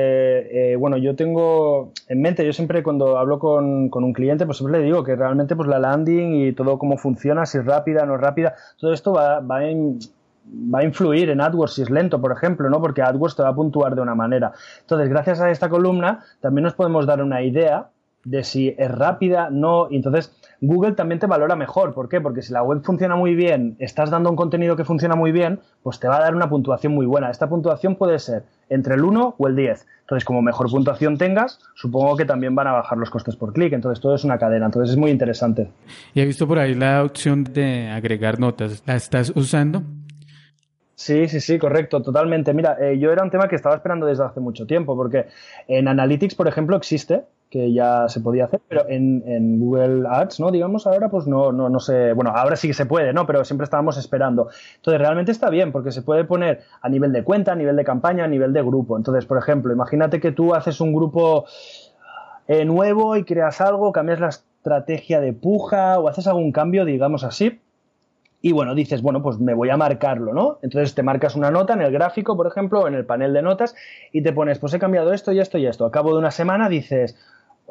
eh, 0.51 0.75
bueno, 0.75 0.97
yo 0.97 1.15
tengo 1.15 1.91
en 2.07 2.21
mente, 2.21 2.45
yo 2.45 2.53
siempre 2.53 2.83
cuando 2.83 3.17
hablo 3.17 3.39
con, 3.39 3.89
un 3.91 4.13
cliente, 4.13 4.45
pues 4.45 4.57
siempre 4.57 4.79
le 4.79 4.85
digo 4.85 5.03
que 5.03 5.15
realmente 5.15 5.55
pues 5.55 5.67
la 5.67 5.79
landing 5.79 6.35
y 6.35 6.53
todo 6.53 6.77
cómo 6.77 6.97
funciona, 6.99 7.47
si 7.47 7.57
es 7.57 7.65
rápida, 7.65 8.05
no 8.05 8.13
es 8.13 8.21
rápida, 8.21 8.53
todo 8.77 8.93
esto 8.93 9.11
va, 9.11 9.39
va 9.39 9.65
en, 9.65 9.97
va 10.51 10.79
a 10.79 10.83
influir 10.83 11.29
en 11.29 11.41
AdWords 11.41 11.73
si 11.73 11.81
es 11.81 11.89
lento, 11.89 12.19
por 12.19 12.31
ejemplo, 12.31 12.69
¿no? 12.69 12.81
Porque 12.81 13.01
AdWords 13.01 13.35
te 13.35 13.43
va 13.43 13.49
a 13.49 13.55
puntuar 13.55 13.95
de 13.95 14.01
una 14.01 14.15
manera. 14.15 14.51
Entonces, 14.81 15.09
gracias 15.09 15.39
a 15.41 15.49
esta 15.49 15.69
columna, 15.69 16.19
también 16.41 16.63
nos 16.63 16.73
podemos 16.73 17.05
dar 17.05 17.21
una 17.21 17.41
idea 17.41 17.89
de 18.23 18.43
si 18.43 18.75
es 18.77 18.91
rápida, 18.91 19.49
no. 19.49 19.87
Entonces, 19.91 20.35
Google 20.61 20.91
también 20.93 21.19
te 21.19 21.27
valora 21.27 21.55
mejor. 21.55 21.93
¿Por 21.93 22.09
qué? 22.09 22.19
Porque 22.19 22.41
si 22.41 22.51
la 22.51 22.63
web 22.63 22.81
funciona 22.83 23.15
muy 23.15 23.33
bien, 23.33 23.75
estás 23.79 24.09
dando 24.09 24.29
un 24.29 24.35
contenido 24.35 24.75
que 24.75 24.83
funciona 24.83 25.15
muy 25.15 25.31
bien, 25.31 25.59
pues 25.83 25.99
te 25.99 26.07
va 26.07 26.17
a 26.17 26.21
dar 26.21 26.35
una 26.35 26.49
puntuación 26.49 26.93
muy 26.93 27.05
buena. 27.05 27.29
Esta 27.29 27.47
puntuación 27.47 27.95
puede 27.95 28.19
ser 28.19 28.43
entre 28.69 28.95
el 28.95 29.03
1 29.03 29.35
o 29.37 29.47
el 29.47 29.55
10. 29.55 29.87
Entonces, 30.01 30.25
como 30.25 30.41
mejor 30.41 30.69
puntuación 30.69 31.17
tengas, 31.17 31.59
supongo 31.75 32.17
que 32.17 32.25
también 32.25 32.55
van 32.55 32.67
a 32.67 32.73
bajar 32.73 32.97
los 32.97 33.09
costes 33.09 33.35
por 33.35 33.53
clic. 33.53 33.73
Entonces, 33.73 34.01
todo 34.01 34.15
es 34.15 34.23
una 34.23 34.37
cadena. 34.37 34.65
Entonces, 34.65 34.91
es 34.91 34.97
muy 34.97 35.11
interesante. 35.11 35.69
Y 36.13 36.21
he 36.21 36.25
visto 36.25 36.47
por 36.47 36.59
ahí 36.59 36.75
la 36.75 37.03
opción 37.03 37.43
de 37.45 37.89
agregar 37.89 38.39
notas. 38.39 38.83
¿La 38.85 38.95
estás 38.95 39.31
usando? 39.35 39.83
Sí, 40.99 41.29
sí, 41.29 41.39
sí, 41.39 41.57
correcto, 41.57 42.01
totalmente. 42.01 42.53
Mira, 42.53 42.75
eh, 42.77 42.99
yo 42.99 43.13
era 43.13 43.23
un 43.23 43.29
tema 43.29 43.47
que 43.47 43.55
estaba 43.55 43.73
esperando 43.73 44.05
desde 44.05 44.25
hace 44.25 44.41
mucho 44.41 44.67
tiempo, 44.67 44.97
porque 44.97 45.27
en 45.69 45.87
Analytics, 45.87 46.35
por 46.35 46.49
ejemplo, 46.49 46.75
existe, 46.75 47.23
que 47.49 47.71
ya 47.71 48.09
se 48.09 48.19
podía 48.19 48.45
hacer, 48.45 48.59
pero 48.67 48.83
en, 48.89 49.59
Google 49.61 50.05
Ads, 50.09 50.41
¿no? 50.41 50.51
Digamos, 50.51 50.85
ahora 50.87 51.07
pues 51.07 51.25
no, 51.25 51.53
no, 51.53 51.69
no 51.69 51.79
sé, 51.79 52.11
bueno, 52.11 52.33
ahora 52.35 52.57
sí 52.57 52.67
que 52.67 52.73
se 52.73 52.85
puede, 52.85 53.13
¿no? 53.13 53.25
Pero 53.25 53.45
siempre 53.45 53.63
estábamos 53.63 53.95
esperando. 53.95 54.49
Entonces, 54.75 54.99
realmente 54.99 55.31
está 55.31 55.49
bien, 55.49 55.71
porque 55.71 55.93
se 55.93 56.01
puede 56.01 56.25
poner 56.25 56.63
a 56.81 56.89
nivel 56.89 57.13
de 57.13 57.23
cuenta, 57.23 57.53
a 57.53 57.55
nivel 57.55 57.77
de 57.77 57.85
campaña, 57.85 58.25
a 58.25 58.27
nivel 58.27 58.51
de 58.51 58.61
grupo. 58.61 58.97
Entonces, 58.97 59.25
por 59.25 59.37
ejemplo, 59.37 59.71
imagínate 59.71 60.19
que 60.19 60.33
tú 60.33 60.53
haces 60.53 60.81
un 60.81 60.93
grupo 60.93 61.45
eh, 62.49 62.65
nuevo 62.65 63.15
y 63.15 63.23
creas 63.23 63.61
algo, 63.61 63.93
cambias 63.93 64.19
la 64.19 64.27
estrategia 64.27 65.21
de 65.21 65.31
puja 65.31 65.97
o 65.97 66.09
haces 66.09 66.27
algún 66.27 66.51
cambio, 66.51 66.83
digamos 66.83 67.23
así, 67.23 67.61
y 68.41 68.51
bueno, 68.53 68.73
dices, 68.73 69.01
bueno, 69.01 69.21
pues 69.21 69.39
me 69.39 69.53
voy 69.53 69.69
a 69.69 69.77
marcarlo, 69.77 70.33
¿no? 70.33 70.59
Entonces 70.61 70.95
te 70.95 71.03
marcas 71.03 71.35
una 71.35 71.51
nota 71.51 71.73
en 71.73 71.81
el 71.81 71.91
gráfico, 71.91 72.37
por 72.37 72.47
ejemplo, 72.47 72.87
en 72.87 72.93
el 72.93 73.05
panel 73.05 73.33
de 73.33 73.41
notas 73.41 73.75
y 74.13 74.21
te 74.21 74.31
pones, 74.31 74.59
pues 74.59 74.73
he 74.73 74.79
cambiado 74.79 75.13
esto 75.13 75.31
y 75.31 75.39
esto 75.39 75.57
y 75.57 75.65
esto. 75.65 75.85
A 75.85 75.91
cabo 75.91 76.13
de 76.13 76.19
una 76.19 76.31
semana 76.31 76.69
dices, 76.69 77.17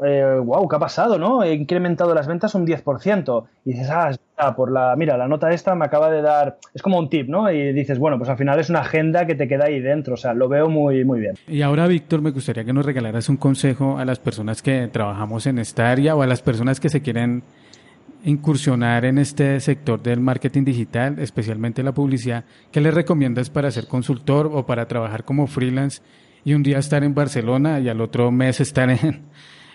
eh, 0.05 0.41
wow, 0.45 0.69
¿qué 0.69 0.77
ha 0.77 0.79
pasado, 0.79 1.19
no? 1.19 1.43
He 1.43 1.55
incrementado 1.55 2.15
las 2.15 2.27
ventas 2.27 2.55
un 2.55 2.67
10%. 2.67 3.45
Y 3.65 3.73
dices, 3.73 3.89
ah, 3.91 4.55
por 4.55 4.71
la, 4.71 4.95
mira, 4.97 5.17
la 5.17 5.27
nota 5.27 5.51
esta 5.51 5.75
me 5.75 5.85
acaba 5.87 6.11
de 6.11 6.23
dar, 6.23 6.59
es 6.75 6.83
como 6.83 6.99
un 6.99 7.09
tip, 7.09 7.29
¿no? 7.29 7.51
Y 7.51 7.73
dices, 7.73 7.99
bueno, 7.99 8.19
pues 8.19 8.29
al 8.31 8.37
final 8.37 8.59
es 8.61 8.71
una 8.71 8.81
agenda 8.81 9.27
que 9.27 9.35
te 9.35 9.49
queda 9.49 9.67
ahí 9.67 9.81
dentro, 9.81 10.15
o 10.15 10.17
sea, 10.17 10.35
lo 10.35 10.49
veo 10.49 10.69
muy, 10.69 11.05
muy 11.05 11.21
bien. 11.21 11.35
Y 11.47 11.63
ahora, 11.63 11.87
Víctor, 11.87 12.21
me 12.21 12.31
gustaría 12.31 12.65
que 12.65 12.73
nos 12.73 12.85
regalaras 12.85 13.29
un 13.29 13.37
consejo 13.37 13.99
a 13.99 14.05
las 14.05 14.19
personas 14.19 14.63
que 14.63 14.89
trabajamos 14.89 15.47
en 15.47 15.59
esta 15.59 15.91
área 15.91 16.15
o 16.15 16.23
a 16.23 16.27
las 16.27 16.43
personas 16.43 16.79
que 16.79 16.89
se 16.89 17.03
quieren 17.03 17.43
incursionar 18.25 19.05
en 19.05 19.19
este 19.19 19.61
sector 19.61 20.03
del 20.03 20.21
marketing 20.21 20.65
digital, 20.65 21.19
especialmente 21.19 21.83
la 21.83 21.93
publicidad, 21.93 22.45
¿qué 22.73 22.81
le 22.81 22.91
recomiendas 22.91 23.51
para 23.51 23.71
ser 23.71 23.87
consultor 23.87 24.51
o 24.53 24.67
para 24.67 24.87
trabajar 24.89 25.25
como 25.25 25.47
freelance 25.47 26.03
y 26.45 26.55
un 26.55 26.63
día 26.63 26.79
estar 26.79 27.05
en 27.05 27.15
Barcelona 27.15 27.81
y 27.81 27.89
al 27.89 28.01
otro 28.01 28.31
mes 28.31 28.61
estar 28.61 28.91
en, 28.91 29.23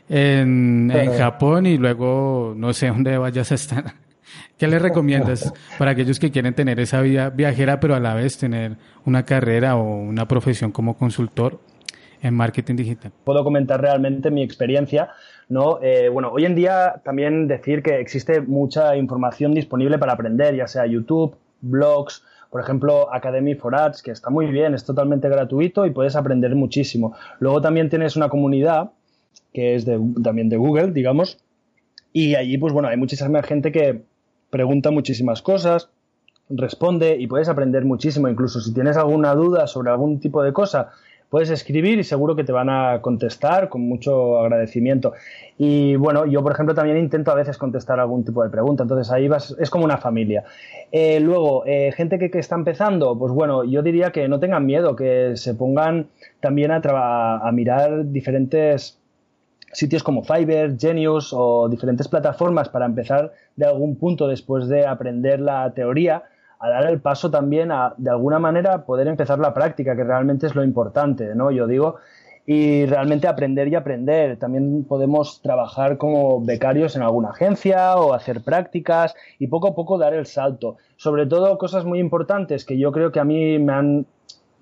en, 0.10 1.14
Japón 1.18 1.66
y 1.66 1.78
luego 1.78 2.54
no 2.56 2.74
sé 2.74 2.88
dónde 2.88 3.18
vayas 3.18 3.52
a 3.52 3.56
estar? 3.56 3.94
¿Qué 4.58 4.68
le 4.68 4.80
recomiendas 4.80 5.54
para 5.78 5.92
aquellos 5.92 6.20
que 6.20 6.32
quieren 6.32 6.54
tener 6.54 6.80
esa 6.80 7.02
vida 7.02 7.30
viajera 7.30 7.80
pero 7.80 7.96
a 7.96 8.00
la 8.00 8.14
vez 8.14 8.38
tener 8.38 8.78
una 9.06 9.24
carrera 9.24 9.76
o 9.76 9.84
una 9.84 10.28
profesión 10.28 10.72
como 10.72 10.98
consultor 10.98 11.60
en 12.22 12.34
marketing 12.34 12.76
digital? 12.76 13.12
Puedo 13.24 13.44
comentar 13.44 13.82
realmente 13.82 14.32
mi 14.32 14.42
experiencia 14.42 15.10
¿no? 15.50 15.80
Eh, 15.82 16.10
bueno, 16.10 16.30
hoy 16.32 16.46
en 16.46 16.56
día 16.56 17.02
también 17.04 17.48
decir 17.48 17.84
que 17.84 18.00
existe 18.00 18.42
mucha 18.42 18.96
información 18.96 19.54
disponible 19.54 19.98
para 19.98 20.14
aprender, 20.14 20.56
ya 20.56 20.68
sea 20.68 20.86
YouTube, 20.86 21.36
blogs, 21.62 22.24
por 22.50 22.62
ejemplo, 22.62 23.14
Academy 23.14 23.56
for 23.56 23.76
Ads, 23.76 24.04
que 24.04 24.12
está 24.12 24.30
muy 24.30 24.48
bien, 24.48 24.74
es 24.74 24.86
totalmente 24.86 25.28
gratuito 25.28 25.86
y 25.86 25.92
puedes 25.92 26.16
aprender 26.16 26.56
muchísimo. 26.56 27.16
Luego 27.40 27.62
también 27.62 27.90
tienes 27.90 28.16
una 28.16 28.30
comunidad 28.30 28.92
que 29.54 29.76
es 29.76 29.86
de, 29.86 30.00
también 30.24 30.50
de 30.50 30.58
Google, 30.58 30.92
digamos, 30.92 31.40
y 32.12 32.36
allí, 32.36 32.58
pues 32.60 32.72
bueno, 32.72 32.90
hay 32.90 32.98
muchísima 32.98 33.42
gente 33.42 33.72
que 33.72 34.04
pregunta 34.52 34.92
muchísimas 34.92 35.42
cosas, 35.42 35.90
responde 36.48 37.18
y 37.20 37.26
puedes 37.26 37.50
aprender 37.50 37.86
muchísimo. 37.86 38.28
Incluso 38.28 38.62
si 38.62 38.74
tienes 38.74 38.98
alguna 38.98 39.34
duda 39.34 39.66
sobre 39.66 39.90
algún 39.90 40.20
tipo 40.20 40.44
de 40.44 40.54
cosa, 40.54 40.92
puedes 41.34 41.50
escribir 41.50 41.98
y 41.98 42.04
seguro 42.04 42.36
que 42.36 42.44
te 42.44 42.52
van 42.52 42.70
a 42.70 43.02
contestar 43.02 43.68
con 43.68 43.82
mucho 43.82 44.38
agradecimiento. 44.38 45.14
Y 45.58 45.96
bueno, 45.96 46.28
yo 46.28 46.44
por 46.44 46.52
ejemplo 46.52 46.76
también 46.76 46.96
intento 47.00 47.32
a 47.32 47.34
veces 47.34 47.58
contestar 47.58 48.00
algún 48.00 48.24
tipo 48.24 48.44
de 48.44 48.52
pregunta, 48.52 48.84
entonces 48.84 49.12
ahí 49.12 49.28
vas, 49.28 49.56
es 49.60 49.72
como 49.72 49.84
una 49.84 49.98
familia. 49.98 50.44
Eh, 50.92 51.20
luego, 51.20 51.64
eh, 51.66 51.92
gente 51.98 52.20
que, 52.20 52.38
está 52.38 52.54
empezando, 52.54 53.18
pues 53.18 53.34
bueno, 53.34 53.64
yo 53.64 53.82
diría 53.82 54.12
que 54.12 54.28
no 54.28 54.40
tengan 54.40 54.64
miedo, 54.64 54.96
que 54.96 55.32
se 55.36 55.56
pongan 55.56 56.06
también 56.40 56.70
a, 56.70 57.40
a 57.40 57.52
mirar 57.52 58.12
diferentes 58.12 59.00
sitios 59.72 60.04
como 60.04 60.24
Fiverr, 60.24 60.78
Genius 60.78 61.34
o 61.34 61.68
diferentes 61.68 62.08
plataformas 62.08 62.70
para 62.70 62.86
empezar 62.86 63.34
de 63.56 63.66
algún 63.66 63.96
punto 63.96 64.28
después 64.28 64.68
de 64.68 64.86
aprender 64.86 65.40
la 65.40 65.74
teoría 65.74 66.26
a 66.64 66.70
dar 66.70 66.86
el 66.86 67.02
paso 67.02 67.30
también 67.30 67.74
a, 67.74 67.94
de 67.98 68.10
alguna 68.10 68.40
manera, 68.40 68.86
poder 68.86 69.08
empezar 69.10 69.38
la 69.38 69.54
práctica, 69.54 69.98
que 69.98 70.04
realmente 70.06 70.48
es 70.48 70.56
lo 70.56 70.64
importante, 70.64 71.36
¿no? 71.36 71.52
Yo 71.52 71.68
digo, 71.68 71.98
y 72.46 72.86
realmente 72.86 73.28
aprender 73.28 73.68
y 73.68 73.76
aprender. 73.76 74.38
También 74.38 74.86
podemos 74.86 75.42
trabajar 75.42 75.98
como 75.98 76.40
becarios 76.40 76.96
en 76.96 77.02
alguna 77.02 77.32
agencia 77.32 77.98
o 77.98 78.14
hacer 78.14 78.46
prácticas 78.46 79.14
y 79.40 79.48
poco 79.48 79.68
a 79.68 79.76
poco 79.76 79.98
dar 79.98 80.14
el 80.14 80.26
salto. 80.26 80.78
Sobre 80.96 81.26
todo 81.26 81.58
cosas 81.58 81.84
muy 81.84 82.00
importantes 82.00 82.64
que 82.64 82.78
yo 82.78 82.94
creo 82.94 83.12
que 83.12 83.20
a 83.20 83.26
mí 83.26 83.60
me 83.60 83.74
han 83.74 84.06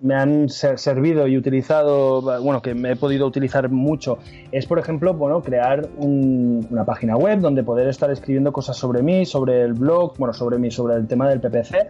me 0.02 0.16
han 0.16 0.50
servido 0.50 1.28
y 1.28 1.38
utilizado, 1.38 2.22
bueno, 2.42 2.62
que 2.62 2.74
me 2.74 2.92
he 2.92 2.96
podido 2.96 3.28
utilizar 3.28 3.70
mucho, 3.70 4.18
es 4.52 4.66
por 4.66 4.80
ejemplo, 4.80 5.14
bueno, 5.14 5.42
crear 5.42 5.88
una 5.98 6.86
página 6.86 7.16
web 7.16 7.40
donde 7.40 7.64
poder 7.64 7.88
estar 7.88 8.10
escribiendo 8.10 8.52
cosas 8.52 8.78
sobre 8.78 9.04
mí, 9.04 9.26
sobre 9.26 9.62
el 9.62 9.74
blog, 9.74 10.18
bueno, 10.18 10.34
sobre 10.34 10.58
mí, 10.58 10.72
sobre 10.72 10.96
el 10.96 11.08
tema 11.08 11.30
del 11.30 11.40
PPC 11.40 11.90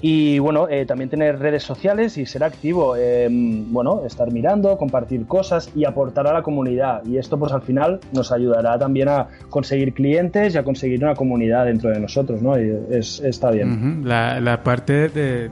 y 0.00 0.38
bueno, 0.38 0.68
eh, 0.68 0.86
también 0.86 1.10
tener 1.10 1.38
redes 1.38 1.62
sociales 1.62 2.16
y 2.18 2.26
ser 2.26 2.44
activo, 2.44 2.96
em, 2.96 3.70
bueno, 3.72 4.02
estar 4.06 4.32
mirando, 4.32 4.78
compartir 4.78 5.26
cosas 5.26 5.70
y 5.74 5.84
aportar 5.84 6.26
a 6.26 6.32
la 6.32 6.42
comunidad 6.42 7.04
y 7.04 7.18
esto 7.18 7.38
pues 7.38 7.52
al 7.52 7.62
final 7.62 8.00
nos 8.12 8.30
ayudará 8.32 8.78
también 8.78 9.08
a 9.08 9.28
conseguir 9.50 9.92
clientes 9.92 10.54
y 10.54 10.58
a 10.58 10.62
conseguir 10.62 11.02
una 11.02 11.14
comunidad 11.14 11.66
dentro 11.66 11.90
de 11.90 12.00
nosotros, 12.00 12.40
¿no? 12.40 12.58
Y 12.60 12.78
es, 12.90 13.20
está 13.20 13.50
bien. 13.50 14.02
la 14.04 14.62
parte 14.62 15.08
de 15.08 15.50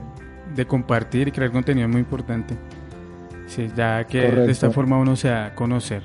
de 0.55 0.65
compartir 0.65 1.27
y 1.27 1.31
crear 1.31 1.51
contenido 1.51 1.87
es 1.87 1.91
muy 1.91 2.01
importante. 2.01 2.55
Sí, 3.47 3.69
ya 3.75 4.03
que 4.03 4.21
de 4.31 4.51
esta 4.51 4.69
forma 4.69 4.97
uno 4.97 5.15
se 5.15 5.29
da 5.29 5.47
a 5.47 5.55
conocer. 5.55 6.03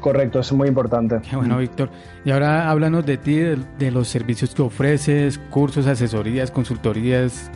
Correcto, 0.00 0.40
es 0.40 0.52
muy 0.52 0.68
importante. 0.68 1.20
Qué 1.28 1.36
bueno, 1.36 1.58
Víctor. 1.58 1.88
Y 2.24 2.30
ahora 2.30 2.70
háblanos 2.70 3.06
de 3.06 3.16
ti, 3.16 3.36
de, 3.36 3.90
los 3.90 4.08
servicios 4.08 4.54
que 4.54 4.62
ofreces, 4.62 5.38
cursos, 5.50 5.86
asesorías, 5.86 6.50
consultorías, 6.50 7.50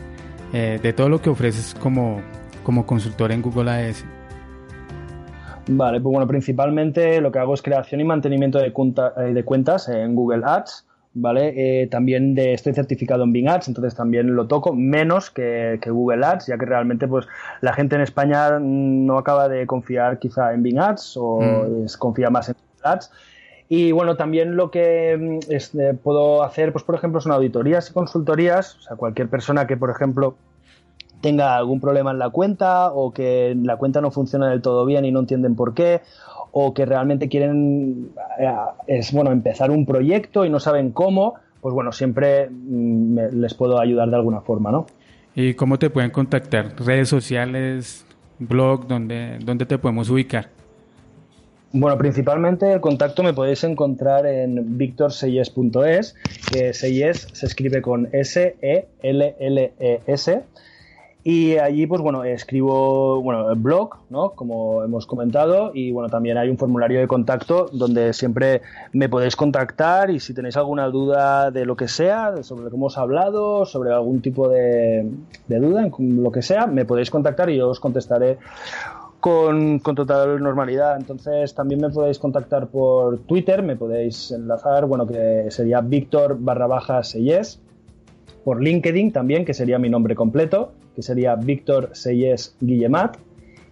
eh, 0.53 0.79
de 0.81 0.93
todo 0.93 1.07
lo 1.07 1.21
que 1.21 1.29
ofreces 1.29 1.75
como, 1.79 2.21
como 2.63 2.85
consultor 2.85 3.31
en 3.31 3.41
Google 3.41 3.69
Ads. 3.69 4.05
Vale, 5.67 6.01
pues 6.01 6.11
bueno, 6.11 6.27
principalmente 6.27 7.21
lo 7.21 7.31
que 7.31 7.39
hago 7.39 7.53
es 7.53 7.61
creación 7.61 8.01
y 8.01 8.03
mantenimiento 8.03 8.57
de, 8.57 8.73
eh, 8.73 9.33
de 9.33 9.45
cuentas 9.45 9.87
en 9.87 10.15
Google 10.15 10.41
Ads 10.43 10.85
¿vale? 11.13 11.53
Eh, 11.83 11.87
también 11.87 12.35
de, 12.35 12.53
estoy 12.53 12.73
certificado 12.73 13.23
en 13.23 13.33
Bing 13.33 13.49
Ads, 13.49 13.67
entonces 13.67 13.95
también 13.95 14.35
lo 14.35 14.47
toco, 14.47 14.73
menos 14.73 15.29
que, 15.29 15.79
Google 15.85 16.25
Ads, 16.25 16.47
ya 16.47 16.57
que 16.57 16.65
realmente 16.65 17.07
pues 17.07 17.27
la 17.61 17.73
gente 17.73 17.95
en 17.95 18.01
España 18.01 18.59
no 18.59 19.17
acaba 19.17 19.49
de 19.49 19.67
confiar 19.67 20.19
quizá 20.19 20.53
en 20.53 20.63
Bing 20.63 20.79
Ads 20.79 21.17
o 21.17 21.41
mm. 21.41 21.85
confía 21.99 22.29
más 22.29 22.49
en 22.49 22.55
Google 22.55 22.93
Ads. 22.93 23.11
Y 23.67 23.93
bueno, 23.93 24.17
también 24.17 24.57
lo 24.57 24.69
que 24.69 25.17
mm, 25.17 25.79
eh, 25.79 25.93
puedo 26.01 26.43
hacer, 26.43 26.73
pues 26.73 26.83
por 26.83 26.95
ejemplo, 26.95 27.21
son 27.21 27.31
auditorías 27.31 27.89
y 27.89 27.93
consultorías, 27.93 28.75
o 28.75 28.81
sea, 28.81 28.97
cualquier 28.97 29.29
persona 29.29 29.65
que, 29.65 29.77
por 29.77 29.89
ejemplo, 29.89 30.35
tenga 31.21 31.55
algún 31.55 31.79
problema 31.79 32.11
en 32.11 32.19
la 32.19 32.29
cuenta 32.29 32.91
o 32.91 33.13
que 33.13 33.55
la 33.61 33.77
cuenta 33.77 34.01
no 34.01 34.11
funciona 34.11 34.49
del 34.49 34.61
todo 34.61 34.85
bien 34.85 35.05
y 35.05 35.11
no 35.11 35.19
entienden 35.19 35.55
por 35.55 35.73
qué 35.73 36.01
o 36.51 36.73
que 36.73 36.85
realmente 36.85 37.29
quieren 37.29 38.09
eh, 38.39 38.53
es 38.87 39.11
bueno 39.11 39.31
empezar 39.31 39.71
un 39.71 39.85
proyecto 39.85 40.45
y 40.45 40.49
no 40.49 40.59
saben 40.59 40.91
cómo, 40.91 41.35
pues 41.61 41.73
bueno, 41.73 41.91
siempre 41.91 42.49
mm, 42.49 43.17
les 43.33 43.53
puedo 43.53 43.79
ayudar 43.79 44.09
de 44.09 44.15
alguna 44.15 44.41
forma, 44.41 44.71
¿no? 44.71 44.85
¿Y 45.33 45.53
cómo 45.53 45.79
te 45.79 45.89
pueden 45.89 46.11
contactar? 46.11 46.73
¿Redes 46.77 47.07
sociales, 47.07 48.05
blog, 48.39 48.87
dónde, 48.87 49.39
dónde 49.43 49.65
te 49.65 49.77
podemos 49.77 50.09
ubicar? 50.09 50.49
Bueno, 51.73 51.97
principalmente 51.97 52.73
el 52.73 52.81
contacto 52.81 53.23
me 53.23 53.31
podéis 53.33 53.63
encontrar 53.63 54.25
en 54.25 54.77
victorseyes.es, 54.77 56.15
que 56.51 56.73
Seyes 56.73 57.29
se 57.31 57.45
escribe 57.45 57.81
con 57.81 58.09
S-E-L-L-E-S. 58.11 58.91
e 59.01 59.09
l 59.09 59.35
l 59.39 59.73
e 59.79 60.01
s 60.05 60.43
y 61.23 61.57
allí, 61.57 61.85
pues 61.85 62.01
bueno, 62.01 62.23
escribo, 62.23 63.21
bueno, 63.21 63.55
blog, 63.55 63.97
¿no? 64.09 64.31
Como 64.31 64.83
hemos 64.83 65.05
comentado, 65.05 65.71
y 65.71 65.91
bueno, 65.91 66.09
también 66.09 66.37
hay 66.37 66.49
un 66.49 66.57
formulario 66.57 66.99
de 66.99 67.07
contacto 67.07 67.69
donde 67.71 68.13
siempre 68.13 68.63
me 68.91 69.07
podéis 69.07 69.35
contactar 69.35 70.09
y 70.09 70.19
si 70.19 70.33
tenéis 70.33 70.57
alguna 70.57 70.87
duda 70.87 71.51
de 71.51 71.65
lo 71.65 71.75
que 71.75 71.87
sea, 71.87 72.41
sobre 72.41 72.63
lo 72.63 72.69
que 72.71 72.75
hemos 72.75 72.97
hablado, 72.97 73.67
sobre 73.67 73.91
algún 73.91 74.21
tipo 74.21 74.49
de, 74.49 75.07
duda, 75.47 75.89
lo 75.99 76.31
que 76.31 76.41
sea, 76.41 76.65
me 76.65 76.85
podéis 76.85 77.11
contactar 77.11 77.51
y 77.51 77.57
yo 77.57 77.69
os 77.69 77.79
contestaré 77.79 78.39
con, 79.19 79.77
con, 79.77 79.93
total 79.93 80.41
normalidad. 80.41 80.97
Entonces 80.97 81.53
también 81.53 81.81
me 81.81 81.91
podéis 81.91 82.17
contactar 82.17 82.65
por 82.69 83.19
Twitter, 83.19 83.61
me 83.61 83.75
podéis 83.75 84.31
enlazar, 84.31 84.87
bueno, 84.87 85.05
que 85.05 85.51
sería 85.51 85.81
Víctor 85.81 86.37
barra 86.39 86.65
baja 86.65 87.03
Seyes 87.03 87.59
por 88.43 88.59
LinkedIn 88.59 89.11
también, 89.11 89.45
que 89.45 89.53
sería 89.53 89.77
mi 89.77 89.87
nombre 89.87 90.15
completo, 90.15 90.71
que 90.95 91.01
sería 91.01 91.35
Víctor 91.35 91.89
Seyes 91.93 92.55
Guillemat. 92.59 93.17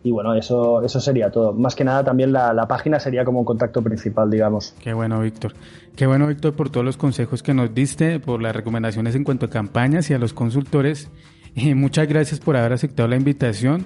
Y 0.01 0.12
bueno, 0.12 0.34
eso, 0.34 0.82
eso 0.82 0.99
sería 1.01 1.30
todo. 1.30 1.53
Más 1.53 1.76
que 1.76 1.84
nada 1.84 2.03
también 2.03 2.32
la, 2.32 2.53
la 2.53 2.67
página 2.67 2.99
sería 2.99 3.26
como 3.26 3.39
un 3.39 3.45
contacto 3.45 3.82
principal, 3.82 4.30
digamos. 4.30 4.74
Qué 4.82 4.93
bueno, 4.93 5.20
Víctor. 5.20 5.53
Qué 5.95 6.07
bueno, 6.07 6.28
Víctor, 6.28 6.53
por 6.53 6.70
todos 6.70 6.86
los 6.86 6.95
consejos 6.95 7.43
que 7.43 7.53
nos 7.53 7.74
diste, 7.76 8.20
por 8.22 8.41
las 8.41 8.55
recomendaciones 8.55 9.15
en 9.15 9.26
cuanto 9.26 9.47
a 9.47 9.49
campañas 9.49 10.09
y 10.09 10.13
a 10.13 10.17
los 10.17 10.34
consultores. 10.34 11.09
Y 11.55 11.74
muchas 11.74 12.07
gracias 12.07 12.39
por 12.39 12.55
haber 12.55 12.74
aceptado 12.74 13.09
la 13.09 13.17
invitación 13.17 13.86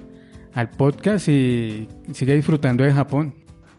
al 0.54 0.70
podcast 0.70 1.28
y 1.28 1.88
sigue 2.12 2.34
disfrutando 2.34 2.84
de 2.84 2.92
Japón. 2.92 3.34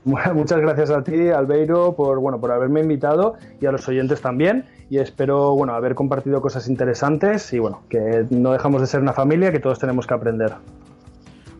muchas 0.34 0.60
gracias 0.60 0.91
a 0.91 1.03
ti, 1.03 1.30
Albeiro, 1.30 1.95
por, 1.95 2.20
bueno, 2.20 2.39
por 2.39 2.51
haberme 2.51 2.82
invitado 2.82 3.36
y 3.60 3.66
a 3.66 3.72
los 3.72 3.88
oyentes 3.88 4.22
también. 4.22 4.66
Y 4.90 4.98
espero 4.98 5.56
bueno, 5.56 5.74
haber 5.74 5.96
compartido 5.96 6.42
cosas 6.42 6.68
interesantes 6.68 7.52
y 7.54 7.60
bueno, 7.60 7.82
que 7.90 8.26
no 8.30 8.52
dejamos 8.52 8.82
de 8.82 8.88
ser 8.88 9.02
una 9.02 9.14
familia, 9.14 9.52
que 9.52 9.60
todos 9.60 9.80
tenemos 9.80 10.06
que 10.06 10.14
aprender. 10.14 10.54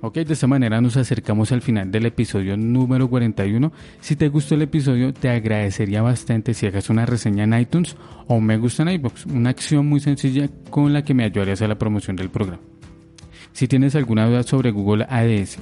Ok, 0.02 0.18
de 0.18 0.34
esta 0.34 0.46
manera 0.46 0.80
nos 0.82 0.98
acercamos 0.98 1.52
al 1.52 1.64
final 1.64 1.90
del 1.90 2.06
episodio 2.06 2.56
número 2.56 3.10
41. 3.10 3.72
Si 4.00 4.16
te 4.16 4.30
gustó 4.30 4.54
el 4.54 4.62
episodio, 4.62 5.12
te 5.12 5.30
agradecería 5.30 6.04
bastante 6.04 6.54
si 6.54 6.68
hagas 6.68 6.92
una 6.92 7.08
reseña 7.08 7.46
en 7.46 7.60
iTunes 7.60 7.96
o 8.28 8.40
me 8.40 8.58
gusta 8.58 8.84
en 8.84 8.90
iBox, 8.90 9.26
una 9.26 9.50
acción 9.50 9.88
muy 9.88 10.00
sencilla 10.00 10.48
con 10.70 10.94
la 10.94 11.04
que 11.04 11.16
me 11.16 11.24
ayudarías 11.24 11.64
a 11.64 11.68
la 11.68 11.80
promoción 11.80 12.16
del 12.16 12.30
programa. 12.30 12.62
Si 13.52 13.68
tienes 13.68 13.96
alguna 13.96 14.28
duda 14.28 14.44
sobre 14.44 14.70
Google 14.70 15.08
Ads 15.10 15.58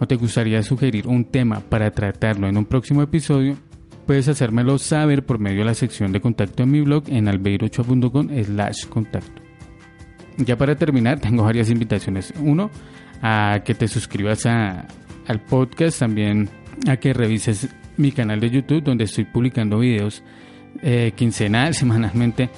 o 0.00 0.06
te 0.06 0.16
gustaría 0.16 0.62
sugerir 0.62 1.06
un 1.06 1.24
tema 1.24 1.60
para 1.60 1.90
tratarlo 1.90 2.46
en 2.46 2.58
un 2.58 2.66
próximo 2.66 3.00
episodio, 3.00 3.56
puedes 4.08 4.26
hacérmelo 4.26 4.78
saber 4.78 5.26
por 5.26 5.38
medio 5.38 5.58
de 5.58 5.64
la 5.66 5.74
sección 5.74 6.12
de 6.12 6.22
contacto 6.22 6.62
en 6.62 6.70
mi 6.70 6.80
blog 6.80 7.04
en 7.08 7.28
albeirochoa.com 7.28 8.30
slash 8.42 8.86
contacto. 8.86 9.42
Ya 10.38 10.56
para 10.56 10.76
terminar, 10.76 11.20
tengo 11.20 11.44
varias 11.44 11.68
invitaciones. 11.68 12.32
Uno, 12.40 12.70
a 13.20 13.60
que 13.66 13.74
te 13.74 13.86
suscribas 13.86 14.46
al 14.46 15.40
podcast, 15.46 15.98
también 15.98 16.48
a 16.88 16.96
que 16.96 17.12
revises 17.12 17.68
mi 17.98 18.10
canal 18.10 18.40
de 18.40 18.48
YouTube 18.48 18.82
donde 18.82 19.04
estoy 19.04 19.24
publicando 19.24 19.78
videos 19.80 20.22
eh, 20.80 21.12
quincenal, 21.14 21.74
semanalmente, 21.74 22.48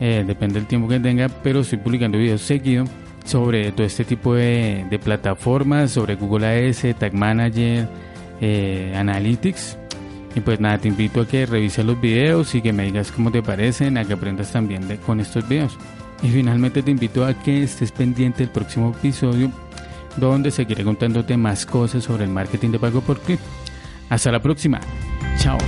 eh, 0.00 0.24
depende 0.26 0.54
del 0.54 0.66
tiempo 0.66 0.88
que 0.88 0.98
tenga, 0.98 1.28
pero 1.28 1.60
estoy 1.60 1.78
publicando 1.78 2.18
videos 2.18 2.40
seguido 2.40 2.84
sobre 3.24 3.70
todo 3.70 3.86
este 3.86 4.04
tipo 4.04 4.34
de, 4.34 5.00
plataformas, 5.04 5.92
sobre 5.92 6.16
Google 6.16 6.46
Ads, 6.46 6.98
Tag 6.98 7.14
Manager, 7.14 7.88
eh, 8.40 8.92
Analytics. 8.96 9.78
Y 10.36 10.40
pues 10.40 10.60
nada, 10.60 10.78
te 10.78 10.86
invito 10.86 11.22
a 11.22 11.26
que 11.26 11.46
revises 11.46 11.84
los 11.84 12.00
videos 12.00 12.54
y 12.54 12.62
que 12.62 12.72
me 12.72 12.84
digas 12.84 13.10
cómo 13.10 13.32
te 13.32 13.42
parecen, 13.42 13.98
a 13.98 14.04
que 14.04 14.12
aprendas 14.12 14.52
también 14.52 14.86
con 15.04 15.18
estos 15.18 15.48
videos. 15.48 15.76
Y 16.22 16.28
finalmente 16.28 16.82
te 16.82 16.90
invito 16.92 17.24
a 17.24 17.34
que 17.34 17.64
estés 17.64 17.90
pendiente 17.90 18.44
del 18.44 18.50
próximo 18.50 18.94
episodio 18.96 19.50
donde 20.16 20.50
seguiré 20.50 20.84
contándote 20.84 21.36
más 21.36 21.66
cosas 21.66 22.04
sobre 22.04 22.24
el 22.24 22.30
marketing 22.30 22.70
de 22.70 22.78
pago 22.78 23.00
por 23.00 23.20
clip. 23.20 23.40
Hasta 24.08 24.30
la 24.30 24.40
próxima. 24.40 24.80
Chao. 25.38 25.58